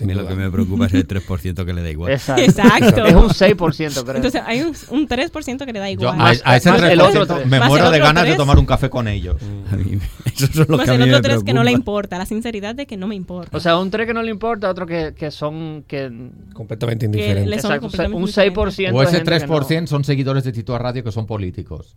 A 0.00 0.04
mí 0.04 0.14
lo 0.14 0.26
que 0.26 0.34
me 0.34 0.50
preocupa 0.50 0.86
es 0.86 0.94
el 0.94 1.06
3% 1.06 1.64
que 1.64 1.72
le 1.72 1.82
da 1.82 1.90
igual. 1.90 2.12
Exacto. 2.12 3.04
Es 3.04 3.14
un 3.14 3.28
6%, 3.28 4.02
creo. 4.02 4.16
Entonces 4.16 4.42
hay 4.44 4.62
un, 4.62 4.74
3% 4.74 5.64
que 5.64 5.72
le 5.72 5.78
da 5.78 5.90
igual. 5.90 6.20
a, 6.20 6.56
ese 6.56 6.70
3% 6.70 7.44
me 7.46 7.60
muero 7.60 7.90
de 7.90 7.98
ganas 7.98 8.24
de 8.26 8.36
tomar 8.36 8.58
un 8.58 8.66
café 8.66 8.90
con 8.90 9.08
ellos. 9.08 9.36
A 9.72 9.76
mí, 9.76 9.98
eso 10.26 10.46
es 10.46 10.68
lo 10.68 10.76
más 10.76 10.86
que 10.86 10.92
a 10.92 10.98
mí 10.98 11.04
el 11.04 11.14
otro 11.14 11.30
3 11.30 11.44
que 11.44 11.52
no 11.52 11.64
le 11.64 11.72
importa, 11.72 12.18
la 12.18 12.26
sinceridad 12.26 12.74
de 12.74 12.86
que 12.86 12.96
no 12.96 13.06
me 13.06 13.14
importa. 13.14 13.56
O 13.56 13.60
sea, 13.60 13.78
un 13.78 13.90
3 13.90 14.06
que 14.06 14.14
no 14.14 14.22
le 14.22 14.30
importa, 14.30 14.70
otro 14.70 14.86
que, 14.86 15.14
que 15.16 15.30
son... 15.30 15.84
que 15.86 16.10
Completamente 16.52 17.06
indiferentes. 17.06 17.64
Exacto, 17.64 17.86
un 17.86 18.26
6%. 18.26 18.92
O 18.92 19.02
ese 19.02 19.24
3% 19.24 19.86
son 19.86 20.04
seguidores 20.04 20.44
de 20.44 20.52
Tito 20.52 20.76
Radio 20.78 21.04
que 21.04 21.12
son 21.12 21.26
políticos. 21.26 21.96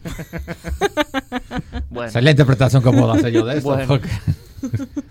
bueno. 1.90 2.08
Esa 2.08 2.18
es 2.18 2.24
la 2.24 2.30
interpretación 2.30 2.82
que 2.82 2.90
puedo 2.90 3.12
hacer 3.12 3.32
yo 3.32 3.44
de 3.44 3.58
esto. 3.58 3.78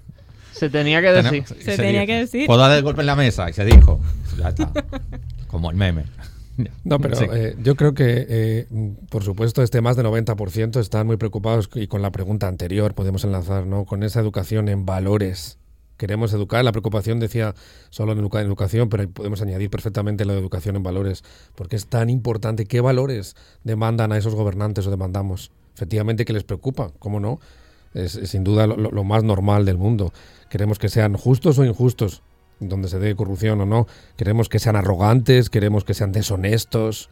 Se 0.60 0.70
tenía 0.70 1.02
que 1.02 1.12
decir. 1.14 1.46
se, 1.46 1.78
tenía 1.78 2.06
que 2.06 2.18
decir. 2.18 2.46
Puedo 2.46 2.60
dar 2.60 2.76
el 2.78 2.84
golpe 2.84 3.00
en 3.00 3.08
la 3.08 3.16
mesa 3.16 3.50
y 3.50 3.54
se 3.54 3.64
dijo. 3.64 4.02
Ya 4.38 4.50
está. 4.50 4.72
Como 5.48 5.72
el 5.72 5.78
meme. 5.78 6.04
No, 6.84 7.00
pero 7.00 7.16
eh, 7.34 7.56
yo 7.64 7.76
creo 7.76 7.94
que, 7.94 8.26
eh, 8.28 8.68
por 9.10 9.24
supuesto, 9.24 9.64
este 9.64 9.80
más 9.80 9.96
del 9.96 10.06
90% 10.08 10.82
están 10.82 11.08
muy 11.08 11.16
preocupados 11.16 11.70
y 11.76 11.88
con 11.88 12.02
la 12.02 12.12
pregunta 12.12 12.50
anterior 12.50 12.94
podemos 12.94 13.24
enlazar, 13.24 13.66
¿no? 13.66 13.86
Con 13.86 14.04
esa 14.04 14.20
educación 14.20 14.68
en 14.68 14.86
valores. 14.86 15.58
Queremos 15.96 16.34
educar, 16.34 16.66
la 16.66 16.74
preocupación 16.74 17.22
decía 17.22 17.56
solo 17.90 18.12
en 18.12 18.20
educación, 18.20 18.90
pero 18.90 19.10
podemos 19.10 19.42
añadir 19.42 19.70
perfectamente 19.70 20.26
la 20.26 20.34
educación 20.34 20.76
en 20.76 20.84
valores, 20.84 21.24
porque 21.56 21.78
es 21.78 21.88
tan 21.88 22.10
importante. 22.10 22.66
¿Qué 22.66 22.82
valores 22.82 23.36
demandan 23.64 24.12
a 24.12 24.18
esos 24.18 24.36
gobernantes 24.36 24.88
o 24.88 24.92
demandamos? 24.92 25.52
Efectivamente 25.76 26.26
que 26.26 26.34
les 26.34 26.44
preocupa, 26.44 26.92
¿cómo 27.00 27.22
no? 27.22 27.40
Es, 27.94 28.12
sin 28.12 28.44
duda 28.44 28.68
lo 28.68 29.04
más 29.04 29.24
normal 29.24 29.66
del 29.66 29.78
mundo. 29.78 30.14
Queremos 30.50 30.80
que 30.80 30.90
sean 30.90 31.16
justos 31.16 31.60
o 31.60 31.66
injustos, 31.66 32.24
donde 32.60 32.88
se 32.88 33.00
dé 33.00 33.16
corrupción 33.16 33.62
o 33.62 33.66
no. 33.66 33.88
Queremos 34.18 34.50
que 34.50 34.60
sean 34.60 34.76
arrogantes, 34.76 35.50
queremos 35.50 35.84
que 35.84 35.94
sean 35.94 36.12
deshonestos. 36.12 37.10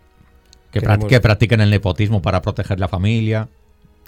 Que, 0.72 0.82
practiquen 0.82 1.62
el 1.62 1.70
nepotismo 1.70 2.22
para 2.22 2.42
proteger 2.42 2.80
la 2.80 2.88
familia. 2.88 3.48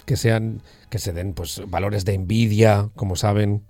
Que 0.04 0.16
sean, 0.16 0.62
que 0.88 0.98
se 0.98 1.12
den 1.12 1.32
pues 1.32 1.62
valores 1.68 2.04
de 2.04 2.14
envidia, 2.14 2.90
como 2.96 3.16
saben, 3.16 3.62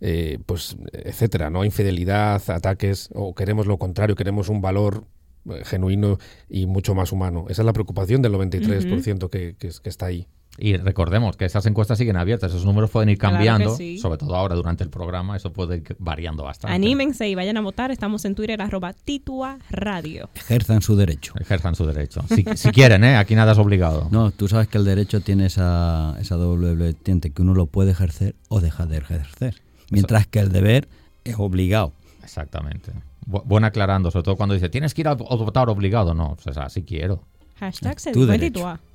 eh, 0.00 0.38
pues 0.46 0.76
etcétera, 0.92 1.50
¿no? 1.50 1.64
Infidelidad, 1.64 2.42
ataques, 2.50 3.10
o 3.12 3.34
queremos 3.34 3.66
lo 3.66 3.78
contrario, 3.78 4.14
queremos 4.14 4.48
un 4.48 4.60
valor 4.60 5.04
eh, 5.50 5.62
genuino 5.64 6.18
y 6.48 6.66
mucho 6.66 6.94
más 6.94 7.12
humano. 7.12 7.46
Esa 7.48 7.62
es 7.62 7.66
la 7.66 7.72
preocupación 7.72 8.22
del 8.22 8.34
93% 8.34 9.28
que, 9.28 9.56
que, 9.58 9.70
que 9.82 9.88
está 9.88 10.06
ahí. 10.06 10.26
Y 10.60 10.76
recordemos 10.76 11.36
que 11.36 11.46
esas 11.46 11.64
encuestas 11.64 11.96
siguen 11.96 12.16
abiertas, 12.16 12.50
esos 12.50 12.66
números 12.66 12.90
pueden 12.90 13.08
ir 13.08 13.16
cambiando, 13.16 13.76
sobre 14.00 14.18
todo 14.18 14.36
ahora 14.36 14.54
durante 14.54 14.84
el 14.84 14.90
programa, 14.90 15.36
eso 15.36 15.52
puede 15.52 15.78
ir 15.78 15.96
variando 15.98 16.44
bastante. 16.44 16.74
Anímense 16.74 17.26
y 17.28 17.34
vayan 17.34 17.56
a 17.56 17.62
votar, 17.62 17.90
estamos 17.90 18.24
en 18.26 18.34
Twitter 18.34 18.60
arroba 18.60 18.92
Titua 18.92 19.58
Radio. 19.70 20.28
Ejerzan 20.34 20.82
su 20.82 20.96
derecho. 20.96 21.32
Ejerzan 21.40 21.74
su 21.74 21.86
derecho. 21.86 22.22
Si, 22.28 22.44
quieren, 22.72 23.04
¿eh? 23.04 23.16
aquí 23.16 23.34
nada 23.34 23.52
es 23.52 23.58
obligado. 23.58 24.08
No, 24.10 24.30
tú 24.30 24.48
sabes 24.48 24.68
que 24.68 24.76
el 24.76 24.84
derecho 24.84 25.20
tiene 25.20 25.46
esa, 25.46 26.16
esa 26.20 26.36
doble 26.36 26.74
vertiente, 26.74 27.30
que 27.30 27.40
uno 27.40 27.54
lo 27.54 27.66
puede 27.66 27.92
ejercer 27.92 28.34
o 28.48 28.60
deja 28.60 28.84
de 28.84 28.98
ejercer, 28.98 29.54
mientras 29.90 30.26
que 30.26 30.40
el 30.40 30.52
deber 30.52 30.88
es 31.24 31.36
obligado. 31.38 31.92
Exactamente. 32.22 32.92
buen 33.24 33.64
aclarando, 33.64 34.10
sobre 34.10 34.24
todo 34.24 34.36
cuando 34.36 34.54
dice, 34.54 34.68
tienes 34.68 34.92
que 34.92 35.00
ir 35.00 35.08
a 35.08 35.14
votar 35.14 35.70
obligado. 35.70 36.12
No, 36.12 36.36
pues 36.42 36.56
así 36.58 36.82
quiero. 36.82 37.24
Hashtag 37.58 38.00
se 38.00 38.12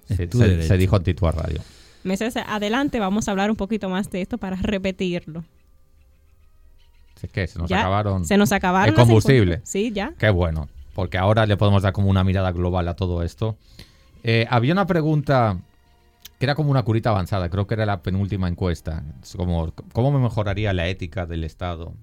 Se, 0.08 0.78
dijo 0.78 0.98
en 0.98 1.04
Titua 1.04 1.32
Radio. 1.32 1.62
Meses 2.04 2.36
adelante 2.38 3.00
vamos 3.00 3.28
a 3.28 3.32
hablar 3.32 3.50
un 3.50 3.58
poquito 3.58 3.90
más 3.90 4.10
de 4.12 4.22
esto 4.22 4.38
para 4.38 4.56
repetirlo. 4.58 5.44
¿Qué? 7.32 7.48
Se 7.48 7.58
nos 7.58 7.72
acabaron. 7.72 8.26
Se 8.26 8.38
nos 8.38 8.52
acabaron. 8.52 8.90
El 8.90 8.96
combustible. 8.96 9.62
Sí, 9.64 9.92
ya. 9.92 10.14
Qué 10.18 10.30
bueno. 10.30 10.70
Porque 10.94 11.18
ahora 11.18 11.46
le 11.46 11.58
podemos 11.58 11.82
dar 11.82 11.92
como 11.92 12.10
una 12.10 12.24
mirada 12.24 12.52
global 12.52 12.88
a 12.88 12.96
todo 12.96 13.24
esto. 13.24 13.58
Eh, 14.24 14.46
había 14.50 14.74
una 14.74 14.86
pregunta 14.86 15.58
que 16.40 16.46
era 16.46 16.56
como 16.56 16.72
una 16.72 16.84
curita 16.84 17.10
avanzada, 17.10 17.50
creo 17.50 17.66
que 17.68 17.74
era 17.74 17.86
la 17.86 18.02
penúltima 18.02 18.48
encuesta. 18.48 19.04
Como, 19.36 19.74
¿Cómo 19.94 20.12
me 20.12 20.20
mejoraría 20.20 20.74
la 20.74 20.88
ética 20.88 21.26
del 21.26 21.44
Estado 21.44 21.94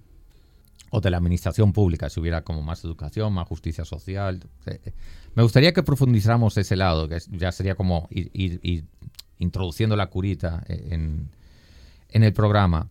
o 0.95 1.01
de 1.01 1.11
la 1.11 1.17
administración 1.17 1.73
pública 1.73 2.11
si 2.11 2.21
hubiera 2.21 2.43
como 2.43 2.63
más 2.63 2.85
educación, 2.85 3.33
más 3.33 3.49
justicia 3.49 3.85
social? 3.87 4.47
Me 5.35 5.43
gustaría 5.43 5.73
que 5.73 5.83
profundizáramos 5.83 6.59
ese 6.59 6.77
lado, 6.77 7.09
que 7.09 7.19
ya 7.31 7.51
sería 7.51 7.75
como 7.75 8.09
ir, 8.11 8.85
introduciendo 9.39 9.97
la 9.97 10.09
curita 10.09 10.63
en, 10.69 11.31
el 12.11 12.33
programa 12.35 12.91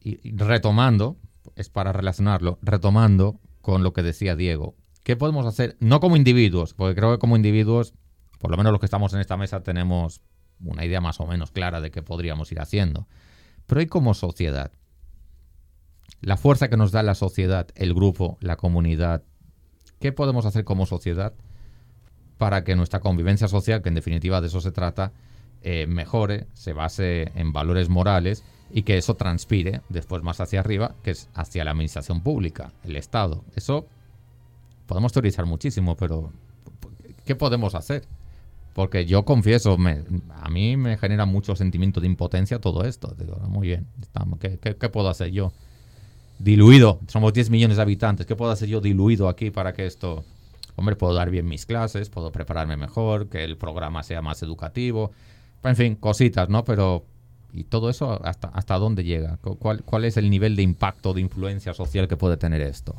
y 0.00 0.34
retomando, 0.34 1.18
es 1.54 1.68
para 1.68 1.92
relacionarlo, 1.92 2.58
retomando 2.62 3.38
con 3.60 3.82
lo 3.82 3.92
que 3.92 4.02
decía 4.02 4.34
Diego. 4.34 4.74
¿Qué 5.02 5.16
podemos 5.16 5.44
hacer? 5.44 5.76
No 5.78 6.00
como 6.00 6.16
individuos, 6.16 6.72
porque 6.72 6.94
creo 6.94 7.12
que 7.12 7.18
como 7.18 7.36
individuos, 7.36 7.92
por 8.38 8.50
lo 8.50 8.56
menos 8.56 8.72
los 8.72 8.80
que 8.80 8.86
estamos 8.86 9.12
en 9.12 9.20
esta 9.20 9.36
mesa, 9.36 9.62
tenemos 9.62 10.22
una 10.64 10.86
idea 10.86 11.02
más 11.02 11.20
o 11.20 11.26
menos 11.26 11.50
clara 11.50 11.82
de 11.82 11.90
qué 11.90 12.02
podríamos 12.02 12.50
ir 12.50 12.60
haciendo. 12.60 13.06
Pero 13.66 13.80
hay 13.80 13.88
como 13.88 14.14
sociedad. 14.14 14.72
La 16.22 16.36
fuerza 16.36 16.68
que 16.68 16.76
nos 16.76 16.92
da 16.92 17.02
la 17.02 17.16
sociedad, 17.16 17.66
el 17.74 17.94
grupo, 17.94 18.38
la 18.40 18.56
comunidad. 18.56 19.24
¿Qué 19.98 20.12
podemos 20.12 20.46
hacer 20.46 20.64
como 20.64 20.86
sociedad 20.86 21.34
para 22.38 22.62
que 22.62 22.76
nuestra 22.76 23.00
convivencia 23.00 23.48
social, 23.48 23.82
que 23.82 23.88
en 23.88 23.96
definitiva 23.96 24.40
de 24.40 24.46
eso 24.46 24.60
se 24.60 24.70
trata, 24.70 25.12
eh, 25.62 25.86
mejore, 25.88 26.46
se 26.54 26.72
base 26.72 27.32
en 27.34 27.52
valores 27.52 27.88
morales 27.88 28.44
y 28.70 28.82
que 28.82 28.98
eso 28.98 29.16
transpire 29.16 29.80
después 29.88 30.22
más 30.22 30.40
hacia 30.40 30.60
arriba, 30.60 30.94
que 31.02 31.10
es 31.10 31.28
hacia 31.34 31.64
la 31.64 31.72
administración 31.72 32.20
pública, 32.20 32.72
el 32.84 32.94
Estado. 32.94 33.44
Eso 33.56 33.86
podemos 34.86 35.12
teorizar 35.12 35.44
muchísimo, 35.44 35.96
pero 35.96 36.30
¿qué 37.24 37.34
podemos 37.34 37.74
hacer? 37.74 38.04
Porque 38.74 39.06
yo 39.06 39.24
confieso, 39.24 39.76
a 40.30 40.48
mí 40.50 40.76
me 40.76 40.96
genera 40.98 41.26
mucho 41.26 41.56
sentimiento 41.56 42.00
de 42.00 42.06
impotencia 42.06 42.60
todo 42.60 42.84
esto. 42.84 43.12
Digo, 43.18 43.36
muy 43.48 43.66
bien, 43.66 43.88
¿qué, 44.40 44.58
qué 44.58 44.88
puedo 44.88 45.08
hacer 45.08 45.32
yo? 45.32 45.52
Diluido, 46.42 46.98
somos 47.06 47.32
10 47.32 47.50
millones 47.50 47.76
de 47.76 47.82
habitantes, 47.82 48.26
¿qué 48.26 48.34
puedo 48.34 48.50
hacer 48.50 48.68
yo 48.68 48.80
diluido 48.80 49.28
aquí 49.28 49.50
para 49.50 49.72
que 49.72 49.86
esto 49.86 50.24
hombre, 50.76 50.96
puedo 50.96 51.14
dar 51.14 51.30
bien 51.30 51.46
mis 51.46 51.66
clases, 51.66 52.10
puedo 52.10 52.32
prepararme 52.32 52.76
mejor, 52.76 53.28
que 53.28 53.44
el 53.44 53.56
programa 53.56 54.02
sea 54.02 54.22
más 54.22 54.42
educativo, 54.42 55.12
en 55.62 55.76
fin, 55.76 55.94
cositas, 55.94 56.48
¿no? 56.48 56.64
Pero, 56.64 57.04
¿y 57.52 57.64
todo 57.64 57.90
eso 57.90 58.24
hasta, 58.24 58.48
hasta 58.48 58.78
dónde 58.78 59.04
llega? 59.04 59.38
¿Cuál, 59.58 59.82
¿Cuál 59.84 60.04
es 60.04 60.16
el 60.16 60.30
nivel 60.30 60.56
de 60.56 60.62
impacto, 60.62 61.14
de 61.14 61.20
influencia 61.20 61.74
social 61.74 62.08
que 62.08 62.16
puede 62.16 62.36
tener 62.36 62.60
esto? 62.60 62.96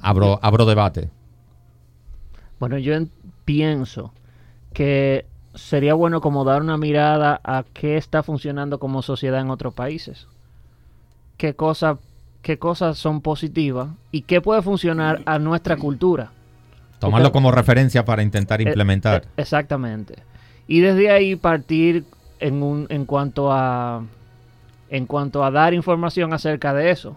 Abro, 0.00 0.38
abro 0.42 0.66
debate. 0.66 1.10
Bueno, 2.58 2.78
yo 2.78 2.94
pienso 3.44 4.12
que 4.72 5.26
sería 5.54 5.94
bueno 5.94 6.20
como 6.20 6.44
dar 6.44 6.62
una 6.62 6.76
mirada 6.76 7.40
a 7.44 7.64
qué 7.72 7.96
está 7.96 8.22
funcionando 8.22 8.80
como 8.80 9.02
sociedad 9.02 9.40
en 9.40 9.50
otros 9.50 9.74
países. 9.74 10.26
Qué 11.36 11.54
cosas 11.54 11.98
qué 12.44 12.58
cosas 12.58 12.98
son 12.98 13.22
positivas 13.22 13.88
y 14.12 14.22
qué 14.22 14.40
puede 14.40 14.62
funcionar 14.62 15.22
a 15.24 15.38
nuestra 15.40 15.76
cultura. 15.76 16.30
Tomarlo 17.00 17.32
como 17.32 17.50
referencia 17.50 18.04
para 18.04 18.22
intentar 18.22 18.60
eh, 18.60 18.64
implementar. 18.64 19.22
Eh, 19.22 19.28
exactamente. 19.38 20.22
Y 20.68 20.80
desde 20.80 21.10
ahí 21.10 21.36
partir 21.36 22.04
en, 22.38 22.62
un, 22.62 22.86
en, 22.90 23.06
cuanto 23.06 23.50
a, 23.50 24.04
en 24.90 25.06
cuanto 25.06 25.42
a 25.42 25.50
dar 25.50 25.72
información 25.72 26.34
acerca 26.34 26.74
de 26.74 26.90
eso. 26.90 27.16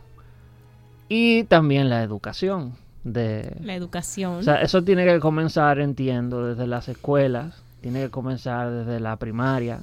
Y 1.09 1.43
también 1.43 1.89
la 1.89 2.03
educación. 2.03 2.73
De, 3.03 3.53
la 3.61 3.75
educación. 3.75 4.35
O 4.35 4.43
sea, 4.43 4.61
eso 4.61 4.81
tiene 4.83 5.05
que 5.05 5.19
comenzar, 5.19 5.79
entiendo, 5.79 6.47
desde 6.47 6.67
las 6.67 6.87
escuelas. 6.87 7.61
Tiene 7.81 8.03
que 8.03 8.09
comenzar 8.09 8.71
desde 8.71 9.01
la 9.01 9.17
primaria. 9.17 9.81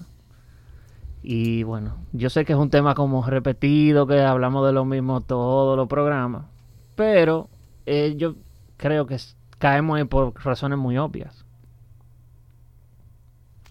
Y 1.27 1.63
bueno, 1.63 1.97
yo 2.13 2.29
sé 2.29 2.45
que 2.45 2.53
es 2.53 2.59
un 2.59 2.69
tema 2.69 2.95
como 2.95 3.25
repetido, 3.27 4.07
que 4.07 4.21
hablamos 4.21 4.67
de 4.67 4.75
lo 4.75 4.85
mismo 4.85 5.23
todos 5.23 5.75
los 5.75 5.89
programas. 5.89 6.45
Pero 6.97 7.49
eh, 7.87 8.13
yo 8.19 8.35
creo 8.77 9.07
que 9.07 9.17
caemos 9.59 9.97
ahí 9.97 10.05
por 10.05 10.35
razones 10.45 10.79
muy 10.79 10.99
obvias. 10.99 11.47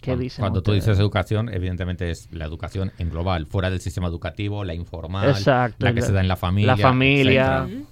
¿Qué 0.01 0.17
dicen 0.17 0.41
Cuando 0.41 0.61
tú 0.63 0.73
dices 0.73 0.97
educación, 0.99 1.47
evidentemente 1.53 2.09
es 2.11 2.27
la 2.33 2.45
educación 2.45 2.91
en 2.97 3.09
global, 3.11 3.45
fuera 3.45 3.69
del 3.69 3.79
sistema 3.79 4.07
educativo, 4.07 4.63
la 4.65 4.73
informal, 4.73 5.29
Exacto, 5.29 5.85
la 5.85 5.93
que 5.93 6.01
la- 6.01 6.05
se 6.07 6.11
da 6.11 6.21
en 6.21 6.27
la 6.27 6.35
familia. 6.35 6.75
la 6.75 6.77
familia. 6.77 7.57
etcétera. 7.65 7.85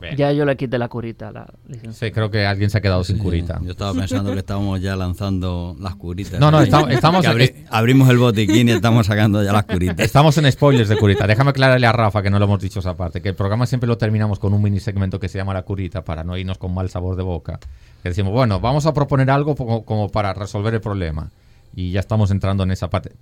Bien. 0.00 0.16
Ya 0.16 0.30
yo 0.32 0.44
le 0.44 0.56
quité 0.56 0.78
la 0.78 0.86
curita 0.88 1.32
la 1.32 1.46
licencia. 1.66 2.08
Sí, 2.08 2.12
creo 2.12 2.30
que 2.30 2.46
alguien 2.46 2.70
se 2.70 2.78
ha 2.78 2.80
quedado 2.80 3.02
sin 3.02 3.18
curita. 3.18 3.58
Yo 3.64 3.72
estaba 3.72 3.92
pensando 3.94 4.32
que 4.32 4.38
estábamos 4.38 4.80
ya 4.80 4.94
lanzando 4.94 5.74
las 5.80 5.96
curitas. 5.96 6.38
No, 6.38 6.50
no, 6.52 6.60
estamos- 6.60 6.90
estamos- 6.90 7.24
abri- 7.26 7.64
abrimos 7.68 8.08
el 8.08 8.18
botiquín 8.18 8.68
y 8.68 8.72
estamos 8.72 9.06
sacando 9.06 9.42
ya 9.42 9.52
las 9.52 9.64
curitas. 9.64 9.98
Estamos 9.98 10.38
en 10.38 10.50
spoilers 10.52 10.88
de 10.88 10.96
curita. 10.96 11.26
Déjame 11.26 11.50
aclararle 11.50 11.86
a 11.86 11.92
Rafa 11.92 12.22
que 12.22 12.30
no 12.30 12.38
lo 12.38 12.44
hemos 12.44 12.60
dicho 12.60 12.78
esa 12.78 12.96
parte, 12.96 13.20
que 13.20 13.30
el 13.30 13.34
programa 13.34 13.66
siempre 13.66 13.88
lo 13.88 13.98
terminamos 13.98 14.38
con 14.38 14.54
un 14.54 14.62
mini 14.62 14.78
segmento 14.78 15.18
que 15.18 15.28
se 15.28 15.38
llama 15.38 15.52
la 15.52 15.62
curita 15.62 16.04
para 16.04 16.22
no 16.22 16.36
irnos 16.36 16.58
con 16.58 16.72
mal 16.72 16.88
sabor 16.90 17.16
de 17.16 17.24
boca. 17.24 17.58
Que 18.02 18.10
decimos, 18.10 18.32
bueno, 18.32 18.60
vamos 18.60 18.86
a 18.86 18.94
proponer 18.94 19.28
algo 19.32 19.56
como, 19.56 19.84
como 19.84 20.08
para 20.10 20.32
resolver 20.32 20.72
el 20.74 20.80
problema. 20.80 21.30
Y 21.74 21.90
ya 21.90 22.00
estamos 22.00 22.30
entrando 22.30 22.62
en 22.62 22.70
esa 22.70 22.88
parte. 22.88 23.12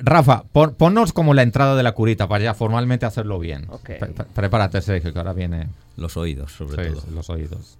Rafa, 0.00 0.44
pon- 0.52 0.74
ponnos 0.74 1.12
como 1.12 1.34
la 1.34 1.42
entrada 1.42 1.76
de 1.76 1.82
la 1.82 1.92
curita 1.92 2.26
para 2.28 2.42
ya 2.44 2.54
formalmente 2.54 3.06
hacerlo 3.06 3.38
bien. 3.38 3.66
Ok. 3.68 3.84
Pre- 3.84 3.98
pre- 4.08 4.24
prepárate, 4.34 4.80
Sergio, 4.80 5.12
que 5.12 5.18
ahora 5.18 5.32
viene 5.32 5.68
Los 5.96 6.16
oídos, 6.16 6.52
sobre 6.52 6.88
sí, 6.88 6.94
todo. 6.94 7.04
los 7.14 7.28
oídos. 7.30 7.78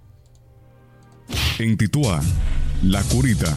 En 1.59 1.77
Tituá, 1.77 2.21
La 2.83 3.01
Curita. 3.03 3.55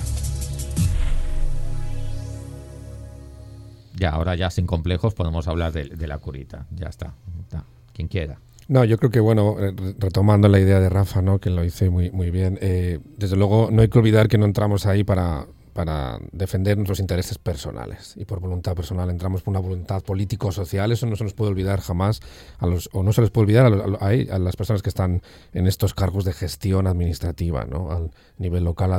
Ya, 3.98 4.10
ahora 4.10 4.34
ya 4.34 4.50
sin 4.50 4.66
complejos 4.66 5.14
podemos 5.14 5.48
hablar 5.48 5.72
de, 5.72 5.84
de 5.84 6.06
la 6.06 6.18
curita. 6.18 6.66
Ya 6.70 6.88
está. 6.88 7.14
está. 7.40 7.64
Quien 7.94 8.08
quiera. 8.08 8.38
No, 8.68 8.84
yo 8.84 8.98
creo 8.98 9.10
que, 9.10 9.20
bueno, 9.20 9.54
re- 9.58 9.74
retomando 9.98 10.48
la 10.48 10.58
idea 10.60 10.80
de 10.80 10.88
Rafa, 10.90 11.22
¿no? 11.22 11.38
que 11.38 11.50
lo 11.50 11.64
hice 11.64 11.88
muy, 11.88 12.10
muy 12.10 12.30
bien, 12.30 12.58
eh, 12.60 12.98
desde 13.16 13.36
luego 13.36 13.68
no 13.70 13.80
hay 13.82 13.88
que 13.88 13.98
olvidar 13.98 14.28
que 14.28 14.38
no 14.38 14.44
entramos 14.44 14.86
ahí 14.86 15.02
para, 15.04 15.46
para 15.76 16.18
defender 16.32 16.78
nuestros 16.78 17.00
intereses 17.00 17.36
personales. 17.36 18.14
Y 18.16 18.24
por 18.24 18.40
voluntad 18.40 18.74
personal 18.74 19.10
entramos 19.10 19.42
por 19.42 19.52
una 19.52 19.60
voluntad 19.60 20.02
político-social. 20.02 20.90
Eso 20.90 21.04
no 21.04 21.16
se 21.16 21.24
nos 21.24 21.34
puede 21.34 21.50
olvidar 21.50 21.82
jamás, 21.82 22.22
a 22.58 22.66
o 22.66 23.02
no 23.02 23.12
se 23.12 23.20
les 23.20 23.30
puede 23.30 23.44
olvidar 23.44 23.66
a, 23.66 24.38
las 24.38 24.56
personas 24.56 24.80
que 24.80 24.88
están 24.88 25.20
en 25.52 25.66
estos 25.66 25.92
cargos 25.92 26.24
de 26.24 26.32
gestión 26.32 26.86
administrativa, 26.86 27.66
¿no? 27.66 27.92
al 27.92 28.10
nivel 28.38 28.64
local, 28.64 28.90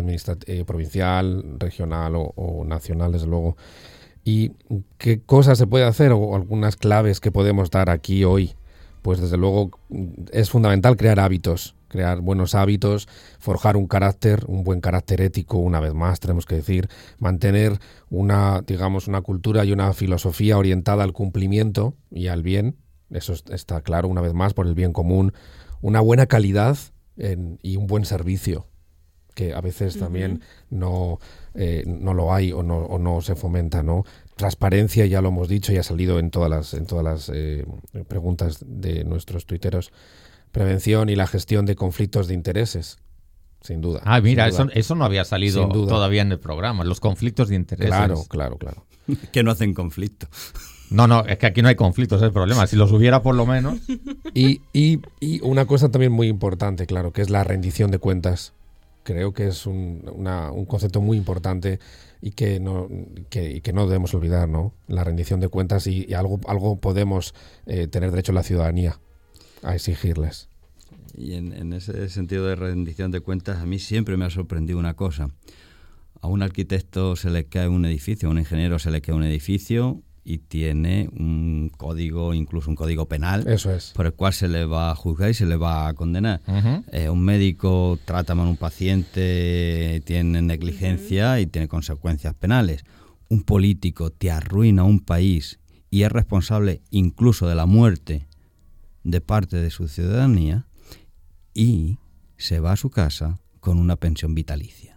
eh, 0.45 0.65
provincial, 0.65 1.43
regional 1.57 2.15
o, 2.15 2.31
o 2.35 2.63
nacional, 2.63 3.11
desde 3.11 3.25
luego. 3.25 3.57
¿Y 4.23 4.51
qué 4.99 5.19
cosas 5.21 5.57
se 5.57 5.65
puede 5.65 5.85
hacer 5.85 6.11
o 6.11 6.35
algunas 6.35 6.75
claves 6.75 7.19
que 7.19 7.31
podemos 7.31 7.71
dar 7.71 7.89
aquí 7.89 8.23
hoy? 8.23 8.53
Pues 9.01 9.19
desde 9.19 9.37
luego 9.37 9.71
es 10.31 10.51
fundamental 10.51 10.95
crear 10.95 11.19
hábitos, 11.19 11.73
crear 11.87 12.21
buenos 12.21 12.55
hábitos, 12.55 13.07
forjar 13.39 13.77
un 13.77 13.87
carácter, 13.87 14.43
un 14.47 14.63
buen 14.63 14.81
carácter 14.81 15.21
ético, 15.21 15.57
una 15.57 15.79
vez 15.79 15.93
más 15.93 16.19
tenemos 16.19 16.45
que 16.45 16.55
decir, 16.55 16.89
mantener 17.19 17.79
una, 18.09 18.61
digamos, 18.65 19.07
una 19.07 19.21
cultura 19.21 19.63
y 19.65 19.71
una 19.71 19.93
filosofía 19.93 20.57
orientada 20.57 21.03
al 21.03 21.13
cumplimiento 21.13 21.95
y 22.11 22.27
al 22.27 22.43
bien, 22.43 22.75
eso 23.09 23.33
es- 23.33 23.43
está 23.51 23.81
claro 23.81 24.07
una 24.07 24.21
vez 24.21 24.33
más 24.33 24.53
por 24.53 24.67
el 24.67 24.75
bien 24.75 24.93
común, 24.93 25.33
una 25.81 26.01
buena 26.01 26.25
calidad 26.25 26.77
en- 27.17 27.59
y 27.61 27.77
un 27.77 27.87
buen 27.87 28.05
servicio 28.05 28.67
que 29.33 29.53
a 29.53 29.61
veces 29.61 29.99
también 29.99 30.41
no, 30.71 31.19
eh, 31.53 31.83
no 31.85 32.15
lo 32.15 32.33
hay 32.33 32.51
o 32.51 32.63
no, 32.63 32.77
o 32.77 32.97
no 32.97 33.21
se 33.21 33.35
fomenta, 33.35 33.83
¿no? 33.83 34.03
Transparencia, 34.35 35.05
ya 35.05 35.21
lo 35.21 35.27
hemos 35.29 35.47
dicho 35.47 35.71
y 35.71 35.77
ha 35.77 35.83
salido 35.83 36.17
en 36.17 36.31
todas 36.31 36.49
las, 36.49 36.73
en 36.73 36.87
todas 36.87 37.05
las 37.05 37.31
eh, 37.31 37.63
preguntas 38.07 38.57
de 38.65 39.03
nuestros 39.03 39.45
tuiteros. 39.45 39.91
Prevención 40.57 41.09
y 41.09 41.15
la 41.15 41.27
gestión 41.27 41.65
de 41.65 41.75
conflictos 41.75 42.27
de 42.27 42.33
intereses, 42.33 42.97
sin 43.61 43.81
duda. 43.81 44.01
Ah, 44.03 44.19
mira, 44.21 44.47
eso, 44.47 44.67
eso 44.73 44.95
no 44.95 45.05
había 45.05 45.23
salido 45.25 45.67
todavía 45.87 46.21
en 46.21 46.31
el 46.31 46.39
programa. 46.39 46.83
Los 46.83 46.99
conflictos 46.99 47.49
de 47.49 47.55
intereses. 47.55 47.89
Claro, 47.89 48.23
claro, 48.29 48.57
claro. 48.57 48.85
Que 49.31 49.43
no 49.43 49.51
hacen 49.51 49.73
conflicto. 49.73 50.27
No, 50.89 51.05
no, 51.07 51.25
es 51.25 51.37
que 51.37 51.45
aquí 51.45 51.61
no 51.61 51.67
hay 51.67 51.75
conflictos, 51.75 52.21
es 52.21 52.25
el 52.27 52.31
problema. 52.31 52.65
Si 52.67 52.75
los 52.75 52.91
hubiera, 52.91 53.21
por 53.21 53.35
lo 53.35 53.45
menos. 53.45 53.79
Y, 54.33 54.61
y, 54.73 55.01
y 55.19 55.41
una 55.41 55.65
cosa 55.65 55.89
también 55.91 56.11
muy 56.11 56.27
importante, 56.27 56.85
claro, 56.87 57.11
que 57.11 57.21
es 57.21 57.29
la 57.29 57.43
rendición 57.43 57.91
de 57.91 57.99
cuentas. 57.99 58.53
Creo 59.03 59.33
que 59.33 59.47
es 59.47 59.65
un, 59.65 60.09
una- 60.13 60.51
un 60.51 60.65
concepto 60.65 60.99
muy 61.01 61.17
importante 61.17 61.79
y 62.21 62.31
que 62.31 62.59
no, 62.59 62.87
que, 63.29 63.51
y 63.51 63.61
que 63.61 63.71
no 63.73 63.85
debemos 63.85 64.13
olvidar, 64.13 64.49
¿no? 64.49 64.73
La 64.87 65.03
rendición 65.03 65.39
de 65.39 65.47
cuentas 65.49 65.87
y, 65.87 66.05
y 66.09 66.13
algo, 66.13 66.39
algo 66.47 66.77
podemos 66.79 67.33
eh, 67.67 67.87
tener 67.87 68.09
derecho 68.11 68.31
la 68.33 68.43
ciudadanía 68.43 68.99
a 69.63 69.75
exigirles. 69.75 70.46
Y 71.17 71.33
en, 71.33 71.51
en 71.51 71.73
ese 71.73 72.07
sentido 72.09 72.45
de 72.45 72.55
rendición 72.55 73.11
de 73.11 73.19
cuentas, 73.21 73.57
a 73.57 73.65
mí 73.65 73.79
siempre 73.79 74.15
me 74.17 74.25
ha 74.25 74.29
sorprendido 74.29 74.77
una 74.79 74.93
cosa. 74.93 75.29
A 76.21 76.27
un 76.27 76.41
arquitecto 76.43 77.15
se 77.15 77.29
le 77.29 77.45
cae 77.45 77.67
un 77.67 77.85
edificio, 77.85 78.29
a 78.29 78.31
un 78.31 78.39
ingeniero 78.39 78.79
se 78.79 78.91
le 78.91 79.01
cae 79.01 79.15
un 79.15 79.23
edificio 79.23 80.01
y 80.23 80.39
tiene 80.39 81.09
un 81.17 81.71
código, 81.77 82.33
incluso 82.33 82.69
un 82.69 82.75
código 82.75 83.07
penal, 83.07 83.47
Eso 83.47 83.71
es. 83.71 83.93
por 83.95 84.05
el 84.07 84.13
cual 84.13 84.33
se 84.33 84.47
le 84.49 84.65
va 84.65 84.91
a 84.91 84.95
juzgar 84.95 85.29
y 85.29 85.33
se 85.33 85.45
le 85.45 85.55
va 85.55 85.87
a 85.87 85.93
condenar. 85.93 86.41
Eh, 86.91 87.09
un 87.09 87.23
médico 87.23 87.97
trata 88.03 88.35
mal 88.35 88.47
a 88.47 88.49
un 88.49 88.57
paciente, 88.57 90.01
tiene 90.05 90.41
negligencia 90.41 91.39
y 91.39 91.47
tiene 91.47 91.67
consecuencias 91.67 92.33
penales. 92.33 92.83
Un 93.29 93.43
político 93.43 94.09
te 94.09 94.29
arruina 94.29 94.83
un 94.83 94.99
país 94.99 95.59
y 95.89 96.01
es 96.03 96.11
responsable 96.11 96.81
incluso 96.91 97.47
de 97.47 97.55
la 97.55 97.65
muerte 97.65 98.27
de 99.03 99.21
parte 99.21 99.57
de 99.57 99.69
su 99.71 99.87
ciudadanía 99.87 100.65
y 101.57 101.97
se 102.37 102.59
va 102.59 102.71
a 102.73 102.75
su 102.77 102.89
casa 102.91 103.39
con 103.59 103.79
una 103.79 103.95
pensión 103.95 104.35
vitalicia. 104.35 104.95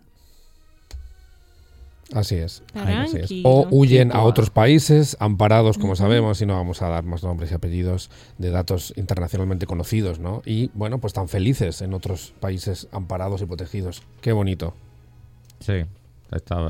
Así 2.13 2.35
es. 2.35 2.65
así 2.75 2.91
es. 2.93 3.11
Tranquilo. 3.29 3.49
O 3.49 3.69
huyen 3.71 4.11
a 4.13 4.23
otros 4.25 4.51
países, 4.51 5.17
amparados, 5.21 5.79
como 5.79 5.95
sabemos, 5.95 6.43
y 6.43 6.47
no 6.47 6.55
vamos 6.55 6.83
a 6.83 6.89
dar 6.89 7.05
más 7.05 7.23
nombres 7.23 7.53
y 7.53 7.55
apellidos 7.55 8.11
de 8.37 8.51
datos 8.51 8.93
internacionalmente 8.97 9.67
conocidos, 9.67 10.19
¿no? 10.19 10.43
Y 10.45 10.71
bueno, 10.75 10.99
pues 10.99 11.13
tan 11.13 11.29
felices 11.29 11.83
en 11.83 11.95
otros 11.95 12.35
países 12.41 12.89
amparados 12.91 13.43
y 13.43 13.47
protegidos. 13.47 14.03
Qué 14.23 14.33
bonito. 14.33 14.75
Sí. 15.61 15.85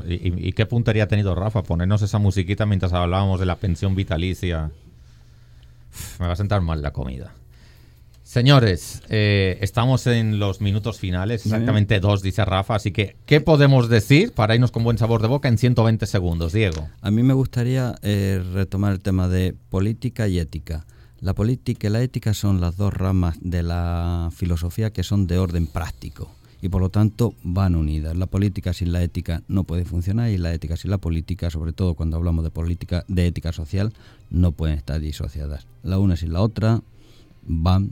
¿Y, 0.07 0.13
y- 0.13 0.47
y 0.49 0.53
qué 0.53 0.67
puntería 0.67 1.03
ha 1.03 1.07
tenido 1.07 1.33
Rafa? 1.33 1.63
Ponernos 1.63 2.03
esa 2.03 2.19
musiquita 2.19 2.67
mientras 2.67 2.93
hablábamos 2.93 3.39
de 3.39 3.47
la 3.47 3.55
pensión 3.55 3.95
vitalicia. 3.95 4.71
Uf, 5.91 6.19
me 6.19 6.27
va 6.27 6.33
a 6.33 6.35
sentar 6.35 6.61
mal 6.61 6.83
la 6.83 6.93
comida. 6.93 7.33
Señores, 8.31 9.03
eh, 9.09 9.57
estamos 9.59 10.07
en 10.07 10.39
los 10.39 10.61
minutos 10.61 10.97
finales, 10.97 11.45
exactamente 11.45 11.99
dos, 11.99 12.21
dice 12.21 12.45
Rafa. 12.45 12.75
Así 12.75 12.93
que, 12.93 13.17
¿qué 13.25 13.41
podemos 13.41 13.89
decir 13.89 14.31
para 14.31 14.55
irnos 14.55 14.71
con 14.71 14.85
buen 14.85 14.97
sabor 14.97 15.21
de 15.21 15.27
boca 15.27 15.49
en 15.49 15.57
120 15.57 16.05
segundos, 16.05 16.53
Diego? 16.53 16.87
A 17.01 17.11
mí 17.11 17.23
me 17.23 17.33
gustaría 17.33 17.95
eh, 18.03 18.41
retomar 18.53 18.93
el 18.93 19.01
tema 19.01 19.27
de 19.27 19.53
política 19.69 20.29
y 20.29 20.39
ética. 20.39 20.85
La 21.19 21.33
política 21.33 21.87
y 21.87 21.89
la 21.89 22.01
ética 22.01 22.33
son 22.33 22.61
las 22.61 22.77
dos 22.77 22.93
ramas 22.93 23.35
de 23.41 23.63
la 23.63 24.29
filosofía 24.33 24.93
que 24.93 25.03
son 25.03 25.27
de 25.27 25.37
orden 25.37 25.67
práctico 25.67 26.33
y 26.61 26.69
por 26.69 26.79
lo 26.79 26.87
tanto 26.87 27.35
van 27.43 27.75
unidas. 27.75 28.15
La 28.15 28.27
política 28.27 28.71
sin 28.71 28.93
la 28.93 29.03
ética 29.03 29.43
no 29.49 29.65
puede 29.65 29.83
funcionar 29.83 30.29
y 30.29 30.37
la 30.37 30.53
ética 30.53 30.77
sin 30.77 30.91
la 30.91 30.99
política, 30.99 31.49
sobre 31.49 31.73
todo 31.73 31.95
cuando 31.95 32.15
hablamos 32.15 32.45
de 32.45 32.49
política 32.49 33.03
de 33.09 33.27
ética 33.27 33.51
social, 33.51 33.91
no 34.29 34.53
pueden 34.53 34.77
estar 34.77 35.01
disociadas. 35.01 35.67
La 35.83 35.99
una 35.99 36.15
sin 36.15 36.31
la 36.31 36.39
otra 36.39 36.81
van 37.43 37.89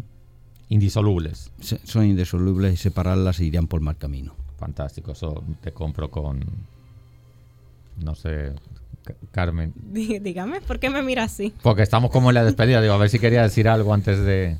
Indisolubles. 0.69 1.51
se- 1.59 1.79
son 1.85 2.05
indisolubles 2.05 2.73
y 2.73 2.77
separarlas 2.77 3.39
irían 3.39 3.67
por 3.67 3.81
mal 3.81 3.97
camino. 3.97 4.35
Fantástico, 4.57 5.11
eso 5.13 5.43
te 5.61 5.71
compro 5.73 6.09
con. 6.11 6.43
No 8.03 8.15
sé, 8.15 8.53
Ca- 9.03 9.15
Carmen. 9.31 9.73
Dí- 9.93 10.19
Dígame, 10.19 10.61
¿por 10.61 10.79
qué 10.79 10.89
me 10.89 11.01
mira 11.03 11.23
así? 11.23 11.53
Porque 11.63 11.81
estamos 11.81 12.11
como 12.11 12.29
en 12.29 12.35
la 12.35 12.43
despedida, 12.43 12.81
digo, 12.81 12.93
a 12.93 12.97
ver 12.97 13.09
si 13.09 13.19
quería 13.19 13.41
decir 13.41 13.67
algo 13.67 13.93
antes 13.93 14.19
de. 14.23 14.57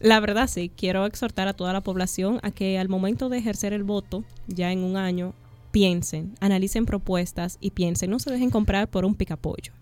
La 0.00 0.18
verdad 0.18 0.48
sí, 0.48 0.70
quiero 0.76 1.06
exhortar 1.06 1.46
a 1.46 1.52
toda 1.52 1.72
la 1.72 1.80
población 1.80 2.40
a 2.42 2.50
que 2.50 2.76
al 2.78 2.88
momento 2.88 3.28
de 3.28 3.38
ejercer 3.38 3.72
el 3.72 3.84
voto, 3.84 4.24
ya 4.48 4.72
en 4.72 4.80
un 4.80 4.96
año, 4.96 5.32
piensen, 5.70 6.34
analicen 6.40 6.86
propuestas 6.86 7.56
y 7.60 7.70
piensen, 7.70 8.10
no 8.10 8.18
se 8.18 8.30
dejen 8.32 8.50
comprar 8.50 8.88
por 8.88 9.04
un 9.04 9.14
picapollo. 9.14 9.72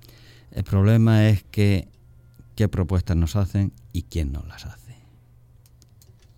El 0.53 0.63
problema 0.65 1.27
es 1.29 1.43
que 1.45 1.89
qué 2.55 2.69
propuestas 2.69 3.17
nos 3.17 3.35
hacen 3.35 3.73
y 3.95 4.03
quién 4.03 4.31
nos 4.31 4.47
las 4.47 4.67
hace. 4.67 4.80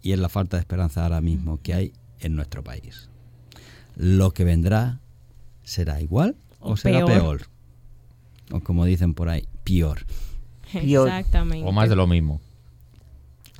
Y 0.02 0.12
es 0.12 0.18
la 0.18 0.28
falta 0.28 0.56
de 0.56 0.60
esperanza 0.60 1.04
ahora 1.04 1.20
mismo 1.20 1.60
que 1.62 1.74
hay 1.74 1.92
en 2.20 2.34
nuestro 2.34 2.62
país. 2.62 3.08
Lo 3.96 4.32
que 4.32 4.44
vendrá 4.44 5.00
será 5.62 6.00
igual 6.00 6.36
o, 6.60 6.72
O 6.72 6.76
será 6.76 7.04
peor. 7.04 7.20
peor. 7.20 7.40
O 8.50 8.60
como 8.60 8.84
dicen 8.84 9.14
por 9.14 9.28
ahí, 9.28 9.46
peor. 9.64 10.04
Exactamente. 10.74 11.66
O 11.68 11.72
más 11.72 11.88
de 11.88 11.96
lo 11.96 12.06
mismo. 12.06 12.40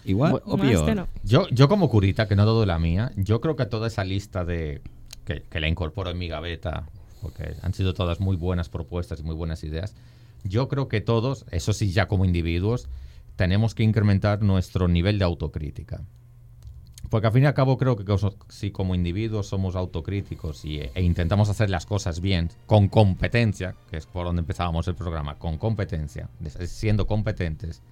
Igual 0.05 0.43
o 0.45 0.57
peor. 0.57 1.07
Yo, 1.23 1.49
yo 1.51 1.69
como 1.69 1.89
curita, 1.89 2.27
que 2.27 2.35
no 2.35 2.45
dudo 2.45 2.61
de 2.61 2.67
la 2.67 2.79
mía, 2.79 3.13
yo 3.17 3.41
creo 3.41 3.55
que 3.55 3.67
toda 3.67 3.87
esa 3.87 4.05
lista 4.05 4.45
de 4.45 4.83
que, 5.25 5.43
que 5.43 5.61
la 5.61 5.69
incorporo 5.69 6.11
en 6.11 6.19
mi 6.19 6.29
gaveta, 6.29 6.89
porque 7.21 7.55
han 7.63 7.73
sido 7.73 7.95
todas 7.95 8.19
muy 8.19 8.37
buenas 8.37 8.69
propuestas 8.69 9.21
y 9.21 9.23
muy 9.23 9.37
buenas 9.37 9.63
ideas, 9.63 9.95
yo 10.45 10.69
creo 10.69 10.89
que 10.89 11.01
todos, 11.01 11.45
eso 11.53 11.73
sí 11.73 11.93
ya 11.93 12.09
como 12.09 12.25
individuos, 12.25 12.89
tenemos 13.37 13.75
que 13.75 13.85
incrementar 13.85 14.43
nuestro 14.43 14.89
nivel 14.89 15.19
de 15.19 15.25
autocrítica. 15.25 16.03
Porque 17.13 17.27
al 17.27 17.33
fin 17.35 17.43
y 17.43 17.47
al 17.47 17.53
cabo 17.53 17.77
creo 17.77 17.95
que 17.95 18.07
si 18.49 18.71
como 18.71 18.95
individuos 18.95 19.47
somos 19.47 19.77
autocríticos 19.77 20.65
y, 20.65 20.79
e 20.79 21.03
intentamos 21.03 21.51
hacer 21.51 21.69
las 21.69 21.85
cosas 21.85 22.23
bien, 22.23 22.49
con 22.65 22.89
competencia, 22.89 23.75
que 23.91 23.99
es 23.99 24.07
por 24.07 24.25
donde 24.25 24.41
empezábamos 24.41 24.89
el 24.89 24.95
programa, 24.95 25.35
con 25.35 25.59
competencia, 25.59 26.31
siendo 26.65 27.07
competentes, 27.07 27.83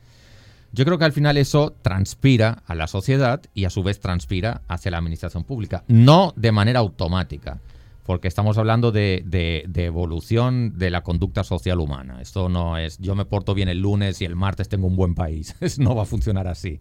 yo 0.72 0.86
creo 0.86 0.96
que 0.96 1.04
al 1.04 1.12
final 1.12 1.36
eso 1.36 1.74
transpira 1.82 2.62
a 2.66 2.74
la 2.74 2.86
sociedad 2.86 3.42
y 3.52 3.66
a 3.66 3.70
su 3.70 3.82
vez 3.82 4.00
transpira 4.00 4.62
hacia 4.68 4.90
la 4.90 4.96
administración 4.96 5.44
pública. 5.44 5.84
No 5.86 6.32
de 6.36 6.52
manera 6.52 6.80
automática, 6.80 7.58
porque 8.06 8.26
estamos 8.26 8.56
hablando 8.56 8.90
de, 8.90 9.22
de, 9.26 9.84
evolución 9.84 10.78
de 10.78 10.88
la 10.88 11.02
conducta 11.02 11.44
social 11.44 11.80
humana. 11.80 12.22
Esto 12.22 12.48
no 12.48 12.78
es 12.78 12.96
yo 12.96 13.14
me 13.14 13.26
porto 13.26 13.52
bien 13.52 13.68
el 13.68 13.80
lunes 13.80 14.22
y 14.22 14.24
el 14.24 14.34
martes 14.34 14.70
tengo 14.70 14.86
un 14.86 14.96
buen 14.96 15.14
país. 15.14 15.56
no 15.78 15.94
va 15.94 16.04
a 16.04 16.06
funcionar 16.06 16.48
así. 16.48 16.80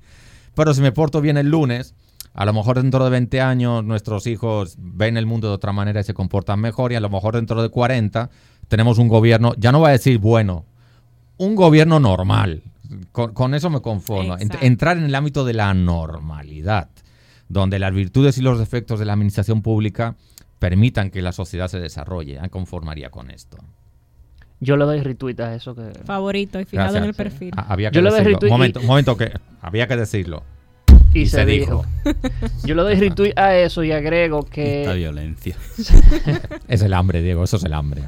Pero 0.55 0.73
si 0.73 0.81
me 0.81 0.93
porto 0.93 1.19
bien 1.19 1.35
el 1.35 1.49
lunes, 1.49 1.95
a 2.33 2.45
lo 2.45 2.53
mejor 2.53 2.81
dentro 2.81 3.03
de 3.03 3.09
20 3.09 3.41
años 3.41 3.83
nuestros 3.83 4.27
hijos 4.27 4.75
ven 4.77 5.17
el 5.17 5.25
mundo 5.25 5.47
de 5.47 5.55
otra 5.55 5.73
manera 5.73 6.01
y 6.01 6.03
se 6.03 6.13
comportan 6.13 6.59
mejor 6.59 6.91
y 6.91 6.95
a 6.95 6.99
lo 6.99 7.09
mejor 7.09 7.35
dentro 7.35 7.61
de 7.61 7.69
40 7.69 8.29
tenemos 8.67 8.97
un 8.97 9.07
gobierno, 9.07 9.53
ya 9.57 9.71
no 9.71 9.81
va 9.81 9.89
a 9.89 9.91
decir 9.91 10.19
bueno, 10.19 10.65
un 11.37 11.55
gobierno 11.55 11.99
normal, 11.99 12.63
con, 13.11 13.53
eso 13.53 13.69
me 13.69 13.81
conformo. 13.81 14.35
Entrar 14.61 14.97
en 14.97 15.03
el 15.03 15.15
ámbito 15.15 15.45
de 15.45 15.53
la 15.53 15.73
normalidad, 15.73 16.89
donde 17.47 17.79
las 17.79 17.93
virtudes 17.93 18.37
y 18.37 18.41
los 18.41 18.59
defectos 18.59 18.99
de 18.99 19.05
la 19.05 19.13
administración 19.13 19.61
pública 19.61 20.15
permitan 20.57 21.11
que 21.11 21.21
la 21.21 21.31
sociedad 21.31 21.67
se 21.67 21.79
desarrolle. 21.79 22.39
Me 22.41 22.49
conformaría 22.49 23.09
con 23.09 23.31
esto. 23.31 23.57
Yo 24.59 24.75
le 24.75 24.85
doy 24.85 25.01
retweet 25.01 25.39
a 25.39 25.55
eso 25.55 25.73
que... 25.73 25.93
Favorito 26.03 26.59
y 26.59 26.65
fijado 26.65 26.97
en 26.97 27.05
el 27.05 27.13
perfil. 27.13 27.53
Ah, 27.55 27.67
había 27.69 27.91
que 27.91 27.95
Yo 27.95 28.03
decirlo. 28.03 28.31
Le 28.31 28.37
doy 28.39 28.49
momento, 28.49 28.81
momento 28.81 29.17
que 29.17 29.31
había 29.61 29.87
que 29.87 29.95
decirlo. 29.95 30.43
Y, 31.13 31.25
se, 31.25 31.45
dijo. 31.45 31.85
Yo 32.63 32.75
le 32.75 32.83
doy 32.83 32.95
retweet 32.95 33.33
a 33.35 33.55
eso 33.55 33.83
y 33.83 33.91
agrego 33.91 34.43
que... 34.43 34.81
Esta 34.81 34.93
violencia. 34.93 35.55
es 36.67 36.81
el 36.81 36.93
hambre, 36.93 37.21
Diego, 37.21 37.43
eso 37.43 37.57
es 37.57 37.63
el 37.63 37.73
hambre. 37.73 38.03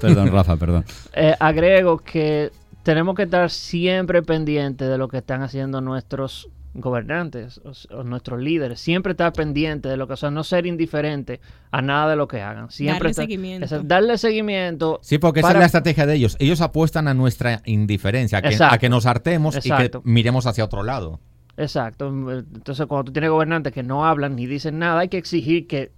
perdón, 0.00 0.30
Rafa, 0.32 0.56
perdón. 0.56 0.84
Eh, 1.14 1.34
agrego 1.40 1.98
que 1.98 2.52
tenemos 2.82 3.16
que 3.16 3.22
estar 3.22 3.50
siempre 3.50 4.22
pendientes 4.22 4.88
de 4.88 4.98
lo 4.98 5.08
que 5.08 5.18
están 5.18 5.42
haciendo 5.42 5.80
nuestros 5.80 6.50
gobernantes 6.74 7.60
o, 7.90 8.02
nuestros 8.04 8.40
líderes. 8.40 8.80
Siempre 8.80 9.12
estar 9.12 9.32
pendientes 9.32 9.90
de 9.90 9.96
lo 9.96 10.06
que, 10.06 10.12
o 10.12 10.16
sea, 10.16 10.30
no 10.30 10.44
ser 10.44 10.66
indiferente 10.66 11.40
a 11.70 11.80
nada 11.82 12.10
de 12.10 12.16
lo 12.16 12.28
que 12.28 12.42
hagan. 12.42 12.70
Siempre 12.70 13.08
darle 13.08 13.14
seguimiento. 13.14 13.82
darle 13.82 14.18
seguimiento. 14.18 15.00
Sí, 15.02 15.18
porque 15.18 15.40
esa 15.40 15.52
es 15.52 15.58
la 15.58 15.64
estrategia 15.64 16.06
de 16.06 16.14
ellos. 16.14 16.36
Ellos 16.38 16.60
apuestan 16.60 17.08
a 17.08 17.14
nuestra 17.14 17.62
indiferencia, 17.64 18.38
a 18.38 18.78
que, 18.78 18.88
nos 18.88 19.06
hartemos 19.06 19.56
y 19.64 19.70
que 19.70 19.90
miremos 20.04 20.46
hacia 20.46 20.64
otro 20.64 20.82
lado. 20.82 21.20
Exacto. 21.56 22.08
Entonces, 22.08 22.86
cuando 22.86 23.04
tú 23.04 23.12
tienes 23.12 23.30
gobernantes 23.30 23.72
que 23.72 23.82
no 23.82 24.04
hablan 24.04 24.36
ni 24.36 24.46
dicen 24.46 24.78
nada, 24.78 25.00
hay 25.00 25.08
que 25.08 25.18
exigir 25.18 25.66
que 25.66 25.92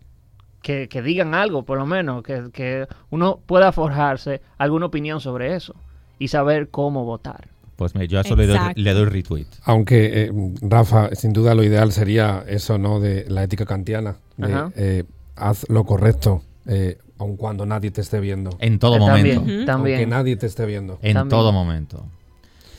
que, 0.63 1.03
digan 1.03 1.35
algo, 1.35 1.63
por 1.65 1.79
lo 1.79 1.87
menos, 1.87 2.23
que, 2.23 2.51
que, 2.53 2.87
uno 3.11 3.41
pueda 3.47 3.73
forjarse 3.73 4.43
alguna 4.59 4.87
opinión 4.87 5.21
sobre 5.21 5.55
eso 5.55 5.75
y 6.19 6.29
saber 6.29 6.69
cómo 6.69 7.05
votar. 7.05 7.49
Pues 7.77 7.93
yo 8.09 8.19
a 8.19 8.23
eso 8.23 8.35
le 8.35 8.47
doy, 8.47 9.05
retweet. 9.05 9.47
Aunque, 9.63 10.25
eh, 10.25 10.33
Rafa, 10.63 11.15
sin 11.15 11.33
duda 11.33 11.55
lo 11.55 11.63
ideal 11.63 11.93
sería 11.93 12.45
eso, 12.49 12.77
¿no? 12.77 12.99
De 12.99 13.25
la 13.29 13.45
ética 13.45 13.67
kantiana. 13.67 14.17
De, 14.37 14.71
eh, 14.75 15.05
haz 15.37 15.65
lo 15.69 15.85
correcto, 15.85 16.43
eh, 16.67 16.99
aun 17.19 17.37
cuando 17.37 17.67
nadie 17.67 17.93
te 17.93 18.01
esté 18.01 18.19
viendo. 18.19 18.51
En 18.59 18.81
todo 18.81 18.99
momento. 18.99 19.41
También, 19.43 19.71
Aunque 19.71 20.07
nadie 20.07 20.37
te 20.37 20.47
esté 20.47 20.67
viendo. 20.67 20.99
En 21.03 21.29
todo 21.29 21.53
momento. 21.53 22.05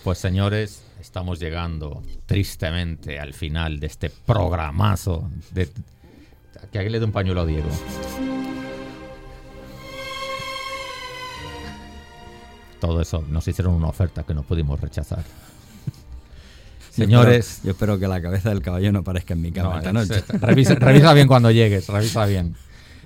Pues 0.03 0.17
señores, 0.17 0.83
estamos 0.99 1.39
llegando 1.39 2.03
tristemente 2.25 3.19
al 3.19 3.33
final 3.33 3.79
de 3.79 3.87
este 3.87 4.09
programazo. 4.09 5.29
De... 5.51 5.69
Que 6.71 6.79
aquí 6.79 6.89
le 6.89 6.99
dé 6.99 7.05
un 7.05 7.11
pañuelo 7.11 7.41
a 7.41 7.45
Diego. 7.45 7.69
todo 12.79 13.01
eso 13.01 13.23
nos 13.29 13.47
hicieron 13.47 13.73
una 13.73 13.87
oferta 13.87 14.23
que 14.23 14.33
no 14.33 14.43
pudimos 14.43 14.79
rechazar. 14.79 15.23
Señores. 16.89 17.61
Yo 17.63 17.71
espero, 17.71 17.99
que 17.99 18.07
la 18.07 18.21
cabeza 18.21 18.49
del 18.49 18.61
caballo 18.61 18.91
no 18.91 18.99
aparezca 18.99 19.33
en 19.33 19.41
mi 19.41 19.51
cama 19.51 19.77
esta 19.77 19.93
noche. 19.93 20.23
Revisa, 20.39 21.13
bien 21.13 21.27
cuando 21.27 21.51
llegues, 21.51 21.87
revisa 21.87 22.25
bien. 22.25 22.55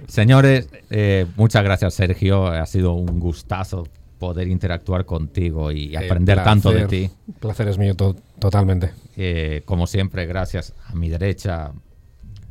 Señores, 0.08 0.70
eh, 0.90 1.26
muchas 1.36 1.64
gracias, 1.64 1.94
Sergio. 1.94 2.48
Ha 2.48 2.66
sido 2.66 2.94
un 2.94 3.20
gustazo 3.20 3.88
poder 4.24 4.48
interactuar 4.48 5.06
contigo 5.06 5.70
y 5.70 5.98
aprender 5.98 6.42
tanto 6.46 6.72
de 6.72 6.86
ti. 6.86 7.10
El 7.28 7.34
placer 7.42 7.68
es 7.68 7.78
mío 7.78 7.94
totalmente. 7.94 8.94
Eh, 9.18 9.64
como 9.66 9.86
siempre, 9.86 10.26
gracias 10.26 10.74
a 10.88 10.96
mi 10.96 11.10
derecha, 11.10 11.74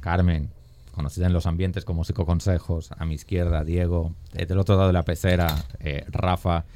Carmen, 0.00 0.50
conocida 0.90 1.28
en 1.28 1.32
los 1.32 1.46
ambientes 1.46 1.86
como 1.86 2.04
psicoconsejos, 2.04 2.92
a 2.92 3.06
mi 3.06 3.14
izquierda, 3.14 3.64
Diego, 3.64 4.14
eh, 4.34 4.44
del 4.44 4.58
otro 4.58 4.74
lado 4.74 4.88
de 4.88 4.92
la 4.92 5.02
pecera, 5.02 5.64
Rafa. 6.10 6.66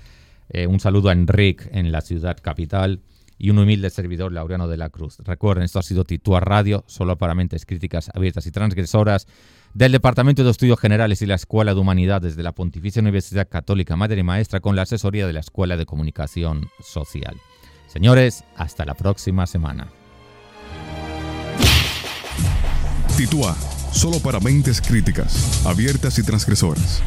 Eh, 0.49 0.67
un 0.67 0.81
saludo 0.81 1.11
a 1.11 1.13
Enric 1.13 1.69
en 1.73 1.93
la 1.93 2.01
ciudad 2.01 2.39
capital 2.41 3.03
y 3.37 3.51
un 3.51 3.59
humilde 3.59 3.91
servidor, 3.91 4.33
Laureano 4.33 4.67
de 4.67 4.79
la 4.79 4.89
Cruz. 4.89 5.19
Recuerden, 5.19 5.65
esto 5.65 5.79
ha 5.79 5.83
sido 5.83 6.05
Titúa 6.05 6.41
Radio, 6.41 6.85
solo 6.87 7.19
para 7.19 7.35
mentes 7.35 7.67
críticas 7.67 8.11
abiertas 8.15 8.47
y 8.47 8.51
transgresoras, 8.51 9.29
del 9.77 9.93
Departamento 9.93 10.43
de 10.43 10.51
Estudios 10.51 10.81
Generales 10.81 11.21
y 11.21 11.27
la 11.27 11.35
Escuela 11.35 11.75
de 11.75 11.81
Humanidades 11.81 12.35
de 12.35 12.43
la 12.43 12.53
Pontificia 12.53 13.03
Universidad 13.03 13.47
Católica 13.47 13.95
Madre 13.95 14.19
y 14.19 14.23
Maestra, 14.23 14.61
con 14.61 14.75
la 14.75 14.83
asesoría 14.83 15.27
de 15.27 15.35
la 15.35 15.41
Escuela 15.41 15.77
de 15.77 15.85
Comunicación 15.85 16.71
Social. 16.81 17.37
Señores, 17.87 18.43
hasta 18.57 18.87
la 18.87 18.95
próxima 18.95 19.47
semana. 19.47 19.89
Titúa, 23.19 23.55
solo 23.93 24.19
para 24.21 24.41
mentes 24.41 24.81
críticas, 24.81 25.67
abiertas 25.67 26.19
y 26.19 26.23
transgresoras. 26.23 27.03